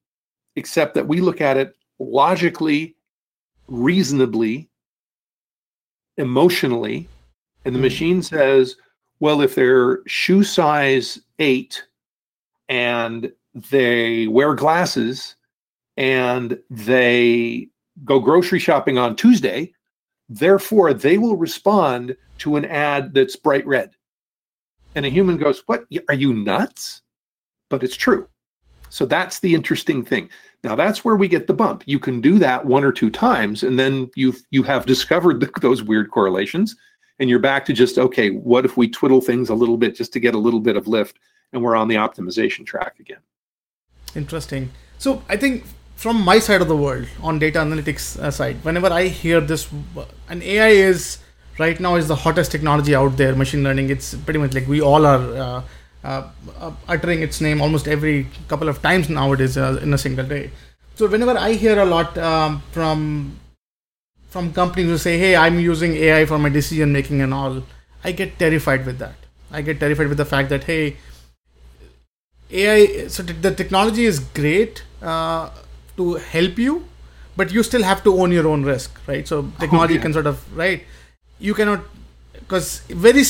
except 0.55 0.95
that 0.95 1.09
we 1.09 1.21
look 1.21 1.41
at 1.41 1.57
it 1.57 1.75
logically, 1.99 2.95
reasonably, 3.67 4.69
emotionally, 6.17 7.09
and 7.65 7.75
the 7.75 7.79
mm 7.79 7.83
machine 7.83 8.23
says, 8.23 8.77
well, 9.19 9.41
if 9.41 9.55
they're 9.55 10.01
shoe 10.07 10.45
size 10.45 11.21
eight 11.39 11.83
and 12.69 13.33
they 13.55 14.27
wear 14.29 14.55
glasses 14.55 15.37
and 15.97 16.59
they 16.71 17.69
go 18.05 18.19
grocery 18.19 18.59
shopping 18.59 18.99
on 18.99 19.17
Tuesday, 19.17 19.73
therefore 20.29 20.95
they 20.95 21.19
will 21.19 21.37
respond 21.37 22.17
to 22.39 22.57
an 22.57 22.65
ad 22.65 23.15
that's 23.15 23.37
bright 23.37 23.67
red. 23.67 23.91
And 24.95 25.07
a 25.07 25.11
human 25.11 25.39
goes, 25.39 25.63
What? 25.67 25.85
Are 26.09 26.15
you 26.15 26.35
nuts? 26.35 27.03
But 27.71 27.83
it's 27.83 27.97
true. 27.97 28.29
So 28.91 29.07
that's 29.07 29.41
the 29.41 29.55
interesting 29.55 30.05
thing. 30.05 30.29
Now 30.65 30.75
that's 30.75 31.05
where 31.05 31.17
we 31.17 31.29
get 31.29 31.47
the 31.47 31.55
bump. 31.55 31.83
You 31.87 31.99
can 31.99 32.21
do 32.21 32.39
that 32.39 32.67
one 32.67 32.85
or 32.85 32.93
two 32.93 33.11
times, 33.11 33.63
and 33.63 33.79
then 33.79 34.11
you 34.15 34.35
you 34.51 34.63
have 34.65 34.87
discovered 34.87 35.41
the, 35.41 35.51
those 35.61 35.83
weird 35.83 36.11
correlations, 36.11 36.77
and 37.19 37.31
you're 37.31 37.39
back 37.39 37.65
to 37.67 37.73
just 37.73 37.99
okay. 37.99 38.31
What 38.31 38.65
if 38.65 38.77
we 38.77 38.89
twiddle 38.89 39.21
things 39.21 39.49
a 39.49 39.55
little 39.55 39.79
bit 39.79 39.97
just 39.97 40.13
to 40.13 40.21
get 40.21 40.35
a 40.35 40.39
little 40.39 40.61
bit 40.61 40.77
of 40.77 40.87
lift, 40.87 41.19
and 41.53 41.63
we're 41.63 41.77
on 41.77 41.89
the 41.89 41.95
optimization 41.95 42.67
track 42.67 43.01
again? 43.01 43.21
Interesting. 44.15 44.71
So 44.99 45.23
I 45.29 45.37
think 45.37 45.65
from 46.03 46.21
my 46.21 46.39
side 46.41 46.61
of 46.61 46.67
the 46.67 46.77
world 46.77 47.07
on 47.23 47.39
data 47.39 47.61
analytics 47.61 48.19
uh, 48.19 48.31
side, 48.31 48.57
whenever 48.65 48.89
I 48.93 49.05
hear 49.07 49.41
this, 49.41 49.69
and 50.29 50.43
AI 50.43 50.71
is 50.87 51.19
right 51.61 51.79
now 51.79 51.95
is 51.95 52.09
the 52.09 52.17
hottest 52.17 52.51
technology 52.51 52.95
out 52.95 53.17
there. 53.17 53.37
Machine 53.37 53.63
learning. 53.63 53.91
It's 53.91 54.15
pretty 54.15 54.41
much 54.41 54.53
like 54.53 54.67
we 54.67 54.81
all 54.81 55.07
are. 55.07 55.25
Uh, 55.47 55.63
uh, 56.05 56.29
uttering 56.89 57.23
its 57.23 57.41
name 57.41 57.61
almost 57.63 57.87
every 57.87 58.27
couple 58.49 58.69
of 58.69 58.83
times 58.83 59.09
nowadays 59.09 59.57
uh, 59.57 59.79
in 59.85 59.95
a 59.95 59.99
single 59.99 60.27
day. 60.27 60.51
So 60.97 61.07
whenever 61.07 61.39
I 61.39 61.53
hear 61.53 61.79
a 61.79 61.85
lot 61.85 62.19
um, 62.19 62.61
from 62.73 63.39
from 64.29 64.53
companies 64.53 64.89
who 64.89 64.99
say, 64.99 65.17
"Hey, 65.19 65.37
I'm 65.37 65.61
using 65.61 65.95
AI 65.95 66.25
for 66.27 66.39
my 66.39 66.49
decision 66.49 66.93
making 66.93 67.21
and 67.21 67.33
all," 67.33 67.63
I 68.03 68.11
get 68.11 68.37
terrified 68.37 68.85
with 68.85 68.99
that. 68.99 69.15
I 69.53 69.63
get 69.63 69.79
terrified 69.79 70.09
with 70.09 70.19
the 70.19 70.25
fact 70.25 70.49
that 70.49 70.65
hey, 70.65 70.97
AI. 72.51 73.07
So 73.07 73.23
t- 73.23 73.41
the 73.49 73.55
technology 73.55 74.05
is 74.05 74.19
great 74.41 74.83
uh, 75.01 75.51
to 75.97 76.15
help 76.15 76.59
you, 76.59 76.85
but 77.37 77.53
you 77.53 77.63
still 77.63 77.83
have 77.83 78.03
to 78.05 78.21
own 78.21 78.33
your 78.33 78.49
own 78.49 78.63
risk, 78.63 79.01
right? 79.07 79.27
So 79.27 79.51
technology 79.59 79.99
can 80.05 80.13
sort 80.13 80.27
of 80.27 80.57
right. 80.57 80.85
You 81.39 81.55
cannot 81.55 81.85
because 82.53 82.81
very 82.89 83.25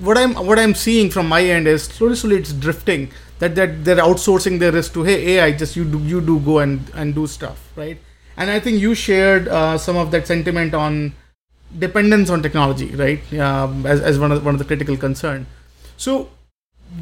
what 0.00 0.18
I'm 0.18 0.34
what 0.34 0.58
I'm 0.58 0.74
seeing 0.74 1.10
from 1.10 1.28
my 1.28 1.42
end 1.42 1.68
is 1.68 1.84
slowly 1.84 2.16
slowly 2.16 2.36
it's 2.38 2.52
drifting 2.52 3.10
that 3.38 3.54
that 3.54 3.84
they're 3.84 3.96
outsourcing 3.96 4.58
their 4.58 4.72
risk 4.72 4.94
to 4.94 5.02
hey 5.02 5.36
AI 5.36 5.52
just 5.52 5.76
you 5.76 5.84
do 5.84 5.98
you 5.98 6.20
do 6.20 6.40
go 6.40 6.58
and 6.58 6.90
and 6.94 7.14
do 7.14 7.26
stuff 7.26 7.70
right? 7.76 7.98
And 8.36 8.50
I 8.50 8.60
think 8.60 8.80
you 8.80 8.94
shared 8.94 9.48
uh, 9.48 9.78
some 9.78 9.96
of 9.96 10.10
that 10.10 10.26
sentiment 10.26 10.74
on 10.74 11.14
dependence 11.78 12.30
on 12.30 12.42
technology 12.42 12.94
right? 12.94 13.32
Um, 13.34 13.86
as, 13.86 14.00
as 14.00 14.18
one 14.18 14.32
of 14.32 14.40
the, 14.40 14.44
one 14.44 14.54
of 14.54 14.58
the 14.58 14.64
critical 14.64 14.96
concern. 14.96 15.46
So 15.96 16.28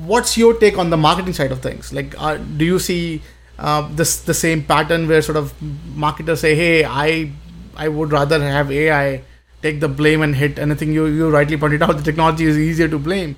what's 0.05 0.37
your 0.37 0.55
take 0.55 0.79
on 0.79 0.91
the 0.91 0.97
marketing 0.97 1.33
side 1.33 1.53
of 1.53 1.61
things? 1.61 1.93
Like 1.93 2.21
uh, 2.21 2.37
do 2.37 2.65
you 2.65 2.79
see 2.79 3.23
uh, 3.59 3.89
this 3.93 4.23
the 4.23 4.35
same 4.35 4.65
pattern 4.65 5.07
where 5.09 5.23
sort 5.23 5.37
of 5.37 5.55
marketers 5.95 6.41
say 6.41 6.55
hey 6.55 6.85
I 6.85 7.31
I 7.77 7.89
would 7.89 8.13
rather 8.13 8.41
have 8.41 8.71
AI 8.71 9.23
take 9.63 9.81
the 9.81 9.89
blame 9.89 10.23
and 10.23 10.35
hit 10.37 10.59
anything. 10.59 10.93
You 10.93 11.07
you 11.07 11.31
rightly 11.31 11.57
pointed 11.57 11.83
out 11.83 11.97
the 12.01 12.03
technology 12.03 12.45
is 12.45 12.59
easier 12.59 12.89
to 12.89 12.99
blame. 12.99 13.37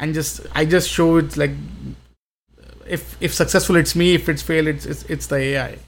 And 0.00 0.14
just 0.14 0.46
i 0.54 0.64
just 0.64 0.88
show 0.88 1.16
it's 1.16 1.36
like 1.36 1.50
if 2.86 3.16
if 3.20 3.34
successful 3.34 3.76
it's 3.76 3.94
me. 3.96 4.14
If 4.14 4.28
it's 4.28 4.42
fail 4.42 4.66
it's 4.66 4.86
it's, 4.86 5.02
it's 5.04 5.26
the 5.26 5.36
ai 5.36 5.78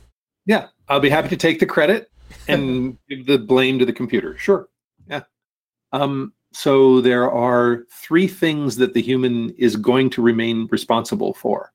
yeah. 0.46 0.68
I'll 0.88 1.00
be 1.00 1.10
happy 1.10 1.28
to 1.28 1.36
take 1.36 1.60
the 1.60 1.66
credit 1.66 2.10
and 2.48 2.98
give 3.08 3.26
the 3.26 3.38
blame 3.38 3.78
to 3.78 3.86
the 3.86 3.92
computer. 3.92 4.36
Sure. 4.38 4.68
Yeah. 5.08 5.22
Um 5.92 6.32
so 6.52 7.00
there 7.00 7.30
are 7.30 7.84
three 7.92 8.26
things 8.26 8.74
that 8.76 8.94
the 8.94 9.00
human 9.00 9.50
is 9.50 9.76
going 9.76 10.10
to 10.10 10.22
remain 10.22 10.66
responsible 10.70 11.32
for 11.34 11.72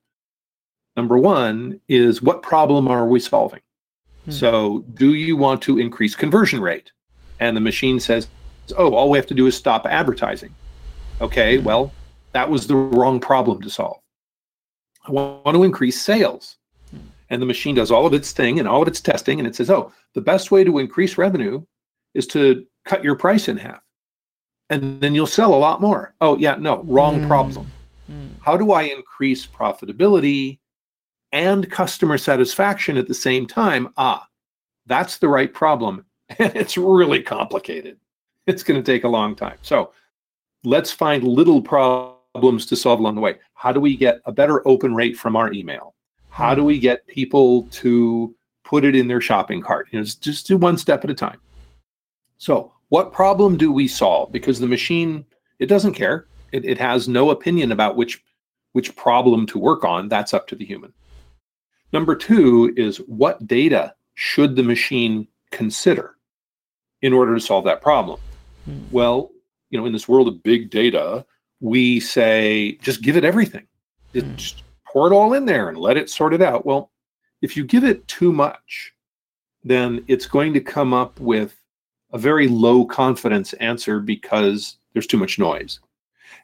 number 0.96 1.18
one 1.18 1.80
is 1.88 2.22
what 2.22 2.42
problem 2.42 2.88
are 2.88 3.08
we 3.08 3.20
solving 3.20 3.62
hmm. 4.26 4.32
so 4.32 4.86
do 4.94 5.14
you 5.14 5.36
want 5.36 5.62
to 5.62 5.78
increase 5.78 6.16
conversion 6.16 6.62
rate 6.62 6.92
and 7.40 7.56
the 7.56 7.62
machine 7.62 8.00
says, 8.00 8.28
oh, 8.78 8.94
all 8.94 9.10
we 9.10 9.18
have 9.18 9.28
to 9.28 9.34
do 9.34 9.48
is 9.48 9.56
stop 9.56 9.86
advertising. 9.86 10.54
Okay, 11.22 11.58
well, 11.58 11.92
that 12.32 12.50
was 12.50 12.68
the 12.68 12.76
wrong 12.76 13.20
problem 13.20 13.62
to 13.62 13.70
solve. 13.70 14.00
I 15.08 15.12
want 15.12 15.56
to 15.56 15.64
increase 15.64 16.02
sales. 16.02 16.58
And 17.30 17.42
the 17.42 17.46
machine 17.46 17.76
does 17.76 17.92
all 17.92 18.06
of 18.06 18.14
its 18.14 18.32
thing 18.32 18.60
and 18.60 18.68
all 18.68 18.82
of 18.82 18.88
its 18.88 19.02
testing, 19.02 19.40
and 19.40 19.48
it 19.48 19.56
says, 19.56 19.70
oh, 19.70 19.92
the 20.14 20.22
best 20.22 20.52
way 20.52 20.64
to 20.64 20.78
increase 20.78 21.18
revenue 21.18 21.66
is 22.14 22.28
to 22.28 22.66
cut 22.86 23.04
your 23.04 23.16
price 23.16 23.48
in 23.48 23.58
half. 23.58 23.82
And 24.70 25.02
then 25.02 25.16
you'll 25.16 25.28
sell 25.28 25.54
a 25.54 25.58
lot 25.58 25.82
more. 25.82 26.14
Oh, 26.22 26.38
yeah, 26.38 26.56
no, 26.56 26.84
wrong 26.84 27.22
mm. 27.22 27.28
problem. 27.28 27.72
Mm. 28.12 28.30
How 28.42 28.58
do 28.58 28.72
I 28.72 28.84
increase 28.84 29.46
profitability 29.46 30.60
and 31.36 31.70
customer 31.70 32.18
satisfaction 32.18 32.96
at 32.96 33.10
the 33.10 33.14
same 33.14 33.46
time? 33.46 33.90
Ah, 33.98 34.26
that's 34.86 35.18
the 35.18 35.28
right 35.28 35.54
problem 35.54 36.06
and 36.40 36.56
it's 36.56 36.78
really 36.78 37.22
complicated. 37.22 37.98
It's 38.48 38.64
going 38.64 38.82
to 38.82 38.92
take 38.92 39.04
a 39.04 39.10
long 39.10 39.36
time. 39.36 39.58
So 39.62 39.92
let's 40.64 40.92
find 40.92 41.24
little 41.24 41.62
problems 41.62 42.66
to 42.68 42.76
solve 42.76 43.00
along 43.00 43.16
the 43.16 43.22
way. 43.22 43.36
How 43.54 43.72
do 43.74 43.82
we 43.82 43.98
get 43.98 44.22
a 44.26 44.32
better 44.32 44.66
open 44.68 44.96
rate 44.96 45.18
from 45.18 45.36
our 45.36 45.52
email? 45.52 45.94
How 46.30 46.56
do 46.56 46.64
we 46.64 46.80
get 46.80 47.06
people 47.08 47.64
to 47.72 48.34
put 48.64 48.86
it 48.86 48.96
in 48.96 49.08
their 49.08 49.22
shopping 49.22 49.62
cart? 49.62 49.88
You 49.92 50.00
know, 50.00 50.06
just 50.06 50.48
do 50.48 50.58
one 50.58 50.78
step 50.78 51.04
at 51.04 51.10
a 51.10 51.14
time. 51.14 51.40
So, 52.38 52.72
what 52.90 53.12
problem 53.12 53.58
do 53.58 53.72
we 53.72 53.88
solve? 53.88 54.32
Because 54.32 54.60
the 54.60 54.68
machine, 54.68 55.26
it 55.60 55.66
doesn't 55.66 55.94
care. 55.94 56.28
It, 56.52 56.66
it 56.66 56.78
has 56.78 57.08
no 57.08 57.32
opinion 57.32 57.72
about 57.72 57.98
which 57.98 58.24
which 58.74 58.96
problem 58.96 59.46
to 59.48 59.58
work 59.58 59.84
on. 59.84 60.10
That's 60.10 60.34
up 60.34 60.48
to 60.48 60.56
the 60.56 60.66
human. 60.66 60.94
Number 61.94 62.16
two 62.16 62.74
is 62.76 62.98
what 62.98 63.46
data 63.48 63.94
should 64.16 64.56
the 64.56 64.64
machine 64.64 65.28
consider? 65.52 66.16
in 67.06 67.14
order 67.14 67.36
to 67.36 67.40
solve 67.40 67.66
that 67.66 67.82
problem. 67.82 68.20
Hmm. 68.66 68.80
Well, 68.90 69.32
you 69.70 69.80
know, 69.80 69.86
in 69.86 69.94
this 69.94 70.08
world 70.08 70.28
of 70.28 70.42
big 70.42 70.72
data, 70.72 71.24
we 71.60 72.00
say 72.00 72.80
just 72.82 73.04
give 73.04 73.16
it 73.16 73.24
everything. 73.24 73.68
mm. 74.16 74.36
just 74.36 74.64
pour 74.88 75.06
it 75.06 75.14
all 75.14 75.34
in 75.34 75.46
there 75.46 75.70
and 75.70 75.78
let 75.78 75.98
it 75.98 76.10
sort 76.10 76.34
it 76.34 76.42
out. 76.42 76.66
Well, 76.66 76.92
if 77.44 77.56
you 77.56 77.64
give 77.64 77.84
it 77.84 78.08
too 78.08 78.32
much, 78.34 78.92
then 79.64 80.04
it's 80.08 80.26
going 80.26 80.54
to 80.54 80.60
come 80.60 80.96
up 80.96 81.20
with 81.20 81.56
a 82.12 82.18
very 82.18 82.48
low 82.48 82.86
confidence 82.86 83.54
answer 83.54 84.00
because 84.00 84.78
there's 84.94 85.08
too 85.08 85.18
much 85.18 85.38
noise. 85.38 85.80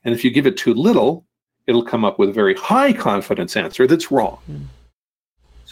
And 0.04 0.14
if 0.14 0.24
you 0.24 0.30
give 0.30 0.46
it 0.46 0.58
too 0.58 0.76
little, 0.76 1.26
it'll 1.66 1.84
come 1.84 2.06
up 2.06 2.20
with 2.20 2.30
a 2.30 2.34
very 2.34 2.54
high 2.54 2.94
confidence 2.94 3.58
answer 3.58 3.88
that's 3.88 4.12
wrong. 4.12 4.38
Mm. 4.48 4.66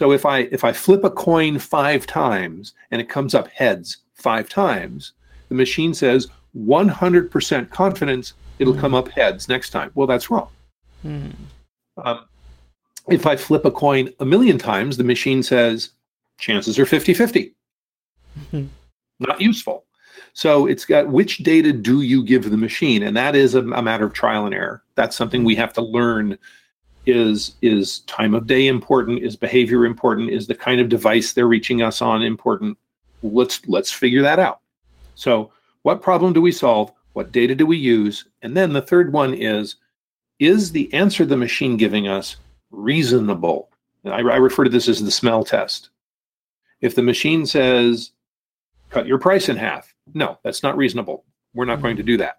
So 0.00 0.12
if 0.12 0.24
I 0.24 0.48
if 0.50 0.64
I 0.64 0.72
flip 0.72 1.04
a 1.04 1.10
coin 1.10 1.58
5 1.58 2.06
times 2.06 2.72
and 2.90 3.02
it 3.02 3.10
comes 3.10 3.34
up 3.34 3.48
heads 3.48 3.98
5 4.14 4.48
times, 4.48 5.12
the 5.50 5.54
machine 5.54 5.92
says 5.92 6.28
100% 6.56 7.70
confidence 7.70 8.32
it'll 8.58 8.72
mm. 8.72 8.80
come 8.80 8.94
up 8.94 9.08
heads 9.08 9.46
next 9.46 9.68
time. 9.68 9.90
Well, 9.94 10.06
that's 10.06 10.30
wrong. 10.30 10.48
Mm. 11.04 11.34
Um, 11.98 12.24
if 13.10 13.26
I 13.26 13.36
flip 13.36 13.66
a 13.66 13.70
coin 13.70 14.08
a 14.20 14.24
million 14.24 14.56
times, 14.56 14.96
the 14.96 15.04
machine 15.04 15.42
says 15.42 15.90
chances 16.38 16.78
are 16.78 16.86
50 16.86 17.12
50. 17.12 17.54
Mm-hmm. 18.38 18.66
Not 19.28 19.38
useful. 19.38 19.84
So 20.32 20.64
it's 20.64 20.86
got 20.86 21.08
which 21.08 21.38
data 21.38 21.74
do 21.74 22.00
you 22.00 22.24
give 22.24 22.48
the 22.48 22.56
machine? 22.56 23.02
And 23.02 23.14
that 23.18 23.36
is 23.36 23.54
a, 23.54 23.60
a, 23.60 23.82
matter 23.82 24.06
of 24.06 24.14
trial 24.14 24.46
and 24.46 24.54
error. 24.54 24.82
That's 24.94 25.14
something 25.14 25.44
we 25.44 25.56
have 25.56 25.74
to 25.74 25.82
learn. 25.82 26.38
Is 27.10 27.54
is 27.62 28.00
time 28.00 28.34
of 28.34 28.46
day 28.46 28.66
important? 28.66 29.22
Is 29.22 29.36
behavior 29.36 29.84
important? 29.84 30.30
Is 30.30 30.46
the 30.46 30.54
kind 30.54 30.80
of 30.80 30.88
device 30.88 31.32
they're 31.32 31.46
reaching 31.46 31.82
us 31.82 32.00
on 32.00 32.22
important? 32.22 32.78
Let's 33.22 33.66
let's 33.66 33.90
figure 33.90 34.22
that 34.22 34.38
out. 34.38 34.60
So 35.14 35.52
what 35.82 36.02
problem 36.02 36.32
do 36.32 36.40
we 36.40 36.52
solve? 36.52 36.92
What 37.12 37.32
data 37.32 37.54
do 37.54 37.66
we 37.66 37.76
use? 37.76 38.24
And 38.42 38.56
then 38.56 38.72
the 38.72 38.82
third 38.82 39.12
one 39.12 39.34
is 39.34 39.76
is 40.38 40.72
the 40.72 40.92
answer 40.94 41.26
the 41.26 41.36
machine 41.36 41.76
giving 41.76 42.08
us 42.08 42.36
reasonable? 42.70 43.70
I, 44.04 44.20
I 44.20 44.36
refer 44.36 44.64
to 44.64 44.70
this 44.70 44.88
as 44.88 45.02
the 45.02 45.10
smell 45.10 45.44
test. 45.44 45.90
If 46.80 46.94
the 46.94 47.02
machine 47.02 47.44
says, 47.44 48.12
cut 48.88 49.06
your 49.06 49.18
price 49.18 49.50
in 49.50 49.56
half, 49.56 49.94
no, 50.14 50.38
that's 50.42 50.62
not 50.62 50.76
reasonable. 50.76 51.24
We're 51.52 51.66
not 51.66 51.82
going 51.82 51.96
to 51.96 52.02
do 52.02 52.16
that. 52.18 52.38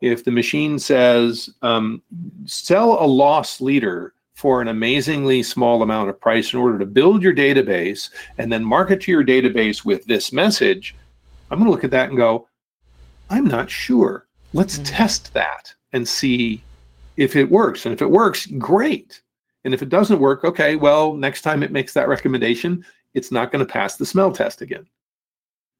If 0.00 0.24
the 0.24 0.30
machine 0.30 0.78
says, 0.78 1.50
um, 1.62 2.02
sell 2.44 3.02
a 3.02 3.06
loss 3.06 3.60
leader 3.60 4.14
for 4.34 4.62
an 4.62 4.68
amazingly 4.68 5.42
small 5.42 5.82
amount 5.82 6.08
of 6.08 6.20
price 6.20 6.52
in 6.52 6.60
order 6.60 6.78
to 6.78 6.86
build 6.86 7.22
your 7.22 7.34
database 7.34 8.10
and 8.38 8.52
then 8.52 8.64
market 8.64 9.00
to 9.00 9.10
your 9.10 9.24
database 9.24 9.84
with 9.84 10.04
this 10.06 10.32
message, 10.32 10.94
I'm 11.50 11.58
going 11.58 11.66
to 11.66 11.72
look 11.72 11.84
at 11.84 11.90
that 11.90 12.08
and 12.08 12.16
go, 12.16 12.46
I'm 13.30 13.46
not 13.46 13.68
sure. 13.68 14.26
Let's 14.52 14.74
mm-hmm. 14.74 14.84
test 14.84 15.34
that 15.34 15.74
and 15.92 16.08
see 16.08 16.62
if 17.16 17.34
it 17.34 17.50
works. 17.50 17.84
And 17.84 17.92
if 17.92 18.00
it 18.00 18.10
works, 18.10 18.46
great. 18.46 19.20
And 19.64 19.74
if 19.74 19.82
it 19.82 19.88
doesn't 19.88 20.20
work, 20.20 20.44
okay, 20.44 20.76
well, 20.76 21.14
next 21.14 21.42
time 21.42 21.62
it 21.62 21.72
makes 21.72 21.92
that 21.94 22.08
recommendation, 22.08 22.84
it's 23.14 23.32
not 23.32 23.50
going 23.50 23.66
to 23.66 23.70
pass 23.70 23.96
the 23.96 24.06
smell 24.06 24.30
test 24.30 24.62
again. 24.62 24.86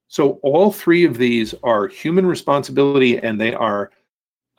So 0.08 0.32
all 0.42 0.72
three 0.72 1.04
of 1.04 1.18
these 1.18 1.54
are 1.62 1.86
human 1.86 2.26
responsibility 2.26 3.18
and 3.18 3.40
they 3.40 3.54
are 3.54 3.90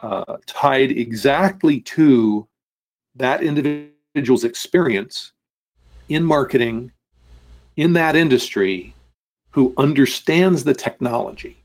uh, 0.02 0.38
tied 0.46 0.92
exactly 0.92 1.82
to 1.82 2.48
that 3.16 3.44
individual's 3.44 4.44
experience 4.44 5.34
in 6.08 6.24
marketing 6.24 6.92
in 7.76 7.94
that 7.94 8.16
industry 8.16 8.94
who 9.52 9.74
understands 9.78 10.64
the 10.64 10.74
technology. 10.74 11.58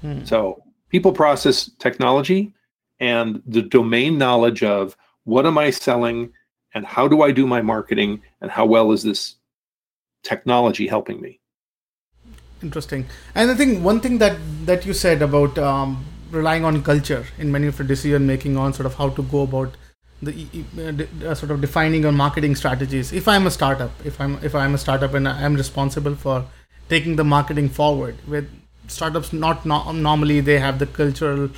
Hmm. 0.00 0.24
So 0.24 0.62
people 0.90 1.12
process 1.12 1.70
technology 1.78 2.52
and 3.00 3.42
the 3.46 3.62
domain 3.62 4.18
knowledge 4.18 4.62
of 4.62 4.96
what 5.24 5.44
am 5.46 5.58
I 5.58 5.70
selling 5.70 6.32
and 6.74 6.86
how 6.86 7.08
do 7.08 7.22
I 7.22 7.32
do 7.32 7.46
my 7.46 7.62
marketing 7.62 8.22
and 8.40 8.50
how 8.50 8.66
well 8.66 8.92
is 8.92 9.02
this 9.02 9.36
technology 10.22 10.86
helping 10.86 11.20
me? 11.20 11.40
Interesting. 12.62 13.06
And 13.34 13.50
I 13.50 13.54
think 13.54 13.84
one 13.84 14.00
thing 14.00 14.18
that 14.18 14.36
that 14.66 14.86
you 14.86 14.94
said 14.94 15.20
about 15.20 15.58
um, 15.58 16.04
relying 16.36 16.64
on 16.64 16.82
culture 16.82 17.24
in 17.38 17.50
many 17.52 17.66
of 17.66 17.76
the 17.76 17.84
decision 17.84 18.26
making 18.26 18.56
on 18.56 18.72
sort 18.72 18.86
of 18.86 18.94
how 18.94 19.08
to 19.10 19.22
go 19.22 19.42
about 19.42 19.76
the 20.22 20.48
uh, 21.26 21.34
sort 21.34 21.50
of 21.50 21.60
defining 21.60 22.02
your 22.02 22.12
marketing 22.12 22.54
strategies. 22.54 23.12
If 23.12 23.28
I'm 23.28 23.46
a 23.46 23.50
startup, 23.50 23.90
if 24.04 24.20
I'm 24.20 24.38
if 24.42 24.54
I'm 24.54 24.74
a 24.74 24.78
startup 24.78 25.14
and 25.14 25.28
I'm 25.28 25.54
responsible 25.54 26.14
for 26.14 26.44
taking 26.88 27.16
the 27.16 27.24
marketing 27.24 27.68
forward, 27.68 28.16
with 28.26 28.48
startups 28.88 29.32
not 29.32 29.66
no- 29.66 29.92
normally 29.92 30.40
they 30.40 30.58
have 30.58 30.78
the 30.78 30.86
cultural 30.86 31.50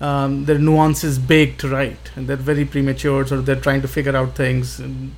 um, 0.00 0.44
their 0.44 0.58
nuances 0.58 1.18
baked 1.18 1.64
right. 1.64 2.10
And 2.16 2.28
they're 2.28 2.36
very 2.36 2.64
premature 2.64 3.26
so 3.26 3.40
they're 3.40 3.56
trying 3.68 3.82
to 3.82 3.88
figure 3.88 4.16
out 4.16 4.34
things 4.34 4.78
and 4.78 5.14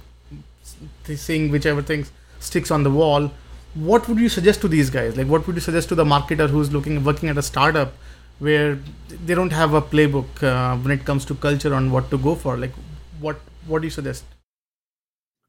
seeing 1.05 1.51
whichever 1.51 1.83
things 1.83 2.13
sticks 2.41 2.71
on 2.71 2.83
the 2.83 2.91
wall. 2.91 3.33
What 3.75 4.09
would 4.09 4.19
you 4.19 4.29
suggest 4.29 4.61
to 4.63 4.69
these 4.69 4.91
guys? 4.91 5.17
Like 5.17 5.27
what 5.27 5.47
would 5.47 5.57
you 5.57 5.61
suggest 5.61 5.89
to 5.91 5.95
the 5.95 6.05
marketer 6.05 6.49
who's 6.49 6.73
looking 6.73 7.03
working 7.05 7.29
at 7.29 7.39
a 7.39 7.43
startup 7.43 7.95
where 8.39 8.79
they 9.25 9.35
don't 9.35 9.53
have 9.53 9.75
a 9.75 9.83
playbook 9.83 10.43
uh, 10.43 10.77
when 10.77 10.93
it 10.93 11.05
comes 11.05 11.25
to 11.27 11.35
culture 11.35 11.75
on 11.75 11.91
what 11.91 12.11
to 12.11 12.19
go 12.19 12.35
for. 12.35 12.57
Like 12.57 12.73
what 13.21 13.41
what 13.67 13.83
do 13.83 13.87
you 13.87 13.91
suggest? 13.91 14.25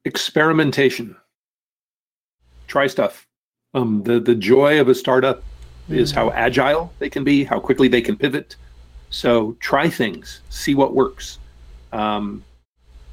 Experimentation. 0.04 1.16
Try 2.66 2.86
stuff. 2.86 3.26
Um, 3.74 4.02
the 4.02 4.18
the 4.20 4.34
joy 4.34 4.80
of 4.80 4.88
a 4.88 4.94
startup 4.94 5.42
mm. 5.88 5.96
is 5.96 6.10
how 6.10 6.30
agile 6.30 6.92
they 6.98 7.10
can 7.10 7.24
be 7.24 7.44
how 7.44 7.60
quickly 7.60 7.88
they 7.88 8.00
can 8.00 8.16
pivot. 8.16 8.56
So 9.10 9.56
try 9.60 9.88
things 9.88 10.40
see 10.50 10.74
what 10.74 10.94
works 10.94 11.38
um, 11.92 12.44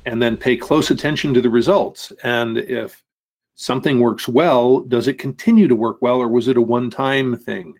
and 0.05 0.21
then 0.21 0.37
pay 0.37 0.55
close 0.55 0.91
attention 0.91 1.33
to 1.33 1.41
the 1.41 1.49
results. 1.49 2.13
And 2.23 2.57
if 2.57 3.03
something 3.55 3.99
works 3.99 4.27
well, 4.27 4.81
does 4.81 5.07
it 5.07 5.15
continue 5.15 5.67
to 5.67 5.75
work 5.75 5.97
well, 6.01 6.21
or 6.21 6.27
was 6.27 6.47
it 6.47 6.57
a 6.57 6.61
one-time 6.61 7.37
thing? 7.37 7.73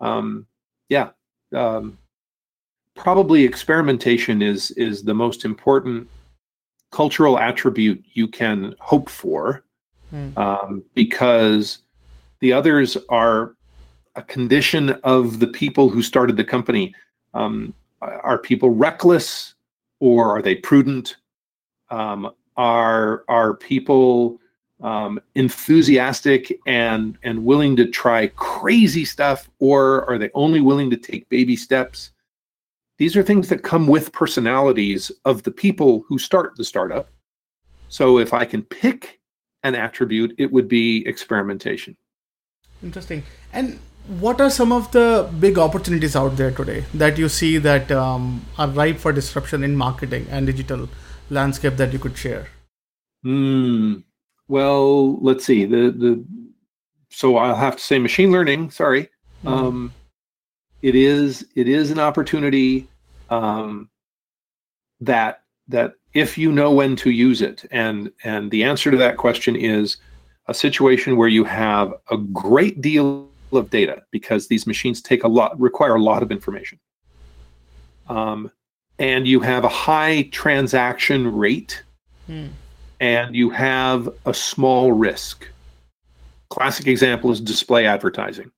Um, 0.00 0.46
yeah, 0.88 1.10
um, 1.54 1.98
probably 2.94 3.44
experimentation 3.44 4.42
is 4.42 4.70
is 4.72 5.02
the 5.02 5.14
most 5.14 5.44
important 5.44 6.08
cultural 6.90 7.38
attribute 7.38 8.04
you 8.12 8.26
can 8.26 8.74
hope 8.80 9.08
for, 9.08 9.62
mm. 10.12 10.36
um, 10.36 10.82
because 10.94 11.78
the 12.40 12.52
others 12.52 12.96
are 13.08 13.54
a 14.16 14.22
condition 14.22 14.90
of 15.04 15.38
the 15.38 15.46
people 15.46 15.88
who 15.88 16.02
started 16.02 16.36
the 16.36 16.44
company. 16.44 16.94
Um, 17.32 17.72
are 18.00 18.38
people 18.38 18.70
reckless, 18.70 19.54
or 20.00 20.36
are 20.36 20.42
they 20.42 20.56
prudent? 20.56 21.16
Um, 21.90 22.32
are 22.56 23.24
are 23.28 23.54
people 23.54 24.40
um, 24.82 25.20
enthusiastic 25.34 26.58
and 26.66 27.18
and 27.22 27.44
willing 27.44 27.76
to 27.76 27.86
try 27.86 28.28
crazy 28.28 29.04
stuff, 29.04 29.48
or 29.58 30.08
are 30.08 30.18
they 30.18 30.30
only 30.34 30.60
willing 30.60 30.90
to 30.90 30.96
take 30.96 31.28
baby 31.28 31.56
steps? 31.56 32.12
These 32.98 33.16
are 33.16 33.22
things 33.22 33.48
that 33.48 33.62
come 33.62 33.86
with 33.86 34.12
personalities 34.12 35.10
of 35.24 35.42
the 35.42 35.50
people 35.50 36.04
who 36.06 36.18
start 36.18 36.56
the 36.56 36.64
startup. 36.64 37.08
So 37.88 38.18
if 38.18 38.34
I 38.34 38.44
can 38.44 38.62
pick 38.62 39.20
an 39.62 39.74
attribute, 39.74 40.34
it 40.38 40.52
would 40.52 40.68
be 40.68 41.06
experimentation. 41.06 41.96
Interesting. 42.82 43.22
And 43.52 43.78
what 44.18 44.40
are 44.40 44.50
some 44.50 44.72
of 44.72 44.90
the 44.92 45.30
big 45.38 45.58
opportunities 45.58 46.16
out 46.16 46.36
there 46.36 46.50
today 46.50 46.84
that 46.94 47.18
you 47.18 47.28
see 47.28 47.58
that 47.58 47.90
um, 47.92 48.44
are 48.58 48.68
ripe 48.68 48.98
for 48.98 49.12
disruption 49.12 49.62
in 49.62 49.76
marketing 49.76 50.26
and 50.30 50.46
digital 50.46 50.88
landscape 51.30 51.76
that 51.76 51.92
you 51.92 51.98
could 51.98 52.16
share? 52.16 52.48
Hmm. 53.22 53.96
Well, 54.50 55.16
let's 55.20 55.44
see. 55.44 55.64
The 55.64 55.92
the 55.92 56.24
so 57.08 57.36
I'll 57.36 57.54
have 57.54 57.76
to 57.76 57.82
say 57.82 58.00
machine 58.00 58.32
learning. 58.32 58.72
Sorry. 58.72 59.04
Mm-hmm. 59.44 59.48
Um, 59.48 59.94
it 60.82 60.96
is 60.96 61.46
it 61.54 61.68
is 61.68 61.92
an 61.92 62.00
opportunity 62.00 62.88
um, 63.30 63.88
that 65.00 65.44
that 65.68 65.94
if 66.14 66.36
you 66.36 66.50
know 66.50 66.72
when 66.72 66.96
to 66.96 67.12
use 67.12 67.42
it, 67.42 67.64
and 67.70 68.10
and 68.24 68.50
the 68.50 68.64
answer 68.64 68.90
to 68.90 68.96
that 68.96 69.18
question 69.18 69.54
is 69.54 69.98
a 70.48 70.54
situation 70.54 71.16
where 71.16 71.28
you 71.28 71.44
have 71.44 71.94
a 72.10 72.16
great 72.16 72.80
deal 72.80 73.28
of 73.52 73.70
data 73.70 74.02
because 74.10 74.48
these 74.48 74.66
machines 74.66 75.00
take 75.00 75.22
a 75.22 75.28
lot 75.28 75.58
require 75.60 75.94
a 75.94 76.02
lot 76.02 76.24
of 76.24 76.32
information. 76.32 76.80
Um, 78.08 78.50
and 78.98 79.28
you 79.28 79.38
have 79.38 79.62
a 79.62 79.68
high 79.68 80.22
transaction 80.32 81.32
rate. 81.36 81.84
Mm 82.28 82.48
and 83.00 83.34
you 83.34 83.50
have 83.50 84.08
a 84.26 84.34
small 84.34 84.92
risk. 84.92 85.48
Classic 86.50 86.86
example 86.86 87.30
is 87.30 87.40
display 87.40 87.86
advertising. 87.86 88.50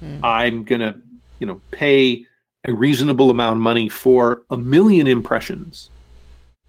Hmm. 0.00 0.20
I'm 0.22 0.64
going 0.64 0.80
to, 0.80 0.94
you 1.38 1.46
know, 1.46 1.60
pay 1.70 2.26
a 2.66 2.72
reasonable 2.72 3.30
amount 3.30 3.56
of 3.56 3.62
money 3.62 3.88
for 3.88 4.42
a 4.50 4.56
million 4.56 5.06
impressions. 5.06 5.90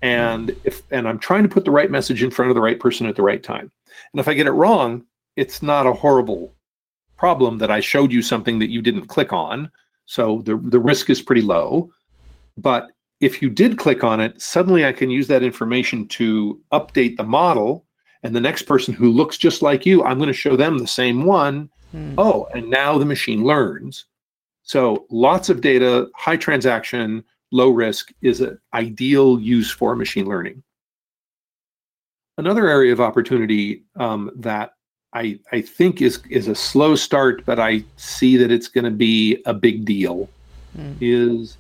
And 0.02 0.56
if 0.64 0.82
and 0.92 1.08
I'm 1.08 1.20
trying 1.20 1.44
to 1.44 1.50
put 1.50 1.66
the 1.66 1.72
right 1.72 1.90
message 1.90 2.24
in 2.24 2.32
front 2.32 2.52
of 2.52 2.56
the 2.56 2.62
right 2.62 2.80
person 2.80 3.08
at 3.08 3.16
the 3.16 3.24
right 3.24 3.42
time. 3.42 3.72
And 4.14 4.20
if 4.20 4.28
I 4.28 4.34
get 4.34 4.48
it 4.48 4.52
wrong, 4.52 5.04
it's 5.36 5.62
not 5.62 5.88
a 5.88 5.94
horrible 5.94 6.54
problem 7.18 7.58
that 7.60 7.72
I 7.72 7.80
showed 7.80 8.12
you 8.12 8.22
something 8.22 8.60
that 8.60 8.70
you 8.70 8.82
didn't 8.82 9.08
click 9.08 9.34
on. 9.34 9.72
So 10.06 10.42
the 10.46 10.58
the 10.58 10.80
risk 10.80 11.10
is 11.10 11.22
pretty 11.22 11.42
low. 11.42 11.92
But 12.58 12.90
if 13.20 13.42
you 13.42 13.50
did 13.50 13.78
click 13.78 14.04
on 14.04 14.20
it, 14.20 14.42
suddenly 14.42 14.86
I 14.86 14.92
can 14.92 15.10
use 15.10 15.28
that 15.28 15.44
information 15.44 16.08
to 16.10 16.62
update 16.72 17.18
the 17.18 17.24
model. 17.24 17.86
And 18.24 18.36
the 18.36 18.42
next 18.42 18.64
person 18.64 18.94
who 18.94 19.12
looks 19.12 19.38
just 19.38 19.62
like 19.62 19.86
you, 19.86 20.04
I'm 20.04 20.18
going 20.18 20.28
to 20.28 20.34
show 20.34 20.56
them 20.56 20.78
the 20.78 20.88
same 20.88 21.26
one. 21.26 21.70
Hmm. 21.92 22.16
Oh, 22.18 22.48
and 22.54 22.70
now 22.70 22.98
the 22.98 23.06
machine 23.06 23.44
learns. 23.44 24.06
So 24.64 25.06
lots 25.12 25.50
of 25.50 25.62
data, 25.62 26.08
high 26.16 26.38
transaction, 26.38 27.24
low 27.52 27.70
risk 27.70 28.12
is 28.22 28.42
an 28.42 28.60
ideal 28.74 29.40
use 29.40 29.70
for 29.70 29.96
machine 29.96 30.26
learning. 30.26 30.64
Another 32.38 32.68
area 32.68 32.92
of 32.92 33.00
opportunity 33.00 33.84
um, 33.96 34.32
that 34.36 34.72
I, 35.14 35.40
I 35.54 35.62
think 35.62 36.02
is 36.02 36.20
is 36.30 36.50
a 36.50 36.56
slow 36.56 36.96
start, 36.96 37.46
but 37.46 37.60
I 37.60 37.86
see 37.96 38.36
that 38.36 38.52
it's 38.52 38.68
going 38.68 38.84
to 38.84 38.92
be 38.92 39.42
a 39.46 39.54
big 39.54 39.86
deal, 39.86 40.28
mm. 40.78 40.98
is 41.00 41.58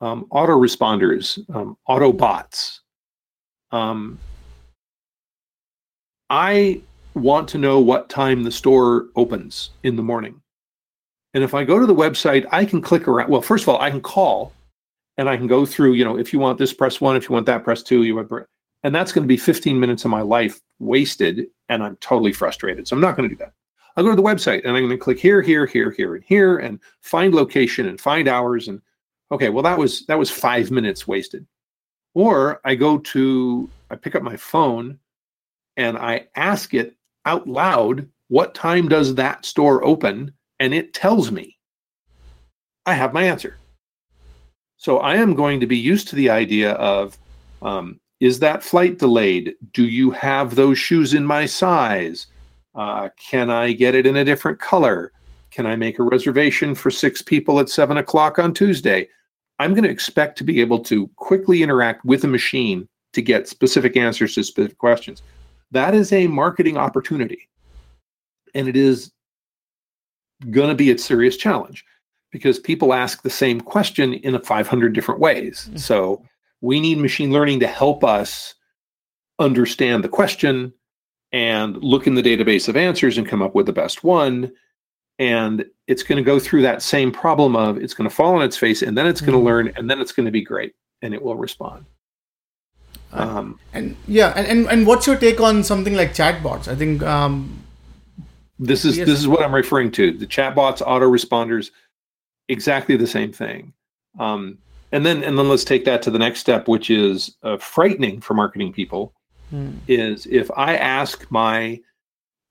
um, 0.00 0.26
autoresponders, 0.32 1.38
um, 1.54 1.76
Autobots. 1.88 2.80
Um, 3.70 4.18
I 6.28 6.80
want 7.14 7.48
to 7.48 7.58
know 7.58 7.80
what 7.80 8.08
time 8.08 8.42
the 8.42 8.52
store 8.52 9.06
opens 9.16 9.70
in 9.82 9.96
the 9.96 10.02
morning. 10.02 10.40
And 11.34 11.44
if 11.44 11.54
I 11.54 11.64
go 11.64 11.78
to 11.78 11.86
the 11.86 11.94
website, 11.94 12.46
I 12.50 12.64
can 12.64 12.80
click 12.80 13.06
around. 13.06 13.30
Well, 13.30 13.42
first 13.42 13.64
of 13.64 13.68
all, 13.68 13.80
I 13.80 13.90
can 13.90 14.00
call 14.00 14.52
and 15.16 15.28
I 15.28 15.36
can 15.36 15.46
go 15.46 15.66
through, 15.66 15.92
you 15.92 16.04
know, 16.04 16.18
if 16.18 16.32
you 16.32 16.38
want 16.38 16.58
this, 16.58 16.72
press 16.72 17.00
one. 17.00 17.16
If 17.16 17.28
you 17.28 17.34
want 17.34 17.46
that, 17.46 17.62
press 17.62 17.82
two. 17.82 18.02
You 18.02 18.16
want, 18.16 18.30
and 18.82 18.94
that's 18.94 19.12
going 19.12 19.24
to 19.24 19.28
be 19.28 19.36
15 19.36 19.78
minutes 19.78 20.04
of 20.04 20.10
my 20.10 20.22
life 20.22 20.60
wasted. 20.78 21.46
And 21.68 21.82
I'm 21.82 21.96
totally 21.96 22.32
frustrated. 22.32 22.88
So 22.88 22.96
I'm 22.96 23.02
not 23.02 23.16
going 23.16 23.28
to 23.28 23.34
do 23.34 23.38
that. 23.38 23.52
I'll 23.96 24.04
go 24.04 24.10
to 24.10 24.16
the 24.16 24.22
website 24.22 24.64
and 24.64 24.76
I'm 24.76 24.84
going 24.84 24.90
to 24.90 24.96
click 24.96 25.18
here, 25.18 25.42
here, 25.42 25.66
here, 25.66 25.90
here, 25.90 26.14
and 26.14 26.24
here, 26.24 26.58
and 26.58 26.78
find 27.00 27.34
location 27.34 27.86
and 27.86 28.00
find 28.00 28.28
hours. 28.28 28.68
And 28.68 28.80
okay, 29.30 29.48
well, 29.48 29.62
that 29.62 29.78
was 29.78 30.04
that 30.06 30.18
was 30.18 30.30
five 30.30 30.70
minutes 30.70 31.06
wasted. 31.06 31.46
Or 32.14 32.60
I 32.64 32.74
go 32.74 32.98
to, 32.98 33.70
I 33.90 33.96
pick 33.96 34.16
up 34.16 34.22
my 34.22 34.36
phone 34.36 34.98
and 35.76 35.96
I 35.96 36.26
ask 36.34 36.74
it 36.74 36.96
out 37.24 37.46
loud, 37.46 38.08
what 38.28 38.54
time 38.54 38.88
does 38.88 39.14
that 39.14 39.44
store 39.44 39.84
open? 39.84 40.32
And 40.58 40.74
it 40.74 40.92
tells 40.92 41.30
me. 41.30 41.56
I 42.86 42.94
have 42.94 43.12
my 43.12 43.22
answer. 43.22 43.56
So 44.76 44.98
I 44.98 45.16
am 45.16 45.34
going 45.34 45.60
to 45.60 45.66
be 45.66 45.76
used 45.76 46.08
to 46.08 46.16
the 46.16 46.30
idea 46.30 46.72
of 46.72 47.16
um, 47.62 48.00
is 48.20 48.38
that 48.40 48.62
flight 48.62 48.98
delayed? 48.98 49.54
Do 49.72 49.84
you 49.84 50.10
have 50.10 50.54
those 50.54 50.78
shoes 50.78 51.14
in 51.14 51.24
my 51.24 51.46
size? 51.46 52.26
Uh, 52.74 53.08
can 53.18 53.50
I 53.50 53.72
get 53.72 53.94
it 53.94 54.06
in 54.06 54.16
a 54.16 54.24
different 54.24 54.58
color? 54.58 55.12
Can 55.50 55.66
I 55.66 55.76
make 55.76 55.98
a 55.98 56.02
reservation 56.02 56.74
for 56.74 56.90
six 56.90 57.22
people 57.22 57.60
at 57.60 57.68
seven 57.68 57.96
o'clock 57.96 58.38
on 58.38 58.54
Tuesday? 58.54 59.08
I'm 59.60 59.74
going 59.74 59.84
to 59.84 59.90
expect 59.90 60.38
to 60.38 60.44
be 60.44 60.62
able 60.62 60.78
to 60.84 61.06
quickly 61.16 61.62
interact 61.62 62.02
with 62.06 62.24
a 62.24 62.28
machine 62.28 62.88
to 63.12 63.20
get 63.20 63.46
specific 63.46 63.94
answers 63.94 64.34
to 64.34 64.42
specific 64.42 64.78
questions. 64.78 65.22
That 65.70 65.94
is 65.94 66.14
a 66.14 66.28
marketing 66.28 66.78
opportunity. 66.78 67.46
And 68.54 68.68
it 68.68 68.76
is 68.76 69.12
going 70.50 70.70
to 70.70 70.74
be 70.74 70.90
a 70.90 70.96
serious 70.96 71.36
challenge 71.36 71.84
because 72.32 72.58
people 72.58 72.94
ask 72.94 73.22
the 73.22 73.28
same 73.28 73.60
question 73.60 74.14
in 74.14 74.40
500 74.40 74.94
different 74.94 75.20
ways. 75.20 75.66
Mm-hmm. 75.66 75.76
So 75.76 76.24
we 76.62 76.80
need 76.80 76.96
machine 76.96 77.30
learning 77.30 77.60
to 77.60 77.66
help 77.66 78.02
us 78.02 78.54
understand 79.38 80.02
the 80.02 80.08
question 80.08 80.72
and 81.32 81.76
look 81.84 82.06
in 82.06 82.14
the 82.14 82.22
database 82.22 82.66
of 82.66 82.78
answers 82.78 83.18
and 83.18 83.28
come 83.28 83.42
up 83.42 83.54
with 83.54 83.66
the 83.66 83.74
best 83.74 84.02
one. 84.02 84.50
And 85.20 85.64
it's 85.86 86.02
going 86.02 86.16
to 86.16 86.24
go 86.24 86.40
through 86.40 86.62
that 86.62 86.82
same 86.82 87.12
problem 87.12 87.54
of 87.54 87.76
it's 87.76 87.94
going 87.94 88.08
to 88.08 88.14
fall 88.14 88.34
on 88.34 88.42
its 88.42 88.56
face 88.56 88.82
and 88.82 88.96
then 88.96 89.06
it's 89.06 89.20
going 89.20 89.32
to 89.32 89.38
mm-hmm. 89.38 89.46
learn 89.46 89.72
and 89.76 89.88
then 89.88 90.00
it's 90.00 90.12
going 90.12 90.26
to 90.26 90.32
be 90.32 90.42
great 90.42 90.74
and 91.02 91.14
it 91.14 91.22
will 91.22 91.36
respond. 91.36 91.84
Um, 93.12 93.58
and 93.72 93.96
yeah, 94.08 94.32
and, 94.34 94.46
and, 94.46 94.68
and 94.68 94.86
what's 94.86 95.06
your 95.06 95.16
take 95.16 95.40
on 95.40 95.62
something 95.62 95.94
like 95.94 96.14
chatbots? 96.14 96.68
I 96.68 96.74
think 96.74 97.02
um, 97.02 97.62
this 98.58 98.84
is 98.84 98.98
yes. 98.98 99.06
this 99.06 99.18
is 99.18 99.26
what 99.26 99.42
I'm 99.42 99.54
referring 99.54 99.90
to. 99.92 100.12
The 100.12 100.26
chatbots, 100.26 100.80
autoresponders, 100.82 101.70
exactly 102.48 102.96
the 102.96 103.06
same 103.06 103.32
thing. 103.32 103.72
Um, 104.18 104.58
and 104.92 105.04
then 105.04 105.22
and 105.24 105.38
then 105.38 105.48
let's 105.48 105.64
take 105.64 105.84
that 105.86 106.02
to 106.02 106.10
the 106.10 106.18
next 106.18 106.40
step, 106.40 106.68
which 106.68 106.90
is 106.90 107.36
uh, 107.42 107.56
frightening 107.56 108.20
for 108.20 108.34
marketing 108.34 108.72
people. 108.72 109.12
Hmm. 109.50 109.72
Is 109.88 110.26
if 110.26 110.50
I 110.56 110.76
ask 110.76 111.28
my 111.30 111.80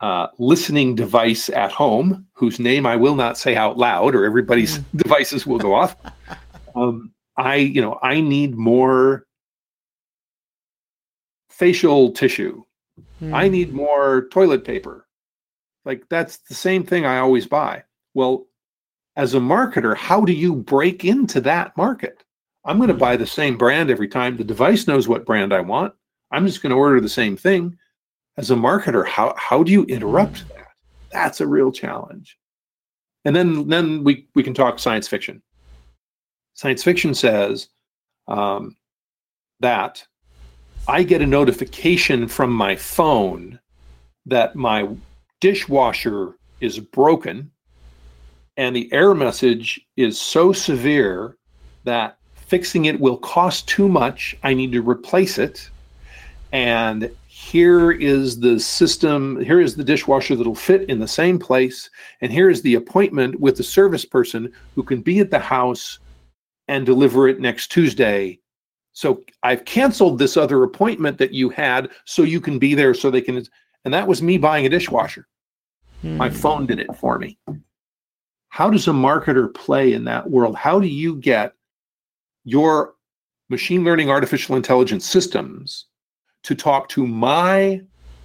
uh, 0.02 0.28
listening 0.38 0.95
device 0.95 1.50
at 1.50 1.72
home, 1.72 2.26
whose 2.34 2.60
name 2.60 2.86
I 2.86 2.95
will 2.95 3.16
not 3.16 3.38
say 3.38 3.56
out 3.56 3.78
loud, 3.78 4.16
or 4.16 4.26
everybody's 4.26 4.78
hmm. 4.78 4.84
devices 4.97 5.45
will 5.45 5.60
go 5.60 5.74
off. 5.74 5.95
Um, 6.76 7.12
I, 7.38 7.56
you 7.56 7.82
know, 7.82 8.00
I 8.02 8.22
need 8.22 8.56
more 8.56 9.26
facial 11.50 12.12
tissue. 12.12 12.64
Hmm. 13.20 13.34
I 13.34 13.50
need 13.50 13.74
more 13.74 14.28
toilet 14.32 14.64
paper. 14.64 15.08
Like 15.86 16.04
that's 16.10 16.38
the 16.38 16.56
same 16.56 16.84
thing 16.84 17.06
I 17.06 17.20
always 17.20 17.47
buy. 17.47 17.84
Well, 18.14 18.47
as 19.16 19.34
a 19.34 19.39
marketer, 19.39 19.95
how 19.95 20.22
do 20.22 20.32
you 20.32 20.56
break 20.56 21.04
into 21.04 21.41
that 21.41 21.76
market? 21.76 22.24
I'm 22.66 22.78
going 22.78 22.89
to 22.89 22.93
buy 22.93 23.18
the 23.18 23.26
same 23.26 23.58
brand 23.58 23.89
every 23.89 24.08
time. 24.08 24.38
The 24.38 24.43
device 24.43 24.88
knows 24.88 25.08
what 25.08 25.26
brand 25.26 25.54
I 25.54 25.62
want. 25.62 25.93
I'm 26.32 26.45
just 26.45 26.62
going 26.62 26.70
to 26.70 26.76
order 26.76 27.02
the 27.02 27.10
same 27.10 27.36
thing. 27.36 27.78
As 28.39 28.51
a 28.51 28.55
marketer, 28.55 29.05
how 29.05 29.35
how 29.37 29.63
do 29.63 29.71
you 29.73 29.83
interrupt 29.83 30.45
mm. 30.45 30.47
that? 30.47 30.67
That's 31.11 31.41
a 31.41 31.47
real 31.47 31.73
challenge. 31.73 32.37
And 33.25 33.35
then 33.35 33.67
then 33.67 34.05
we 34.05 34.29
we 34.33 34.43
can 34.43 34.53
talk 34.53 34.79
science 34.79 35.09
fiction. 35.09 35.41
Science 36.53 36.81
fiction 36.81 37.13
says 37.13 37.67
um, 38.29 38.77
that 39.59 40.05
I 40.87 41.03
get 41.03 41.21
a 41.21 41.25
notification 41.25 42.29
from 42.29 42.53
my 42.53 42.77
phone 42.77 43.59
that 44.25 44.55
my 44.55 44.87
dishwasher 45.41 46.37
is 46.61 46.79
broken 46.79 47.51
and 48.55 48.73
the 48.73 48.89
error 48.93 49.15
message 49.15 49.81
is 49.97 50.17
so 50.17 50.53
severe 50.53 51.35
that 51.83 52.17
fixing 52.35 52.85
it 52.85 53.01
will 53.01 53.17
cost 53.17 53.67
too 53.67 53.89
much. 53.89 54.37
I 54.43 54.53
need 54.53 54.71
to 54.71 54.81
replace 54.81 55.37
it. 55.37 55.69
And 56.53 57.11
here 57.50 57.91
is 57.91 58.39
the 58.39 58.60
system, 58.60 59.39
here 59.41 59.60
is 59.60 59.76
the 59.76 59.84
dishwasher 59.84 60.36
that'll 60.36 60.56
fit 60.56 60.89
in 60.89 61.00
the 61.00 61.08
same 61.08 61.39
place. 61.39 61.89
And 62.22 62.32
here 62.32 62.50
is 62.50 62.62
the 62.62 62.76
appointment 62.76 63.39
with 63.39 63.58
the 63.58 63.64
service 63.64 64.06
person 64.06 64.52
who 64.76 64.84
can 64.84 65.02
be 65.02 65.20
at 65.20 65.32
the 65.32 65.39
house 65.39 66.00
and 66.68 66.86
deliver 66.86 67.28
it 67.28 67.39
next 67.39 67.72
Tuesday. 67.72 68.39
So 68.93 69.24
I've 69.43 69.66
canceled 69.66 70.20
this 70.20 70.38
other 70.38 70.64
appointment 70.64 71.18
that 71.18 71.34
you 71.34 71.50
had 71.50 71.89
so 72.06 72.24
you 72.24 72.39
can 72.39 72.60
be 72.60 72.76
there 72.76 72.93
so 72.93 73.10
they 73.10 73.22
can. 73.22 73.43
And 73.86 73.93
that 73.93 74.08
was 74.08 74.22
me 74.22 74.38
buying 74.38 74.66
a 74.66 74.70
dishwasher. 74.70 75.28
Hmm. 76.02 76.18
My 76.18 76.30
phone 76.30 76.66
did 76.66 76.80
it 76.80 76.95
for 76.95 77.18
me 77.18 77.38
how 78.50 78.70
does 78.70 78.88
a 78.88 78.91
marketer 78.91 79.54
play 79.54 79.93
in 79.93 80.04
that 80.06 80.30
world? 80.30 80.56
How 80.56 80.80
do 80.80 80.88
you 80.88 81.16
get 81.16 81.54
your 82.43 82.95
machine 83.50 83.84
learning 83.84 84.10
artificial 84.10 84.56
intelligence 84.56 85.06
systems 85.06 85.86
to 86.43 86.55
talk 86.55 86.89
to 86.89 87.05
my 87.05 87.81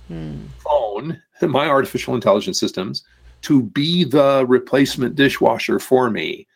hmm. 0.09 0.43
phone, 0.59 1.23
my 1.43 1.69
artificial 1.69 2.15
intelligence 2.15 2.59
systems, 2.59 3.05
to 3.43 3.63
be 3.63 4.05
the 4.05 4.45
replacement 4.49 5.15
dishwasher 5.15 5.79
for 5.79 6.11
me? 6.11 6.47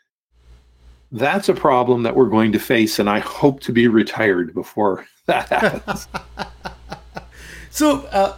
That's 1.10 1.48
a 1.48 1.54
problem 1.54 2.02
that 2.02 2.14
we're 2.14 2.28
going 2.28 2.52
to 2.52 2.58
face, 2.58 2.98
and 2.98 3.08
I 3.08 3.20
hope 3.20 3.60
to 3.60 3.72
be 3.72 3.88
retired 3.88 4.52
before 4.54 5.06
that 5.26 5.48
happens. 5.48 6.06
so, 7.70 8.02
uh, 8.12 8.36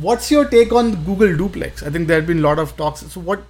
what's 0.00 0.30
your 0.30 0.46
take 0.46 0.72
on 0.72 1.04
Google 1.04 1.36
Duplex? 1.36 1.82
I 1.82 1.90
think 1.90 2.08
there 2.08 2.16
have 2.16 2.26
been 2.26 2.38
a 2.38 2.42
lot 2.42 2.58
of 2.58 2.76
talks. 2.76 3.00
So, 3.00 3.20
what 3.20 3.42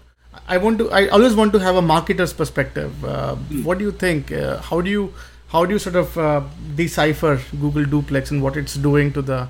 I 0.48 0.56
want 0.58 0.78
to. 0.78 0.90
I 0.90 1.08
always 1.08 1.34
want 1.34 1.52
to 1.52 1.58
have 1.58 1.76
a 1.76 1.82
marketer's 1.82 2.32
perspective. 2.32 3.04
Uh, 3.04 3.36
mm. 3.48 3.64
What 3.64 3.78
do 3.78 3.84
you 3.84 3.92
think? 3.92 4.32
Uh, 4.32 4.58
how 4.58 4.80
do 4.80 4.90
you 4.90 5.14
how 5.50 5.64
do 5.64 5.72
you 5.72 5.78
sort 5.78 5.96
of 5.96 6.16
uh, 6.16 6.42
decipher 6.76 7.40
Google 7.60 7.84
Duplex 7.84 8.30
and 8.30 8.42
what 8.42 8.56
it's 8.56 8.74
doing 8.74 9.12
to 9.12 9.22
the 9.22 9.48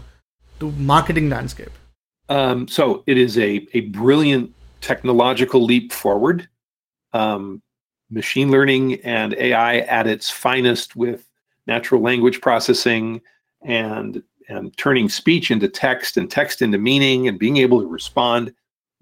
to 0.58 0.70
marketing 0.72 1.28
landscape? 1.28 1.70
Um, 2.28 2.68
so 2.68 3.02
it 3.06 3.18
is 3.18 3.38
a 3.38 3.66
a 3.74 3.80
brilliant 3.80 4.52
technological 4.80 5.62
leap 5.62 5.92
forward. 5.92 6.48
Um, 7.12 7.62
machine 8.10 8.50
learning 8.50 9.00
and 9.02 9.34
AI 9.34 9.78
at 9.78 10.06
its 10.06 10.30
finest 10.30 10.96
with 10.96 11.28
natural 11.66 12.00
language 12.00 12.40
processing 12.40 13.20
and 13.62 14.22
and 14.48 14.76
turning 14.76 15.08
speech 15.08 15.50
into 15.50 15.68
text 15.68 16.16
and 16.16 16.30
text 16.30 16.62
into 16.62 16.78
meaning 16.78 17.28
and 17.28 17.38
being 17.38 17.58
able 17.58 17.80
to 17.80 17.86
respond. 17.86 18.52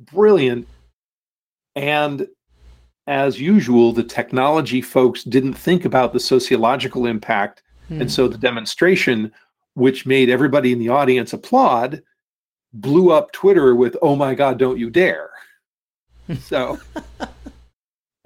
Brilliant 0.01 0.69
and 1.75 2.27
as 3.09 3.41
usual, 3.41 3.93
the 3.93 4.05
technology 4.05 4.83
folks 4.83 5.25
didn't 5.25 5.55
think 5.55 5.87
about 5.87 6.13
the 6.13 6.21
sociological 6.21 7.07
impact. 7.07 7.63
Hmm. 7.89 8.03
And 8.03 8.13
so 8.13 8.29
the 8.29 8.37
demonstration, 8.37 9.33
which 9.75 10.05
made 10.05 10.29
everybody 10.29 10.73
in 10.73 10.79
the 10.79 10.91
audience 10.91 11.33
applaud, 11.33 12.03
blew 12.75 13.11
up 13.11 13.33
Twitter 13.33 13.75
with, 13.75 13.97
oh 14.03 14.15
my 14.15 14.35
God, 14.35 14.59
don't 14.59 14.79
you 14.79 14.91
dare. 14.91 15.31
so, 16.43 16.79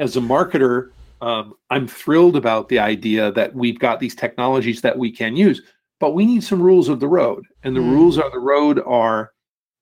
as 0.01 0.17
a 0.17 0.21
marketer, 0.21 0.91
um, 1.21 1.55
I'm 1.71 1.87
thrilled 1.87 2.35
about 2.35 2.69
the 2.69 2.81
idea 2.81 3.31
that 3.33 3.55
we've 3.55 3.79
got 3.79 4.01
these 4.01 4.17
technologies 4.17 4.81
that 4.81 4.99
we 4.99 5.13
can 5.13 5.37
use, 5.37 5.63
but 6.01 6.13
we 6.13 6.27
need 6.27 6.43
some 6.43 6.61
rules 6.61 6.89
of 6.89 6.99
the 6.99 7.07
road. 7.07 7.45
And 7.63 7.77
the 7.77 7.81
mm. 7.81 7.91
rules 7.91 8.19
of 8.19 8.33
the 8.33 8.41
road 8.41 8.83
are 8.85 9.33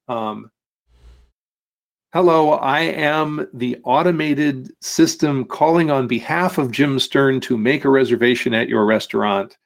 um, 0.09 0.51
hello, 2.13 2.51
I 2.51 2.81
am 2.81 3.49
the 3.55 3.79
automated 3.85 4.71
system 4.83 5.45
calling 5.45 5.91
on 5.91 6.09
behalf 6.09 6.59
of 6.59 6.73
Jim 6.73 6.99
Sterne 6.99 7.41
to 7.41 7.57
make 7.57 7.85
a 7.85 7.91
reservation 7.91 8.53
at 8.53 8.69
your 8.69 8.85
restaurant. 8.85 9.57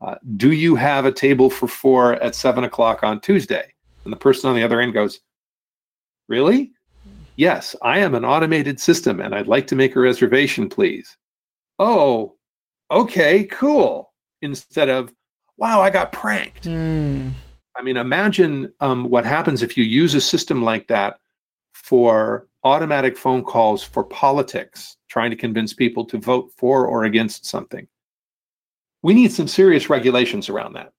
Uh, 0.00 0.14
do 0.36 0.52
you 0.52 0.76
have 0.76 1.04
a 1.04 1.12
table 1.12 1.50
for 1.50 1.66
four 1.66 2.14
at 2.14 2.34
seven 2.34 2.64
o'clock 2.64 3.02
on 3.02 3.20
Tuesday? 3.20 3.72
And 4.04 4.12
the 4.12 4.16
person 4.16 4.48
on 4.48 4.56
the 4.56 4.62
other 4.62 4.80
end 4.80 4.94
goes, 4.94 5.20
Really? 6.28 6.72
Yes, 7.36 7.74
I 7.82 7.98
am 7.98 8.14
an 8.14 8.24
automated 8.24 8.78
system 8.78 9.20
and 9.20 9.34
I'd 9.34 9.48
like 9.48 9.66
to 9.68 9.76
make 9.76 9.96
a 9.96 10.00
reservation, 10.00 10.68
please. 10.68 11.16
Oh, 11.78 12.36
okay, 12.90 13.44
cool. 13.44 14.12
Instead 14.42 14.88
of, 14.88 15.12
wow, 15.56 15.80
I 15.80 15.90
got 15.90 16.12
pranked. 16.12 16.64
Mm. 16.64 17.32
I 17.76 17.82
mean, 17.82 17.96
imagine 17.96 18.72
um, 18.80 19.08
what 19.08 19.24
happens 19.24 19.62
if 19.62 19.76
you 19.76 19.84
use 19.84 20.14
a 20.14 20.20
system 20.20 20.62
like 20.62 20.86
that 20.88 21.18
for 21.82 22.46
automatic 22.62 23.16
phone 23.16 23.42
calls 23.42 23.82
for 23.82 24.04
politics, 24.04 24.96
trying 25.08 25.30
to 25.30 25.36
convince 25.36 25.72
people 25.72 26.04
to 26.04 26.18
vote 26.18 26.52
for 26.56 26.86
or 26.86 27.04
against 27.04 27.46
something. 27.46 27.86
We 29.02 29.14
need 29.14 29.32
some 29.32 29.48
serious 29.48 29.88
regulations 29.88 30.48
around 30.48 30.74
that. 30.74 30.92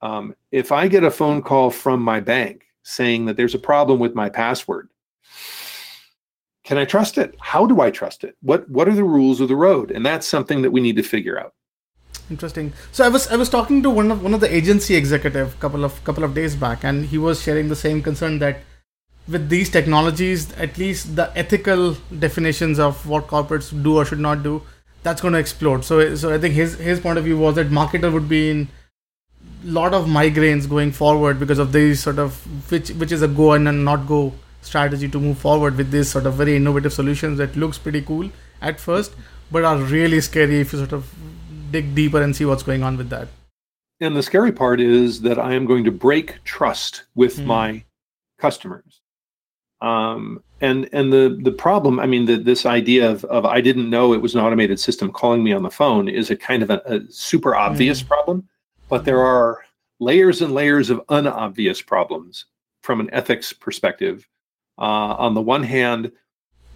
Um, 0.00 0.34
if 0.50 0.72
I 0.72 0.88
get 0.88 1.04
a 1.04 1.10
phone 1.10 1.42
call 1.42 1.70
from 1.70 2.02
my 2.02 2.20
bank 2.20 2.64
saying 2.82 3.26
that 3.26 3.36
there's 3.36 3.54
a 3.54 3.58
problem 3.58 4.00
with 4.00 4.14
my 4.14 4.28
password, 4.28 4.88
can 6.64 6.78
I 6.78 6.84
trust 6.84 7.18
it? 7.18 7.34
How 7.38 7.66
do 7.66 7.80
I 7.80 7.90
trust 7.90 8.24
it? 8.24 8.36
What 8.40 8.68
what 8.70 8.88
are 8.88 8.94
the 8.94 9.04
rules 9.04 9.40
of 9.40 9.48
the 9.48 9.56
road? 9.56 9.90
And 9.90 10.04
that's 10.04 10.26
something 10.26 10.62
that 10.62 10.70
we 10.70 10.80
need 10.80 10.96
to 10.96 11.02
figure 11.02 11.38
out. 11.38 11.54
Interesting. 12.30 12.72
So 12.92 13.04
I 13.04 13.08
was 13.08 13.28
I 13.28 13.36
was 13.36 13.48
talking 13.48 13.82
to 13.82 13.90
one 13.90 14.10
of 14.10 14.22
one 14.22 14.32
of 14.32 14.40
the 14.40 14.52
agency 14.52 14.96
executive 14.96 15.58
couple 15.60 15.84
of 15.84 16.02
couple 16.04 16.24
of 16.24 16.34
days 16.34 16.56
back, 16.56 16.84
and 16.84 17.04
he 17.04 17.18
was 17.18 17.42
sharing 17.42 17.68
the 17.68 17.76
same 17.76 18.02
concern 18.02 18.38
that 18.38 18.60
with 19.28 19.48
these 19.48 19.70
technologies, 19.70 20.52
at 20.54 20.78
least 20.78 21.16
the 21.16 21.30
ethical 21.36 21.96
definitions 22.18 22.78
of 22.78 23.06
what 23.06 23.26
corporates 23.28 23.70
do 23.82 23.96
or 23.96 24.04
should 24.04 24.18
not 24.18 24.42
do, 24.42 24.62
that's 25.02 25.20
going 25.20 25.34
to 25.34 25.38
explode. 25.38 25.84
So 25.84 26.14
so 26.16 26.32
I 26.34 26.38
think 26.38 26.54
his 26.54 26.78
his 26.78 27.00
point 27.00 27.18
of 27.18 27.24
view 27.24 27.38
was 27.38 27.56
that 27.56 27.70
marketer 27.70 28.12
would 28.12 28.28
be 28.28 28.50
in 28.50 28.68
lot 29.64 29.94
of 29.94 30.06
migraines 30.06 30.68
going 30.68 30.92
forward 30.92 31.38
because 31.38 31.58
of 31.58 31.72
these 31.72 32.02
sort 32.02 32.18
of 32.18 32.36
which 32.70 32.90
which 32.90 33.12
is 33.12 33.22
a 33.22 33.28
go 33.28 33.52
and 33.52 33.68
a 33.68 33.72
not 33.72 34.06
go 34.06 34.32
strategy 34.60 35.08
to 35.08 35.20
move 35.20 35.38
forward 35.38 35.76
with 35.76 35.90
these 35.90 36.08
sort 36.08 36.26
of 36.26 36.34
very 36.34 36.56
innovative 36.56 36.92
solutions 36.92 37.38
that 37.38 37.54
looks 37.56 37.78
pretty 37.78 38.02
cool 38.02 38.30
at 38.60 38.80
first 38.80 39.14
but 39.50 39.64
are 39.64 39.76
really 39.76 40.20
scary 40.20 40.60
if 40.60 40.72
you 40.72 40.78
sort 40.78 40.92
of 40.92 41.12
dig 41.70 41.94
deeper 41.94 42.20
and 42.20 42.34
see 42.34 42.44
what's 42.44 42.62
going 42.62 42.82
on 42.82 42.96
with 42.96 43.08
that 43.10 43.28
and 44.00 44.16
the 44.16 44.22
scary 44.22 44.52
part 44.52 44.80
is 44.80 45.20
that 45.20 45.38
i 45.38 45.52
am 45.52 45.64
going 45.66 45.84
to 45.84 45.90
break 45.90 46.42
trust 46.44 47.04
with 47.14 47.38
mm. 47.38 47.46
my 47.46 47.84
customers 48.38 49.01
um, 49.82 50.42
and 50.60 50.88
and 50.92 51.12
the 51.12 51.38
the 51.42 51.52
problem 51.52 52.00
i 52.00 52.06
mean 52.06 52.24
the, 52.24 52.36
this 52.36 52.64
idea 52.64 53.10
of, 53.10 53.24
of 53.26 53.44
i 53.44 53.60
didn't 53.60 53.90
know 53.90 54.14
it 54.14 54.22
was 54.22 54.34
an 54.34 54.40
automated 54.40 54.80
system 54.80 55.12
calling 55.12 55.42
me 55.44 55.52
on 55.52 55.62
the 55.62 55.70
phone 55.70 56.08
is 56.08 56.30
a 56.30 56.36
kind 56.36 56.62
of 56.62 56.70
a, 56.70 56.80
a 56.86 57.00
super 57.10 57.54
obvious 57.54 58.02
mm. 58.02 58.08
problem 58.08 58.48
but 58.88 59.04
there 59.04 59.20
are 59.20 59.62
layers 60.00 60.42
and 60.42 60.52
layers 60.52 60.90
of 60.90 61.00
unobvious 61.08 61.80
problems 61.80 62.46
from 62.82 63.00
an 63.00 63.08
ethics 63.12 63.52
perspective 63.52 64.28
uh, 64.78 65.14
on 65.16 65.34
the 65.34 65.40
one 65.40 65.62
hand, 65.62 66.10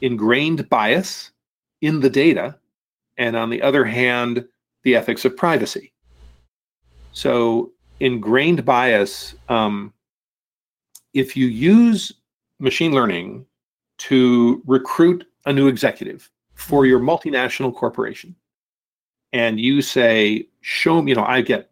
ingrained 0.00 0.68
bias 0.68 1.32
in 1.80 2.00
the 2.00 2.10
data, 2.10 2.56
and 3.18 3.36
on 3.36 3.50
the 3.50 3.60
other 3.62 3.84
hand, 3.84 4.46
the 4.84 4.94
ethics 4.94 5.24
of 5.24 5.36
privacy. 5.36 5.92
So, 7.12 7.72
ingrained 8.00 8.64
bias, 8.64 9.34
um, 9.48 9.92
if 11.14 11.36
you 11.36 11.46
use 11.46 12.12
machine 12.58 12.92
learning 12.92 13.46
to 13.98 14.62
recruit 14.66 15.26
a 15.46 15.52
new 15.52 15.68
executive 15.68 16.30
for 16.54 16.86
your 16.86 17.00
multinational 17.00 17.74
corporation, 17.74 18.34
and 19.32 19.60
you 19.60 19.82
say, 19.82 20.48
Show 20.60 21.02
me, 21.02 21.12
you 21.12 21.16
know, 21.16 21.24
I 21.24 21.40
get 21.40 21.70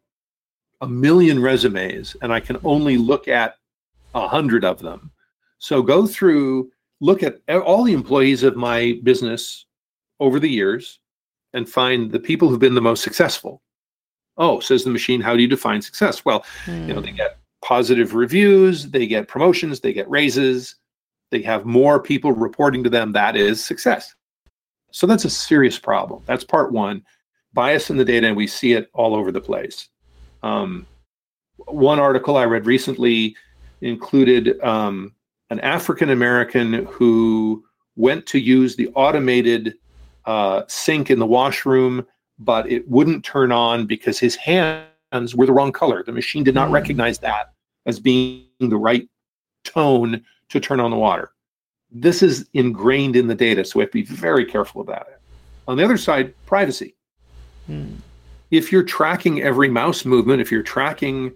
a 0.81 0.87
million 0.87 1.41
resumes 1.41 2.17
and 2.23 2.33
I 2.33 2.41
can 2.41 2.59
only 2.65 2.97
look 2.97 3.27
at 3.29 3.57
a 4.15 4.29
hundred 4.29 4.65
of 4.65 4.81
them 4.81 5.11
so 5.65 5.81
go 5.81 6.07
through, 6.07 6.71
look 7.01 7.23
at 7.23 7.41
all 7.49 7.85
the 7.85 7.95
employees 7.95 8.43
of 8.43 8.55
my 8.55 9.01
business 9.03 9.65
over 10.21 10.39
the 10.39 10.51
years 10.51 10.99
and 11.55 11.67
find 11.67 12.13
the 12.13 12.21
people 12.21 12.51
who've 12.51 12.59
been 12.59 12.75
the 12.75 12.83
most 12.83 13.03
successful. 13.03 13.63
Oh, 14.37 14.61
says 14.61 14.85
the 14.85 14.91
machine, 14.91 15.23
how 15.23 15.35
do 15.35 15.41
you 15.41 15.49
define 15.49 15.81
success? 15.81 16.23
Well, 16.23 16.45
you 16.67 16.93
know, 16.93 17.01
they 17.01 17.13
hmm. 17.13 17.17
get 17.17 17.39
positive 17.65 18.15
reviews, 18.15 18.91
they 18.91 19.07
get 19.07 19.27
promotions, 19.27 19.81
they 19.81 19.93
get 19.93 20.09
raises, 20.11 20.77
they 21.31 21.41
have 21.41 21.65
more 21.65 21.99
people 21.99 22.31
reporting 22.31 22.85
to 22.85 22.91
them. 22.91 23.13
That 23.13 23.37
is 23.37 23.65
success. 23.65 24.15
So 24.93 25.07
that's 25.07 25.25
a 25.25 25.31
serious 25.31 25.79
problem. 25.79 26.23
That's 26.27 26.45
part 26.45 26.73
one. 26.73 27.03
Bias 27.55 27.89
in 27.89 27.97
the 27.97 28.05
data, 28.05 28.29
and 28.29 28.37
we 28.37 28.47
see 28.47 28.75
it 28.75 28.91
all 28.93 29.17
over 29.17 29.33
the 29.33 29.41
place. 29.41 29.89
Um, 30.43 30.87
one 31.57 31.99
article 31.99 32.37
I 32.37 32.45
read 32.45 32.67
recently 32.67 33.35
included 33.81 34.61
um, 34.61 35.15
an 35.49 35.59
African 35.61 36.11
American 36.11 36.85
who 36.87 37.65
went 37.97 38.27
to 38.27 38.39
use 38.39 38.77
the 38.77 38.89
automated 38.95 39.75
uh, 40.27 40.63
sink 40.69 41.11
in 41.11 41.19
the 41.19 41.27
washroom, 41.27 42.07
but 42.39 42.71
it 42.71 42.87
wouldn't 42.89 43.25
turn 43.25 43.53
on 43.53 43.87
because 43.87 44.19
his 44.19 44.37
were 45.35 45.47
the 45.47 45.53
wrong 45.53 45.73
color. 45.73 46.03
The 46.03 46.13
machine 46.13 46.45
did 46.45 46.55
not 46.55 46.69
mm. 46.69 46.73
recognize 46.73 47.19
that 47.21 47.53
as 47.87 48.01
being 48.01 48.47
the 48.61 48.77
right 48.77 49.09
tone 49.65 50.23
to 50.49 50.61
turn 50.61 50.81
on 50.81 50.91
the 50.91 50.97
water. 50.97 51.33
This 51.91 52.23
is 52.23 52.49
ingrained 52.55 53.17
in 53.17 53.29
the 53.29 53.35
data, 53.35 53.65
so 53.65 53.79
we 53.79 53.83
have 53.85 53.91
to 53.93 54.03
be 54.03 54.05
very 54.05 54.45
careful 54.45 54.81
about 54.81 55.07
it. 55.09 55.21
On 55.69 55.77
the 55.77 55.85
other 55.85 55.97
side, 55.97 56.35
privacy. 56.47 56.95
Mm. 57.71 57.97
If 58.51 58.71
you're 58.71 58.83
tracking 58.83 59.43
every 59.43 59.69
mouse 59.69 60.05
movement, 60.05 60.41
if 60.41 60.51
you're 60.51 60.63
tracking 60.63 61.33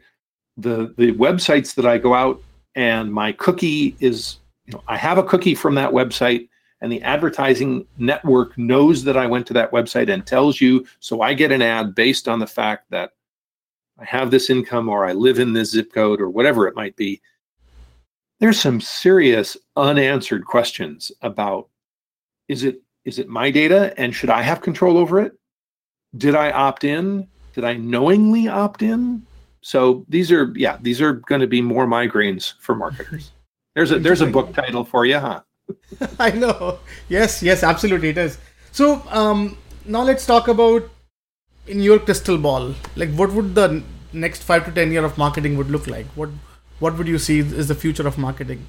the 0.57 0.93
the 0.99 1.13
websites 1.13 1.75
that 1.77 1.87
I 1.87 1.99
go 1.99 2.15
out 2.15 2.43
and 2.79 3.13
my 3.13 3.33
cookie 3.33 3.97
is 3.99 4.39
you 4.67 4.73
know 4.73 4.83
i 4.87 4.97
have 4.97 5.19
a 5.19 5.23
cookie 5.23 5.55
from 5.55 5.75
that 5.75 5.91
website 5.91 6.49
and 6.81 6.93
the 6.93 7.03
advertising 7.03 7.85
network 7.99 8.57
knows 8.57 9.05
that 9.05 9.17
i 9.17 9.27
went 9.27 9.47
to 9.47 9.53
that 9.53 9.71
website 9.73 10.13
and 10.13 10.25
tells 10.27 10.61
you 10.61 10.87
so 11.01 11.21
i 11.21 11.35
get 11.35 11.53
an 11.53 11.61
ad 11.61 11.95
based 11.95 12.29
on 12.29 12.39
the 12.39 12.47
fact 12.47 12.89
that 12.91 13.13
i 13.99 14.05
have 14.05 14.31
this 14.31 14.51
income 14.51 14.89
or 14.89 15.05
i 15.05 15.13
live 15.13 15.39
in 15.39 15.53
this 15.53 15.71
zip 15.71 15.93
code 15.93 16.21
or 16.21 16.31
whatever 16.31 16.67
it 16.67 16.77
might 16.77 16.97
be 16.97 17.21
there's 18.41 18.61
some 18.61 18.81
serious 18.81 19.57
unanswered 19.77 20.45
questions 20.45 21.11
about 21.23 21.69
is 22.49 22.65
it 22.65 22.83
is 23.05 23.19
it 23.19 23.29
my 23.29 23.51
data 23.51 23.93
and 23.99 24.15
should 24.15 24.31
i 24.31 24.43
have 24.43 24.61
control 24.61 24.97
over 24.97 25.21
it 25.21 25.33
did 26.17 26.35
i 26.35 26.51
opt 26.51 26.85
in 26.85 27.27
did 27.55 27.65
i 27.65 27.75
knowingly 27.75 28.49
opt 28.49 28.83
in 28.83 29.23
so 29.61 30.05
these 30.09 30.31
are 30.31 30.53
yeah, 30.57 30.79
these 30.81 31.01
are 31.01 31.15
going 31.15 31.41
to 31.41 31.47
be 31.47 31.61
more 31.61 31.87
migraines 31.87 32.55
for 32.61 32.75
marketers. 32.75 33.33
There's 33.75 33.93
a 33.93 33.99
there's 34.01 34.23
a 34.23 34.27
book 34.27 34.53
title 34.55 34.83
for 34.83 35.07
you, 35.07 35.21
huh? 35.21 35.43
I 36.19 36.33
know. 36.33 36.81
Yes, 37.09 37.45
yes, 37.45 37.63
absolutely 37.63 38.09
it 38.09 38.19
is. 38.19 38.39
So 38.73 39.03
um, 39.11 39.57
now 39.85 40.03
let's 40.03 40.27
talk 40.27 40.49
about 40.49 40.91
in 41.69 41.81
your 41.81 41.99
crystal 41.99 42.39
ball. 42.39 42.75
Like, 42.97 43.11
what 43.15 43.33
would 43.33 43.55
the 43.55 43.83
next 44.13 44.43
five 44.43 44.65
to 44.65 44.73
ten 44.73 44.93
year 44.93 45.05
of 45.05 45.19
marketing 45.19 45.57
would 45.57 45.71
look 45.71 45.87
like? 45.87 46.07
What 46.15 46.31
what 46.79 46.97
would 46.97 47.09
you 47.09 47.19
see 47.19 47.41
is 47.41 47.69
the 47.69 47.75
future 47.75 48.07
of 48.07 48.19
marketing? 48.19 48.67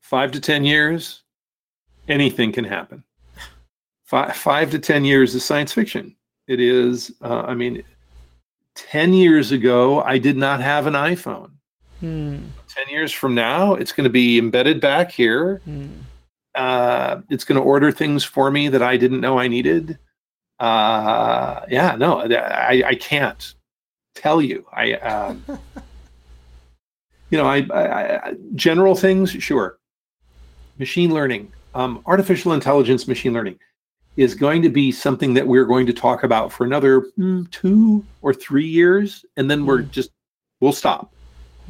Five 0.00 0.32
to 0.32 0.40
ten 0.40 0.64
years, 0.64 1.22
anything 2.08 2.52
can 2.52 2.64
happen. 2.64 3.04
Five 4.04 4.36
five 4.36 4.70
to 4.72 4.78
ten 4.78 5.04
years 5.04 5.34
is 5.34 5.44
science 5.44 5.72
fiction. 5.72 6.14
It 6.46 6.60
is. 6.60 7.12
Uh, 7.22 7.42
I 7.46 7.54
mean, 7.54 7.82
10 8.74 9.12
years 9.12 9.52
ago, 9.52 10.02
I 10.02 10.18
did 10.18 10.36
not 10.36 10.60
have 10.60 10.86
an 10.86 10.94
iPhone. 10.94 11.50
Hmm. 12.00 12.38
10 12.68 12.88
years 12.88 13.12
from 13.12 13.34
now, 13.34 13.74
it's 13.74 13.92
going 13.92 14.04
to 14.04 14.10
be 14.10 14.38
embedded 14.38 14.80
back 14.80 15.12
here. 15.12 15.60
Hmm. 15.64 15.88
Uh, 16.54 17.20
it's 17.30 17.44
going 17.44 17.60
to 17.60 17.66
order 17.66 17.90
things 17.90 18.24
for 18.24 18.50
me 18.50 18.68
that 18.68 18.82
I 18.82 18.96
didn't 18.96 19.20
know 19.20 19.38
I 19.38 19.48
needed. 19.48 19.98
Uh, 20.60 21.60
yeah, 21.68 21.96
no, 21.96 22.20
I, 22.20 22.82
I 22.86 22.94
can't 22.94 23.54
tell 24.14 24.40
you. 24.40 24.66
I, 24.72 24.94
uh, 24.94 25.34
you 27.30 27.38
know, 27.38 27.46
I, 27.46 27.66
I, 27.72 28.28
I, 28.28 28.34
general 28.54 28.94
things, 28.94 29.30
sure. 29.30 29.78
Machine 30.78 31.12
learning, 31.12 31.52
um, 31.74 32.02
artificial 32.06 32.52
intelligence, 32.52 33.06
machine 33.06 33.32
learning 33.32 33.58
is 34.16 34.34
going 34.34 34.62
to 34.62 34.68
be 34.68 34.92
something 34.92 35.34
that 35.34 35.46
we're 35.46 35.64
going 35.64 35.86
to 35.86 35.92
talk 35.92 36.22
about 36.22 36.52
for 36.52 36.64
another 36.64 37.02
mm, 37.18 37.50
two 37.50 38.04
or 38.22 38.32
three 38.32 38.66
years 38.66 39.24
and 39.36 39.50
then 39.50 39.66
we're 39.66 39.82
mm. 39.82 39.90
just 39.90 40.10
we'll 40.60 40.72
stop 40.72 41.12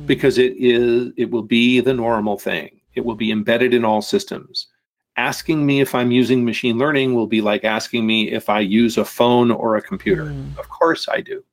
mm. 0.01 0.07
because 0.07 0.39
it 0.39 0.55
is 0.59 1.13
it 1.17 1.31
will 1.31 1.43
be 1.43 1.81
the 1.81 1.95
normal 1.95 2.39
thing 2.39 2.81
it 2.95 3.05
will 3.05 3.15
be 3.15 3.31
embedded 3.31 3.73
in 3.73 3.85
all 3.85 4.03
systems 4.03 4.69
asking 5.17 5.65
me 5.65 5.81
if 5.81 5.95
I'm 5.95 6.11
using 6.11 6.45
machine 6.45 6.79
learning 6.79 7.15
will 7.15 7.27
be 7.27 7.41
like 7.41 7.65
asking 7.65 8.07
me 8.07 8.33
if 8.33 8.49
I 8.49 8.61
use 8.61 8.99
a 8.99 9.05
phone 9.05 9.51
or 9.51 9.77
a 9.77 9.83
computer. 9.83 10.27
Mm. 10.27 10.59
Of 10.59 10.69
course 10.69 11.09
I 11.09 11.21
do. 11.21 11.45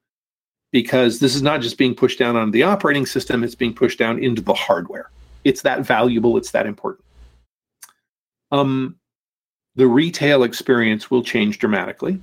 Because 0.72 1.20
this 1.20 1.36
is 1.36 1.41
not 1.41 1.62
just 1.62 1.78
being 1.78 1.93
pushed 1.93 2.18
down 2.18 2.36
on 2.36 2.51
the 2.51 2.64
operating 2.64 3.05
system, 3.05 3.43
it's 3.43 3.55
being 3.55 3.74
pushed 3.74 3.99
down 3.99 4.24
into 4.24 4.41
the 4.41 4.53
hardware. 4.53 5.09
It's 5.43 5.62
that 5.64 5.82
valuable, 5.82 6.38
it's 6.38 6.51
that 6.51 6.66
important. 6.66 7.03
Um, 8.51 8.95
the 9.76 9.88
retail 9.88 10.43
experience 10.43 11.12
will 11.12 11.24
change 11.24 11.59
dramatically. 11.59 12.20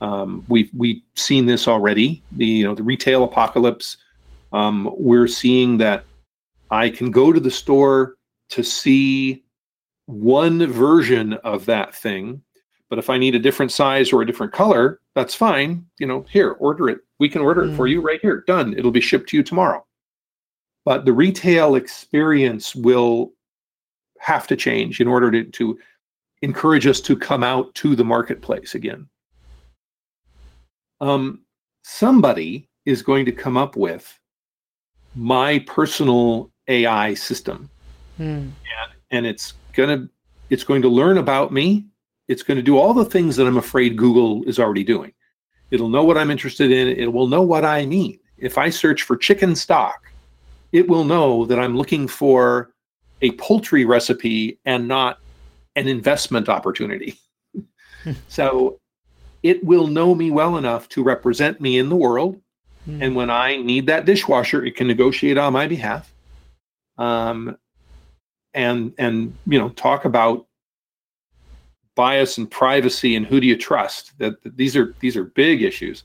Um, 0.00 0.44
we've 0.48 0.70
we've 0.76 1.02
seen 1.14 1.46
this 1.46 1.66
already. 1.66 2.22
The 2.32 2.46
you 2.46 2.64
know 2.64 2.74
the 2.74 2.82
retail 2.82 3.24
apocalypse. 3.24 3.96
Um, 4.52 4.92
we're 4.96 5.28
seeing 5.28 5.78
that 5.78 6.04
I 6.70 6.90
can 6.90 7.10
go 7.10 7.32
to 7.32 7.40
the 7.40 7.50
store 7.50 8.16
to 8.50 8.62
see 8.62 9.44
one 10.08 10.66
version 10.66 11.34
of 11.34 11.66
that 11.66 11.94
thing. 11.94 12.42
But 12.88 12.98
if 12.98 13.10
I 13.10 13.18
need 13.18 13.34
a 13.34 13.38
different 13.38 13.70
size 13.70 14.10
or 14.10 14.22
a 14.22 14.26
different 14.26 14.52
color, 14.52 15.00
that's 15.14 15.34
fine. 15.34 15.84
You 15.98 16.06
know, 16.06 16.24
here, 16.30 16.52
order 16.52 16.88
it. 16.88 17.00
We 17.18 17.28
can 17.28 17.42
order 17.42 17.62
mm. 17.62 17.72
it 17.72 17.76
for 17.76 17.86
mm. 17.86 17.90
you 17.90 18.00
right 18.00 18.18
here. 18.22 18.42
Done. 18.46 18.74
It'll 18.76 18.90
be 18.90 19.02
shipped 19.02 19.28
to 19.30 19.36
you 19.36 19.42
tomorrow. 19.42 19.84
But 20.86 21.04
the 21.04 21.12
retail 21.12 21.74
experience 21.74 22.74
will 22.74 23.32
have 24.18 24.46
to 24.46 24.56
change 24.56 25.00
in 25.00 25.06
order 25.06 25.30
to, 25.30 25.44
to 25.44 25.78
encourage 26.40 26.86
us 26.86 27.02
to 27.02 27.14
come 27.14 27.44
out 27.44 27.74
to 27.74 27.94
the 27.94 28.04
marketplace 28.04 28.74
again. 28.74 29.06
Um, 31.02 31.42
somebody 31.82 32.70
is 32.86 33.02
going 33.02 33.26
to 33.26 33.32
come 33.32 33.58
up 33.58 33.76
with 33.76 34.18
my 35.14 35.58
personal 35.66 36.50
AI 36.66 37.12
system. 37.12 37.68
Hmm. 38.16 38.24
And, 38.24 38.52
and 39.10 39.26
it's 39.26 39.52
gonna 39.78 40.08
it's 40.50 40.64
going 40.64 40.82
to 40.82 40.88
learn 40.88 41.18
about 41.18 41.52
me. 41.52 41.86
It's 42.26 42.42
going 42.42 42.56
to 42.56 42.62
do 42.62 42.78
all 42.78 42.92
the 42.92 43.04
things 43.04 43.36
that 43.36 43.46
I'm 43.46 43.56
afraid 43.56 43.96
Google 43.96 44.42
is 44.44 44.58
already 44.58 44.84
doing. 44.84 45.12
It'll 45.70 45.88
know 45.88 46.04
what 46.04 46.18
I'm 46.18 46.30
interested 46.30 46.70
in. 46.70 46.88
It 46.88 47.12
will 47.12 47.26
know 47.26 47.42
what 47.42 47.64
I 47.64 47.86
mean. 47.86 48.18
If 48.38 48.58
I 48.58 48.70
search 48.70 49.02
for 49.02 49.16
chicken 49.16 49.54
stock, 49.54 50.10
it 50.72 50.88
will 50.88 51.04
know 51.04 51.44
that 51.46 51.58
I'm 51.58 51.76
looking 51.76 52.08
for 52.08 52.72
a 53.22 53.32
poultry 53.32 53.84
recipe 53.84 54.58
and 54.64 54.88
not 54.88 55.18
an 55.76 55.88
investment 55.88 56.48
opportunity. 56.48 57.18
so 58.28 58.78
it 59.42 59.62
will 59.64 59.86
know 59.86 60.14
me 60.14 60.30
well 60.30 60.56
enough 60.56 60.88
to 60.90 61.02
represent 61.02 61.60
me 61.60 61.78
in 61.78 61.88
the 61.88 61.96
world. 61.96 62.40
Mm. 62.88 63.02
And 63.02 63.16
when 63.16 63.30
I 63.30 63.56
need 63.56 63.86
that 63.86 64.04
dishwasher, 64.04 64.64
it 64.64 64.76
can 64.76 64.86
negotiate 64.86 65.38
on 65.38 65.52
my 65.52 65.66
behalf. 65.66 66.12
Um, 66.96 67.56
and 68.58 68.92
and 68.98 69.32
you 69.46 69.58
know 69.58 69.70
talk 69.70 70.04
about 70.04 70.46
bias 71.94 72.38
and 72.38 72.50
privacy 72.50 73.16
and 73.16 73.24
who 73.24 73.40
do 73.40 73.46
you 73.46 73.56
trust 73.56 74.12
that, 74.18 74.42
that 74.42 74.56
these 74.56 74.76
are 74.76 74.94
these 75.00 75.16
are 75.16 75.24
big 75.24 75.62
issues 75.62 76.04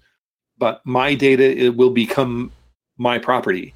but 0.57 0.79
my 0.85 1.15
data 1.15 1.43
it 1.43 1.75
will 1.75 1.89
become 1.89 2.51
my 2.97 3.17
property 3.17 3.73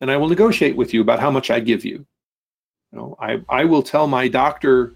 and 0.00 0.10
i 0.10 0.16
will 0.16 0.28
negotiate 0.28 0.76
with 0.76 0.94
you 0.94 1.00
about 1.00 1.20
how 1.20 1.30
much 1.30 1.50
i 1.50 1.58
give 1.58 1.84
you 1.84 2.06
you 2.92 2.98
know 2.98 3.16
i 3.20 3.40
i 3.48 3.64
will 3.64 3.82
tell 3.82 4.06
my 4.06 4.28
doctor 4.28 4.94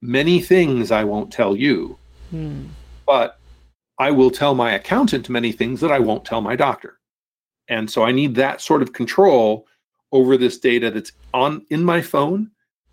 many 0.00 0.40
things 0.40 0.92
i 0.92 1.02
won't 1.02 1.32
tell 1.32 1.56
you 1.56 1.98
hmm. 2.30 2.64
but 3.04 3.40
i 3.98 4.12
will 4.12 4.30
tell 4.30 4.54
my 4.54 4.72
accountant 4.72 5.28
many 5.28 5.50
things 5.50 5.80
that 5.80 5.90
i 5.90 5.98
won't 5.98 6.24
tell 6.24 6.40
my 6.40 6.54
doctor 6.54 6.98
and 7.68 7.90
so 7.90 8.04
i 8.04 8.12
need 8.12 8.34
that 8.34 8.60
sort 8.60 8.80
of 8.82 8.92
control 8.92 9.66
over 10.12 10.36
this 10.36 10.58
data 10.58 10.88
that's 10.90 11.10
on 11.34 11.66
in 11.70 11.82
my 11.82 12.00
phone 12.00 12.48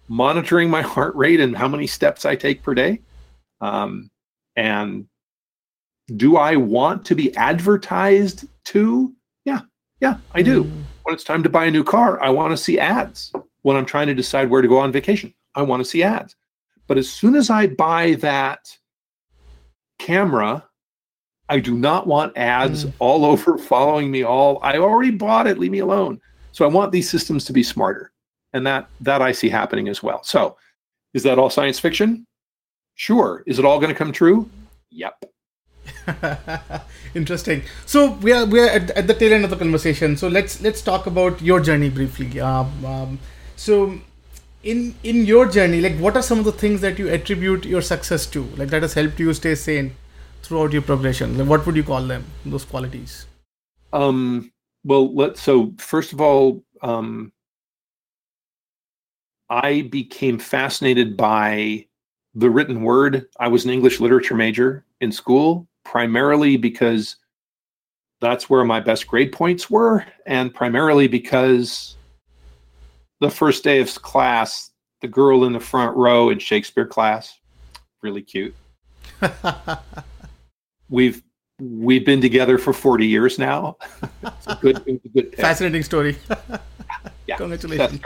monitoring 0.08 0.70
my 0.70 0.82
heart 0.94 1.16
rate 1.16 1.40
and 1.40 1.56
how 1.56 1.68
many 1.68 1.88
steps 1.88 2.26
I 2.26 2.36
take 2.36 2.64
per 2.64 2.74
day. 2.74 3.02
Um, 3.62 4.10
and 4.56 5.08
do 6.16 6.38
I 6.38 6.56
want 6.56 7.06
to 7.06 7.16
be 7.16 7.36
advertised 7.36 8.46
to? 8.66 9.14
Yeah, 9.46 9.62
yeah, 10.02 10.18
I 10.34 10.42
do. 10.42 10.66
Mm. 10.66 10.84
When 11.04 11.16
it's 11.16 11.24
time 11.24 11.44
to 11.44 11.50
buy 11.50 11.66
a 11.66 11.72
new 11.72 11.84
car, 11.84 12.22
I 12.22 12.30
want 12.30 12.52
to 12.52 12.58
see 12.58 12.80
ads. 12.80 13.34
When 13.62 13.78
I'm 13.78 13.86
trying 13.86 14.08
to 14.08 14.14
decide 14.14 14.50
where 14.50 14.62
to 14.62 14.68
go 14.68 14.78
on 14.78 14.92
vacation, 14.92 15.34
I 15.56 15.62
want 15.62 15.82
to 15.82 15.90
see 15.90 16.04
ads. 16.04 16.36
But 16.88 16.98
as 16.98 17.10
soon 17.10 17.36
as 17.36 17.50
I 17.50 17.68
buy 17.68 18.16
that 18.16 18.78
camera, 20.00 20.66
I 21.48 21.60
do 21.60 21.76
not 21.76 22.08
want 22.08 22.38
ads 22.38 22.86
mm. 22.86 22.94
all 23.00 23.26
over 23.32 23.58
following 23.58 24.12
me 24.12 24.24
all. 24.24 24.60
I 24.62 24.78
already 24.78 25.12
bought 25.12 25.48
it, 25.48 25.58
leave 25.58 25.72
me 25.72 25.80
alone. 25.80 26.20
So 26.52 26.66
I 26.66 26.68
want 26.68 26.92
these 26.92 27.10
systems 27.10 27.46
to 27.46 27.54
be 27.54 27.64
smarter 27.64 28.13
and 28.54 28.66
that 28.66 28.88
that 29.02 29.22
I 29.22 29.32
see 29.32 29.50
happening 29.50 29.88
as 29.88 30.02
well. 30.02 30.24
So, 30.24 30.58
is 31.14 31.24
that 31.24 31.38
all 31.40 31.50
science 31.50 31.80
fiction? 31.80 32.26
Sure. 32.96 33.44
Is 33.48 33.60
it 33.60 33.66
all 33.66 33.80
going 33.80 33.90
to 33.90 33.98
come 33.98 34.12
true? 34.12 34.50
Yep. 34.92 35.26
Interesting. 37.16 37.64
So 37.86 38.12
we 38.14 38.32
are 38.32 38.46
we 38.46 38.60
are 38.60 38.70
at, 38.70 38.92
at, 38.92 39.08
the 39.08 39.14
tail 39.14 39.34
end 39.34 39.44
of 39.44 39.50
the 39.50 39.58
conversation. 39.58 40.16
So 40.16 40.28
let's 40.28 40.62
let's 40.62 40.82
talk 40.82 41.08
about 41.08 41.42
your 41.42 41.60
journey 41.60 41.90
briefly. 41.90 42.40
Um, 42.40 42.86
um, 42.86 43.20
so 43.56 44.00
in 44.64 44.96
in 45.04 45.26
your 45.26 45.48
journey, 45.48 45.82
like 45.82 45.98
what 45.98 46.16
are 46.16 46.22
some 46.22 46.40
of 46.40 46.46
the 46.46 46.52
things 46.52 46.82
that 46.82 47.00
you 47.00 47.10
attribute 47.10 47.66
your 47.66 47.82
success 47.82 48.26
to, 48.28 48.44
like 48.56 48.70
that 48.70 48.82
has 48.82 48.94
helped 48.94 49.20
you 49.20 49.34
stay 49.34 49.56
sane 49.56 49.96
throughout 50.42 50.72
your 50.72 50.82
progression? 50.82 51.38
Like, 51.38 51.48
what 51.48 51.66
would 51.66 51.76
you 51.76 51.84
call 51.84 52.02
them? 52.02 52.26
Those 52.46 52.64
qualities. 52.64 53.26
Um. 53.92 54.52
Well, 54.86 55.14
let's. 55.14 55.42
so 55.42 55.74
first 55.78 56.14
of 56.14 56.22
all, 56.22 56.64
um, 56.82 57.33
I 59.54 59.84
became 59.84 60.40
fascinated 60.40 61.16
by 61.16 61.86
the 62.34 62.50
written 62.50 62.82
word. 62.82 63.28
I 63.40 63.50
was 63.50 63.66
an 63.66 63.70
English 63.70 64.00
literature 64.00 64.34
major 64.34 64.84
in 65.00 65.12
school, 65.12 65.68
primarily 65.86 66.58
because 66.58 67.18
that's 68.20 68.50
where 68.50 68.64
my 68.64 68.80
best 68.80 69.06
grade 69.06 69.32
points 69.32 69.70
were, 69.70 70.04
and 70.26 70.52
primarily 70.52 71.08
because 71.08 71.98
the 73.20 73.30
first 73.30 73.64
day 73.64 73.80
of 73.80 73.94
class, 74.02 74.72
the 75.02 75.08
girl 75.08 75.46
in 75.46 75.54
the 75.54 75.60
front 75.60 75.96
row 75.96 76.32
in 76.32 76.40
Shakespeare 76.40 76.88
class, 76.88 77.38
really 78.02 78.24
cute. 78.24 78.56
we've 80.90 81.22
we've 81.60 82.08
been 82.08 82.22
together 82.22 82.58
for 82.58 82.74
40 82.74 83.06
years 83.06 83.38
now. 83.38 83.78
it's 84.24 84.48
a 84.48 84.58
good, 84.60 84.78
a 84.88 85.10
good 85.10 85.36
fascinating 85.38 85.84
story. 85.84 86.18
yeah, 87.28 87.36
congratulations. 87.38 88.02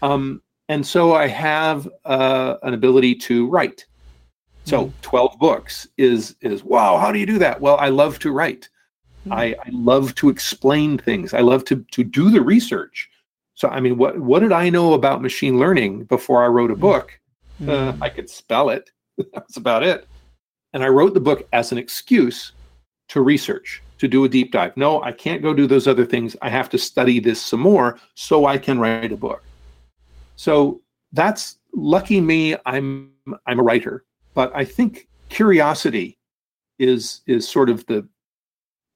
Um, 0.00 0.42
and 0.68 0.86
so 0.86 1.14
I 1.14 1.26
have 1.26 1.88
uh, 2.04 2.56
an 2.62 2.74
ability 2.74 3.14
to 3.16 3.48
write. 3.48 3.84
So 4.64 4.86
mm. 4.86 4.92
12 5.02 5.38
books 5.38 5.86
is 5.98 6.36
is 6.40 6.64
wow, 6.64 6.96
how 6.98 7.12
do 7.12 7.18
you 7.18 7.26
do 7.26 7.38
that? 7.38 7.60
Well, 7.60 7.76
I 7.76 7.90
love 7.90 8.18
to 8.20 8.32
write. 8.32 8.68
Mm. 9.26 9.32
I, 9.32 9.44
I 9.44 9.68
love 9.70 10.14
to 10.16 10.28
explain 10.28 10.98
things. 10.98 11.34
I 11.34 11.40
love 11.40 11.64
to 11.66 11.84
to 11.92 12.02
do 12.02 12.30
the 12.30 12.40
research. 12.40 13.10
So 13.54 13.68
I 13.68 13.80
mean, 13.80 13.98
what 13.98 14.18
what 14.18 14.40
did 14.40 14.52
I 14.52 14.70
know 14.70 14.94
about 14.94 15.22
machine 15.22 15.58
learning 15.58 16.04
before 16.04 16.42
I 16.42 16.48
wrote 16.48 16.70
a 16.70 16.74
hmm. 16.74 16.80
book? 16.80 17.20
Mm. 17.60 17.68
Uh, 17.68 17.96
I 18.00 18.08
could 18.08 18.30
spell 18.30 18.70
it. 18.70 18.90
That's 19.32 19.56
about 19.56 19.82
it. 19.82 20.08
And 20.72 20.82
I 20.82 20.88
wrote 20.88 21.14
the 21.14 21.20
book 21.20 21.46
as 21.52 21.70
an 21.70 21.78
excuse 21.78 22.52
to 23.08 23.20
research, 23.20 23.80
to 23.98 24.08
do 24.08 24.24
a 24.24 24.28
deep 24.28 24.50
dive. 24.50 24.76
No, 24.76 25.02
I 25.02 25.12
can't 25.12 25.42
go 25.42 25.54
do 25.54 25.68
those 25.68 25.86
other 25.86 26.04
things. 26.04 26.34
I 26.42 26.48
have 26.48 26.68
to 26.70 26.78
study 26.78 27.20
this 27.20 27.40
some 27.40 27.60
more 27.60 28.00
so 28.14 28.46
I 28.46 28.58
can 28.58 28.80
write 28.80 29.12
a 29.12 29.16
book. 29.16 29.44
So 30.36 30.80
that's 31.12 31.58
lucky 31.74 32.20
me. 32.20 32.56
I'm 32.66 33.12
I'm 33.46 33.60
a 33.60 33.62
writer, 33.62 34.04
but 34.34 34.54
I 34.54 34.64
think 34.64 35.08
curiosity 35.28 36.18
is 36.78 37.20
is 37.26 37.48
sort 37.48 37.70
of 37.70 37.86
the 37.86 38.06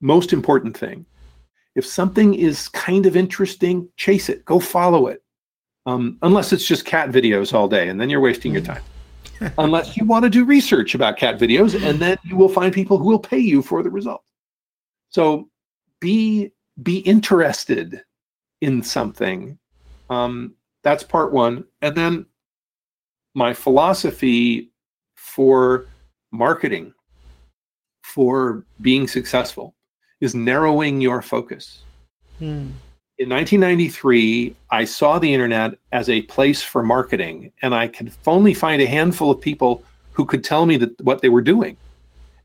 most 0.01 0.33
important 0.33 0.77
thing. 0.77 1.07
If 1.75 1.87
something 1.87 2.35
is 2.35 2.69
kind 2.69 3.07
of 3.07 3.17
interesting, 3.17 3.89
chase 3.97 4.29
it, 4.29 4.45
go 4.45 4.59
follow 4.59 5.07
it. 5.07 5.23
Um, 5.87 6.19
unless 6.23 6.53
it's 6.53 6.67
just 6.67 6.85
cat 6.85 7.11
videos 7.11 7.55
all 7.55 7.69
day, 7.69 7.89
and 7.89 8.01
then 8.01 8.11
you're 8.11 8.21
wasting 8.21 8.53
your 8.53 8.63
time. 8.63 8.83
unless 9.59 9.97
you 9.97 10.05
want 10.05 10.25
to 10.25 10.31
do 10.31 10.45
research 10.45 10.95
about 10.95 11.17
cat 11.17 11.39
videos, 11.39 11.81
and 11.89 11.99
then 12.01 12.19
you 12.25 12.37
will 12.37 12.49
find 12.49 12.73
people 12.73 12.99
who 12.99 13.05
will 13.05 13.19
pay 13.19 13.39
you 13.39 13.63
for 13.63 13.83
the 13.83 13.91
result. 13.91 14.23
So 15.11 15.49
be 16.01 16.53
be 16.83 16.99
interested 16.99 18.03
in 18.61 18.83
something 18.83 19.59
um, 20.11 20.55
that's 20.83 21.03
part 21.03 21.33
one. 21.33 21.65
And 21.83 21.97
then 21.97 22.27
my 23.35 23.55
philosophy 23.55 24.71
for 25.15 25.87
marketing, 26.33 26.93
for 28.03 28.65
being 28.81 29.07
successful, 29.07 29.75
is 30.21 30.35
narrowing 30.35 31.01
your 31.01 31.23
focus. 31.23 31.83
Hmm. 32.39 32.71
In 33.19 33.29
1993, 33.31 34.55
I 34.71 34.85
saw 34.85 35.19
the 35.19 35.33
internet 35.33 35.77
as 35.91 36.09
a 36.09 36.23
place 36.23 36.63
for 36.63 36.83
marketing, 36.83 37.53
and 37.63 37.75
I 37.75 37.89
could 37.89 38.13
only 38.27 38.55
find 38.55 38.81
a 38.81 38.87
handful 38.87 39.31
of 39.31 39.41
people 39.41 39.83
who 40.13 40.25
could 40.25 40.45
tell 40.45 40.67
me 40.67 40.77
that 40.77 41.01
what 41.01 41.21
they 41.21 41.29
were 41.29 41.41
doing. 41.41 41.77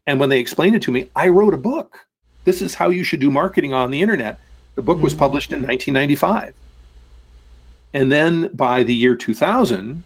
And 0.07 0.19
when 0.19 0.29
they 0.29 0.39
explained 0.39 0.75
it 0.75 0.81
to 0.84 0.91
me, 0.91 1.09
I 1.15 1.27
wrote 1.29 1.53
a 1.53 1.57
book. 1.57 1.99
This 2.43 2.61
is 2.61 2.75
how 2.75 2.89
you 2.89 3.03
should 3.03 3.19
do 3.19 3.31
marketing 3.31 3.73
on 3.73 3.91
the 3.91 4.01
internet. 4.01 4.39
The 4.75 4.81
book 4.81 4.99
was 4.99 5.13
hmm. 5.13 5.19
published 5.19 5.51
in 5.51 5.59
1995. 5.59 6.53
And 7.93 8.11
then 8.11 8.49
by 8.55 8.83
the 8.83 8.93
year 8.93 9.15
2000, 9.15 10.03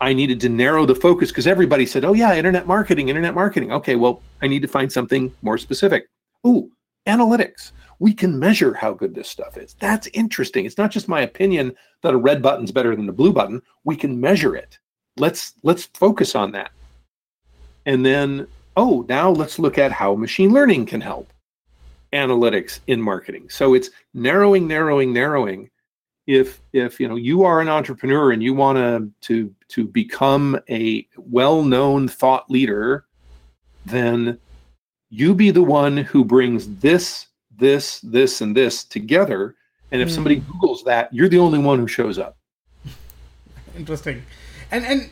I 0.00 0.12
needed 0.12 0.40
to 0.40 0.48
narrow 0.48 0.84
the 0.84 0.94
focus 0.94 1.30
because 1.30 1.46
everybody 1.46 1.86
said, 1.86 2.04
"Oh 2.04 2.12
yeah, 2.12 2.34
internet 2.34 2.66
marketing, 2.66 3.08
internet 3.08 3.34
marketing." 3.34 3.72
Okay, 3.72 3.96
well, 3.96 4.22
I 4.42 4.48
need 4.48 4.62
to 4.62 4.68
find 4.68 4.92
something 4.92 5.32
more 5.42 5.56
specific. 5.56 6.08
Ooh, 6.46 6.70
analytics. 7.06 7.72
We 7.98 8.12
can 8.12 8.38
measure 8.38 8.74
how 8.74 8.92
good 8.92 9.14
this 9.14 9.28
stuff 9.28 9.56
is. 9.56 9.74
That's 9.80 10.06
interesting. 10.08 10.66
It's 10.66 10.76
not 10.76 10.90
just 10.90 11.08
my 11.08 11.22
opinion 11.22 11.74
that 12.02 12.12
a 12.12 12.18
red 12.18 12.42
button's 12.42 12.72
better 12.72 12.94
than 12.94 13.08
a 13.08 13.12
blue 13.12 13.32
button. 13.32 13.62
We 13.84 13.96
can 13.96 14.20
measure 14.20 14.54
it. 14.54 14.78
Let's 15.16 15.54
let's 15.62 15.84
focus 15.94 16.34
on 16.34 16.52
that. 16.52 16.72
And 17.86 18.04
then, 18.04 18.46
oh, 18.76 19.06
now 19.08 19.30
let's 19.30 19.58
look 19.58 19.78
at 19.78 19.92
how 19.92 20.14
machine 20.14 20.52
learning 20.52 20.86
can 20.86 21.00
help 21.00 21.32
analytics 22.12 22.80
in 22.86 23.00
marketing. 23.00 23.48
So 23.48 23.74
it's 23.74 23.90
narrowing, 24.12 24.66
narrowing, 24.68 25.12
narrowing 25.12 25.70
if 26.26 26.60
if 26.72 26.98
you 26.98 27.08
know 27.08 27.16
you 27.16 27.44
are 27.44 27.60
an 27.60 27.68
entrepreneur 27.68 28.32
and 28.32 28.42
you 28.42 28.54
want 28.54 28.76
to 28.78 29.10
to 29.20 29.54
to 29.68 29.86
become 29.86 30.58
a 30.68 31.06
well-known 31.16 32.08
thought 32.08 32.50
leader 32.50 33.04
then 33.84 34.38
you 35.10 35.34
be 35.34 35.50
the 35.50 35.62
one 35.62 35.96
who 35.96 36.24
brings 36.24 36.68
this 36.76 37.28
this 37.58 38.00
this 38.00 38.40
and 38.40 38.56
this 38.56 38.84
together. 38.84 39.54
And 39.92 40.02
if 40.02 40.08
mm. 40.08 40.12
somebody 40.12 40.40
googles 40.40 40.84
that 40.84 41.12
you're 41.12 41.28
the 41.28 41.38
only 41.38 41.58
one 41.58 41.78
who 41.78 41.88
shows 41.88 42.18
up. 42.18 42.36
Interesting. 43.76 44.22
And 44.70 44.84
and 44.84 45.10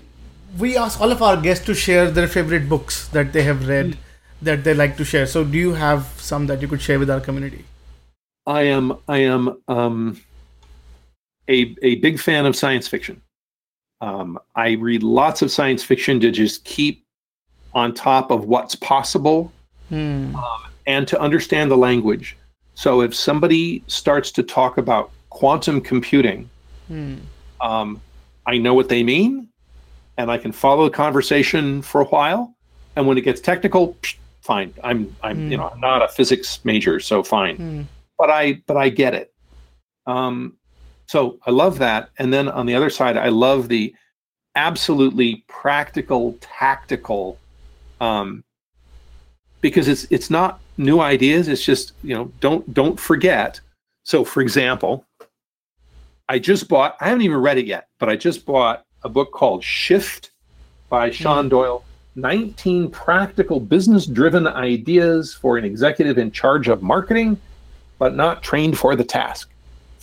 we 0.59 0.77
ask 0.77 1.01
all 1.01 1.13
of 1.13 1.23
our 1.23 1.41
guests 1.41 1.65
to 1.67 1.75
share 1.75 2.11
their 2.11 2.29
favorite 2.29 2.69
books 2.69 3.09
that 3.09 3.33
they 3.33 3.43
have 3.43 3.69
read 3.69 3.93
mm. 3.93 3.97
that 4.43 4.65
they 4.65 4.75
like 4.75 4.97
to 4.97 5.05
share. 5.05 5.27
So 5.27 5.45
do 5.45 5.57
you 5.57 5.75
have 5.75 6.07
some 6.19 6.47
that 6.49 6.61
you 6.61 6.69
could 6.69 6.83
share 6.83 6.99
with 6.99 7.11
our 7.11 7.21
community? 7.21 7.65
I 8.47 8.63
am 8.63 8.99
i 9.09 9.19
am 9.19 9.57
um 9.69 10.21
a, 11.49 11.75
a 11.83 11.97
big 11.97 12.19
fan 12.19 12.47
of 12.47 12.57
science 12.57 12.89
fiction. 12.89 13.21
Um, 14.01 14.39
I 14.55 14.73
read 14.73 15.03
lots 15.03 15.43
of 15.43 15.51
science 15.51 15.83
fiction 15.83 16.21
to 16.21 16.31
just 16.31 16.65
keep 16.65 17.05
on 17.75 17.95
top 17.95 18.31
of 18.31 18.45
what's 18.45 18.75
possible 18.75 19.53
hmm. 19.89 20.35
um, 20.37 20.63
and 20.87 21.09
to 21.09 21.21
understand 21.21 21.71
the 21.71 21.77
language. 21.77 22.37
So 22.75 23.01
if 23.01 23.15
somebody 23.15 23.83
starts 23.87 24.31
to 24.33 24.43
talk 24.43 24.79
about 24.79 25.11
quantum 25.31 25.81
computing, 25.81 26.49
hmm. 26.89 27.17
um, 27.61 28.01
I 28.47 28.59
know 28.59 28.75
what 28.75 28.89
they 28.89 29.03
mean 29.03 29.49
and 30.17 30.31
I 30.31 30.39
can 30.39 30.53
follow 30.53 30.85
the 30.85 30.91
conversation 30.91 31.83
for 31.83 32.01
a 32.01 32.05
while. 32.05 32.55
And 32.97 33.07
when 33.07 33.19
it 33.19 33.23
gets 33.23 33.41
technical, 33.41 33.95
psh, 34.03 34.17
fine. 34.43 34.73
I'm 34.85 35.15
I'm 35.23 35.51
you 35.51 35.57
hmm. 35.57 35.63
know 35.63 35.69
I'm 35.71 35.81
not 35.81 36.03
a 36.03 36.09
physics 36.09 36.65
major, 36.65 37.01
so 37.01 37.23
fine. 37.23 37.57
Hmm. 37.57 37.83
But 38.19 38.31
I 38.31 38.63
but 38.67 38.77
I 38.77 38.89
get 38.91 39.15
it. 39.15 39.33
Um, 40.07 40.57
so 41.07 41.39
I 41.47 41.51
love 41.51 41.79
that. 41.79 42.11
And 42.19 42.33
then 42.33 42.49
on 42.49 42.67
the 42.67 42.75
other 42.75 42.91
side, 42.91 43.17
I 43.17 43.29
love 43.29 43.69
the 43.69 43.95
absolutely 44.57 45.45
practical, 45.49 46.37
tactical, 46.41 47.39
um, 48.01 48.45
because 49.61 49.89
it's 49.89 50.05
it's 50.11 50.31
not 50.31 50.61
new 50.77 51.01
ideas. 51.01 51.49
It's 51.49 51.65
just 51.65 51.93
you 52.03 52.15
know 52.15 52.33
don't 52.41 52.73
don't 52.75 52.99
forget. 52.99 53.61
So 54.05 54.25
for 54.25 54.41
example, 54.41 55.05
I 56.29 56.39
just 56.39 56.69
bought. 56.69 56.97
I 57.01 57.09
haven't 57.09 57.23
even 57.23 57.39
read 57.39 57.59
it 57.59 57.67
yet, 57.67 57.89
but 57.99 58.09
I 58.09 58.17
just 58.17 58.45
bought 58.45 58.85
a 59.03 59.09
book 59.09 59.33
called 59.33 59.63
Shift 59.63 60.31
by 60.89 61.11
Sean 61.11 61.47
mm. 61.47 61.51
Doyle. 61.51 61.85
19 62.17 62.91
practical 62.91 63.59
business 63.59 64.07
driven 64.07 64.47
ideas 64.47 65.35
for 65.35 65.59
an 65.59 65.65
executive 65.65 66.17
in 66.17 66.31
charge 66.31 66.69
of 66.69 66.81
marketing, 66.81 67.37
but 67.99 68.15
not 68.15 68.41
trained 68.41 68.79
for 68.79 68.95
the 68.95 69.03
task 69.03 69.51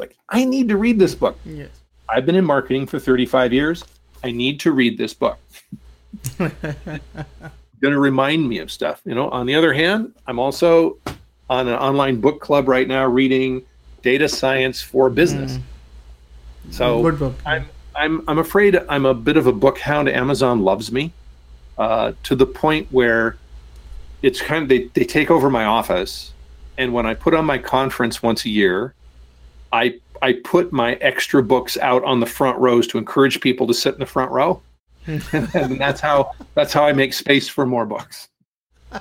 like, 0.02 0.18
I 0.28 0.44
need 0.44 0.68
to 0.70 0.78
read 0.78 1.00
this 1.00 1.16
book. 1.16 1.38
Yes. 1.46 1.70
I've 2.10 2.26
been 2.26 2.36
in 2.36 2.44
marketing 2.44 2.88
for 2.88 3.00
35 3.00 3.54
years. 3.54 3.86
I 4.24 4.32
need 4.32 4.60
to 4.62 4.72
read 4.72 4.98
this 4.98 5.14
book. 5.14 5.40
going 6.38 7.94
to 7.94 8.00
remind 8.00 8.50
me 8.50 8.60
of 8.60 8.72
stuff. 8.72 9.02
You 9.06 9.16
know, 9.16 9.30
on 9.30 9.46
the 9.46 9.56
other 9.56 9.74
hand, 9.74 10.14
I'm 10.28 10.40
also 10.40 10.98
on 11.50 11.68
an 11.68 11.76
online 11.76 12.20
book 12.20 12.42
club 12.42 12.68
right 12.68 12.88
now 12.88 13.06
reading 13.06 13.64
Data 14.02 14.28
Science 14.28 14.82
for 14.82 15.10
Business. 15.10 15.58
Mm. 15.58 16.74
So. 16.74 17.36
I'm 17.46 17.70
I'm 17.94 18.24
I'm 18.28 18.38
afraid 18.38 18.80
I'm 18.88 19.06
a 19.06 19.14
bit 19.14 19.38
of 19.38 19.48
a 19.48 19.52
book 19.52 19.78
hound. 19.80 20.10
Amazon 20.10 20.62
loves 20.62 20.92
me 20.92 21.12
uh, 21.78 22.14
to 22.24 22.36
the 22.36 22.46
point 22.46 22.88
where 22.92 23.38
it's 24.22 24.42
kind 24.42 24.64
of 24.64 24.70
they, 24.70 24.86
they 24.94 25.04
take 25.04 25.30
over 25.30 25.50
my 25.50 25.66
office 25.66 26.32
and 26.78 26.94
when 26.94 27.06
I 27.06 27.14
put 27.14 27.34
on 27.34 27.46
my 27.46 27.58
conference 27.58 28.24
once 28.24 28.46
a 28.46 28.50
year, 28.50 28.94
I 29.74 30.00
I 30.22 30.34
put 30.44 30.72
my 30.72 30.94
extra 30.96 31.42
books 31.42 31.78
out 31.78 32.04
on 32.04 32.20
the 32.20 32.26
front 32.26 32.60
rows 32.60 32.88
to 32.88 32.98
encourage 32.98 33.42
people 33.42 33.66
to 33.68 33.74
sit 33.74 33.94
in 33.94 34.00
the 34.00 34.06
front 34.06 34.32
row, 34.32 34.62
and 35.08 35.80
that's 35.80 36.02
how 36.02 36.32
that's 36.54 36.74
how 36.74 36.86
I 36.86 36.94
make 36.94 37.14
space 37.14 37.48
for 37.48 37.66
more 37.66 37.86
books. 37.86 38.28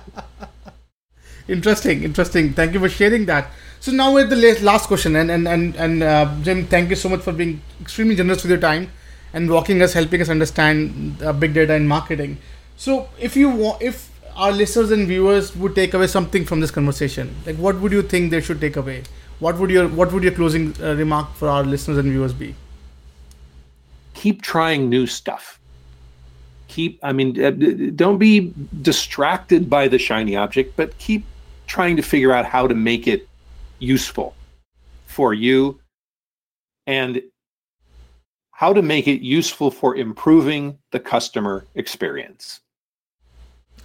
interesting, 1.49 2.05
interesting. 2.05 2.53
Thank 2.53 2.73
you 2.75 2.81
for 2.81 2.89
sharing 2.89 3.27
that. 3.27 3.51
So 3.81 3.93
now 3.93 4.15
with 4.15 4.31
the 4.31 4.59
last 4.63 4.87
question, 4.87 5.17
and 5.17 5.31
and 5.31 5.49
and 5.49 5.75
and 5.77 6.03
uh, 6.03 6.35
Jim, 6.43 6.67
thank 6.67 6.91
you 6.91 6.97
so 6.97 7.09
much 7.09 7.21
for 7.21 7.33
being 7.33 7.61
extremely 7.81 8.15
generous 8.15 8.43
with 8.43 8.51
your 8.51 8.61
time 8.61 8.91
and 9.33 9.51
walking 9.51 9.83
us, 9.83 9.93
helping 9.93 10.21
us 10.21 10.29
understand 10.29 11.23
uh, 11.23 11.33
big 11.33 11.55
data 11.55 11.75
and 11.75 11.89
marketing. 11.89 12.39
So 12.77 13.09
if 13.19 13.37
you 13.37 13.49
want, 13.51 13.83
if 13.83 14.11
our 14.35 14.53
listeners 14.53 14.91
and 14.91 15.07
viewers 15.07 15.55
would 15.57 15.75
take 15.75 15.95
away 15.95 16.07
something 16.07 16.45
from 16.45 16.61
this 16.61 16.71
conversation, 16.71 17.35
like 17.47 17.57
what 17.57 17.81
would 17.81 17.93
you 17.93 18.03
think 18.03 18.31
they 18.31 18.41
should 18.41 18.61
take 18.61 18.77
away? 18.77 19.03
What 19.41 19.59
would 19.59 19.71
your 19.71 19.89
what 19.89 20.13
would 20.13 20.23
your 20.23 20.33
closing 20.33 20.75
uh, 20.81 20.95
remark 20.95 21.35
for 21.35 21.49
our 21.49 21.65
listeners 21.65 21.99
and 21.99 22.11
viewers 22.11 22.33
be? 22.33 22.55
Keep 24.15 24.43
trying 24.43 24.89
new 24.89 25.07
stuff. 25.07 25.59
Keep, 26.69 27.01
I 27.03 27.13
mean, 27.13 27.43
uh, 27.43 27.51
don't 27.97 28.19
be 28.19 28.55
distracted 28.83 29.69
by 29.69 29.89
the 29.89 29.99
shiny 29.99 30.37
object, 30.37 30.77
but 30.77 30.97
keep 30.99 31.25
trying 31.67 31.97
to 31.97 32.03
figure 32.03 32.33
out 32.33 32.45
how 32.45 32.69
to 32.69 32.75
make 32.75 33.09
it 33.09 33.29
useful 33.81 34.35
for 35.07 35.35
you 35.35 35.81
and 36.87 37.23
how 38.53 38.73
to 38.73 38.83
make 38.83 39.09
it 39.09 39.23
useful 39.23 39.71
for 39.71 39.97
improving 39.97 40.79
the 40.93 41.01
customer 41.01 41.65
experience. 41.75 42.61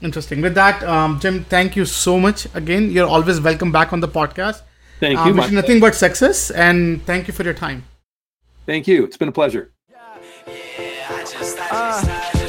Interesting. 0.02 0.42
With 0.42 0.54
that, 0.56 0.84
um, 0.84 1.20
Jim, 1.20 1.46
thank 1.46 1.76
you 1.76 1.86
so 1.86 2.20
much. 2.20 2.46
Again, 2.54 2.92
you're 2.92 3.08
always 3.08 3.40
welcome 3.40 3.72
back 3.72 3.94
on 3.94 4.02
the 4.02 4.08
podcast. 4.08 4.62
Thank 5.00 5.20
you. 5.26 5.42
Uh, 5.42 5.48
nothing 5.50 5.80
but 5.80 5.96
success, 5.96 6.52
and 6.52 7.04
thank 7.06 7.28
you 7.28 7.34
for 7.34 7.44
your 7.44 7.54
time. 7.54 7.84
Thank 8.66 8.88
you. 8.88 9.04
It's 9.04 9.18
been 9.18 9.30
a 9.30 9.34
pleasure. 9.34 9.72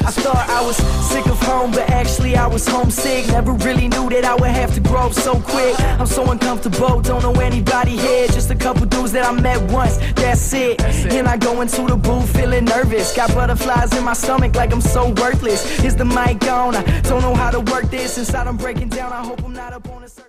I 0.09 0.12
thought 0.12 0.49
I 0.49 0.65
was 0.65 0.77
sick 1.11 1.27
of 1.27 1.41
home, 1.43 1.73
but 1.73 1.91
actually 1.91 2.37
I 2.37 2.47
was 2.47 2.66
homesick. 2.66 3.27
Never 3.27 3.53
really 3.53 3.89
knew 3.89 4.09
that 4.11 4.25
I 4.25 4.35
would 4.37 4.51
have 4.51 4.73
to 4.75 4.81
grow 4.81 5.07
up 5.07 5.12
so 5.12 5.41
quick. 5.41 5.75
I'm 5.81 6.07
so 6.07 6.31
uncomfortable, 6.31 7.01
don't 7.01 7.23
know 7.23 7.33
anybody 7.41 7.97
here. 7.97 8.29
Just 8.29 8.51
a 8.51 8.55
couple 8.55 8.87
dudes 8.87 9.12
that 9.12 9.25
I 9.27 9.33
met 9.33 9.61
once, 9.73 9.97
that's 10.15 10.53
it. 10.53 10.81
And 11.12 11.27
I 11.27 11.37
go 11.37 11.61
into 11.61 11.83
the 11.83 11.97
booth 11.97 12.35
feeling 12.37 12.66
nervous. 12.66 13.15
Got 13.16 13.35
butterflies 13.35 13.97
in 13.97 14.05
my 14.05 14.12
stomach 14.12 14.55
like 14.55 14.73
I'm 14.73 14.81
so 14.81 15.11
worthless. 15.15 15.83
Is 15.83 15.97
the 15.97 16.05
mic 16.05 16.45
on? 16.49 16.77
I 16.77 16.83
don't 17.01 17.23
know 17.23 17.35
how 17.35 17.51
to 17.51 17.61
work 17.61 17.91
this. 17.91 18.16
Inside 18.19 18.47
I'm 18.47 18.57
breaking 18.57 18.91
down, 18.91 19.12
I 19.12 19.25
hope 19.25 19.43
I'm 19.45 19.53
not 19.53 19.73
up 19.73 19.89
on 19.89 20.03
the 20.03 20.09
surface. 20.09 20.25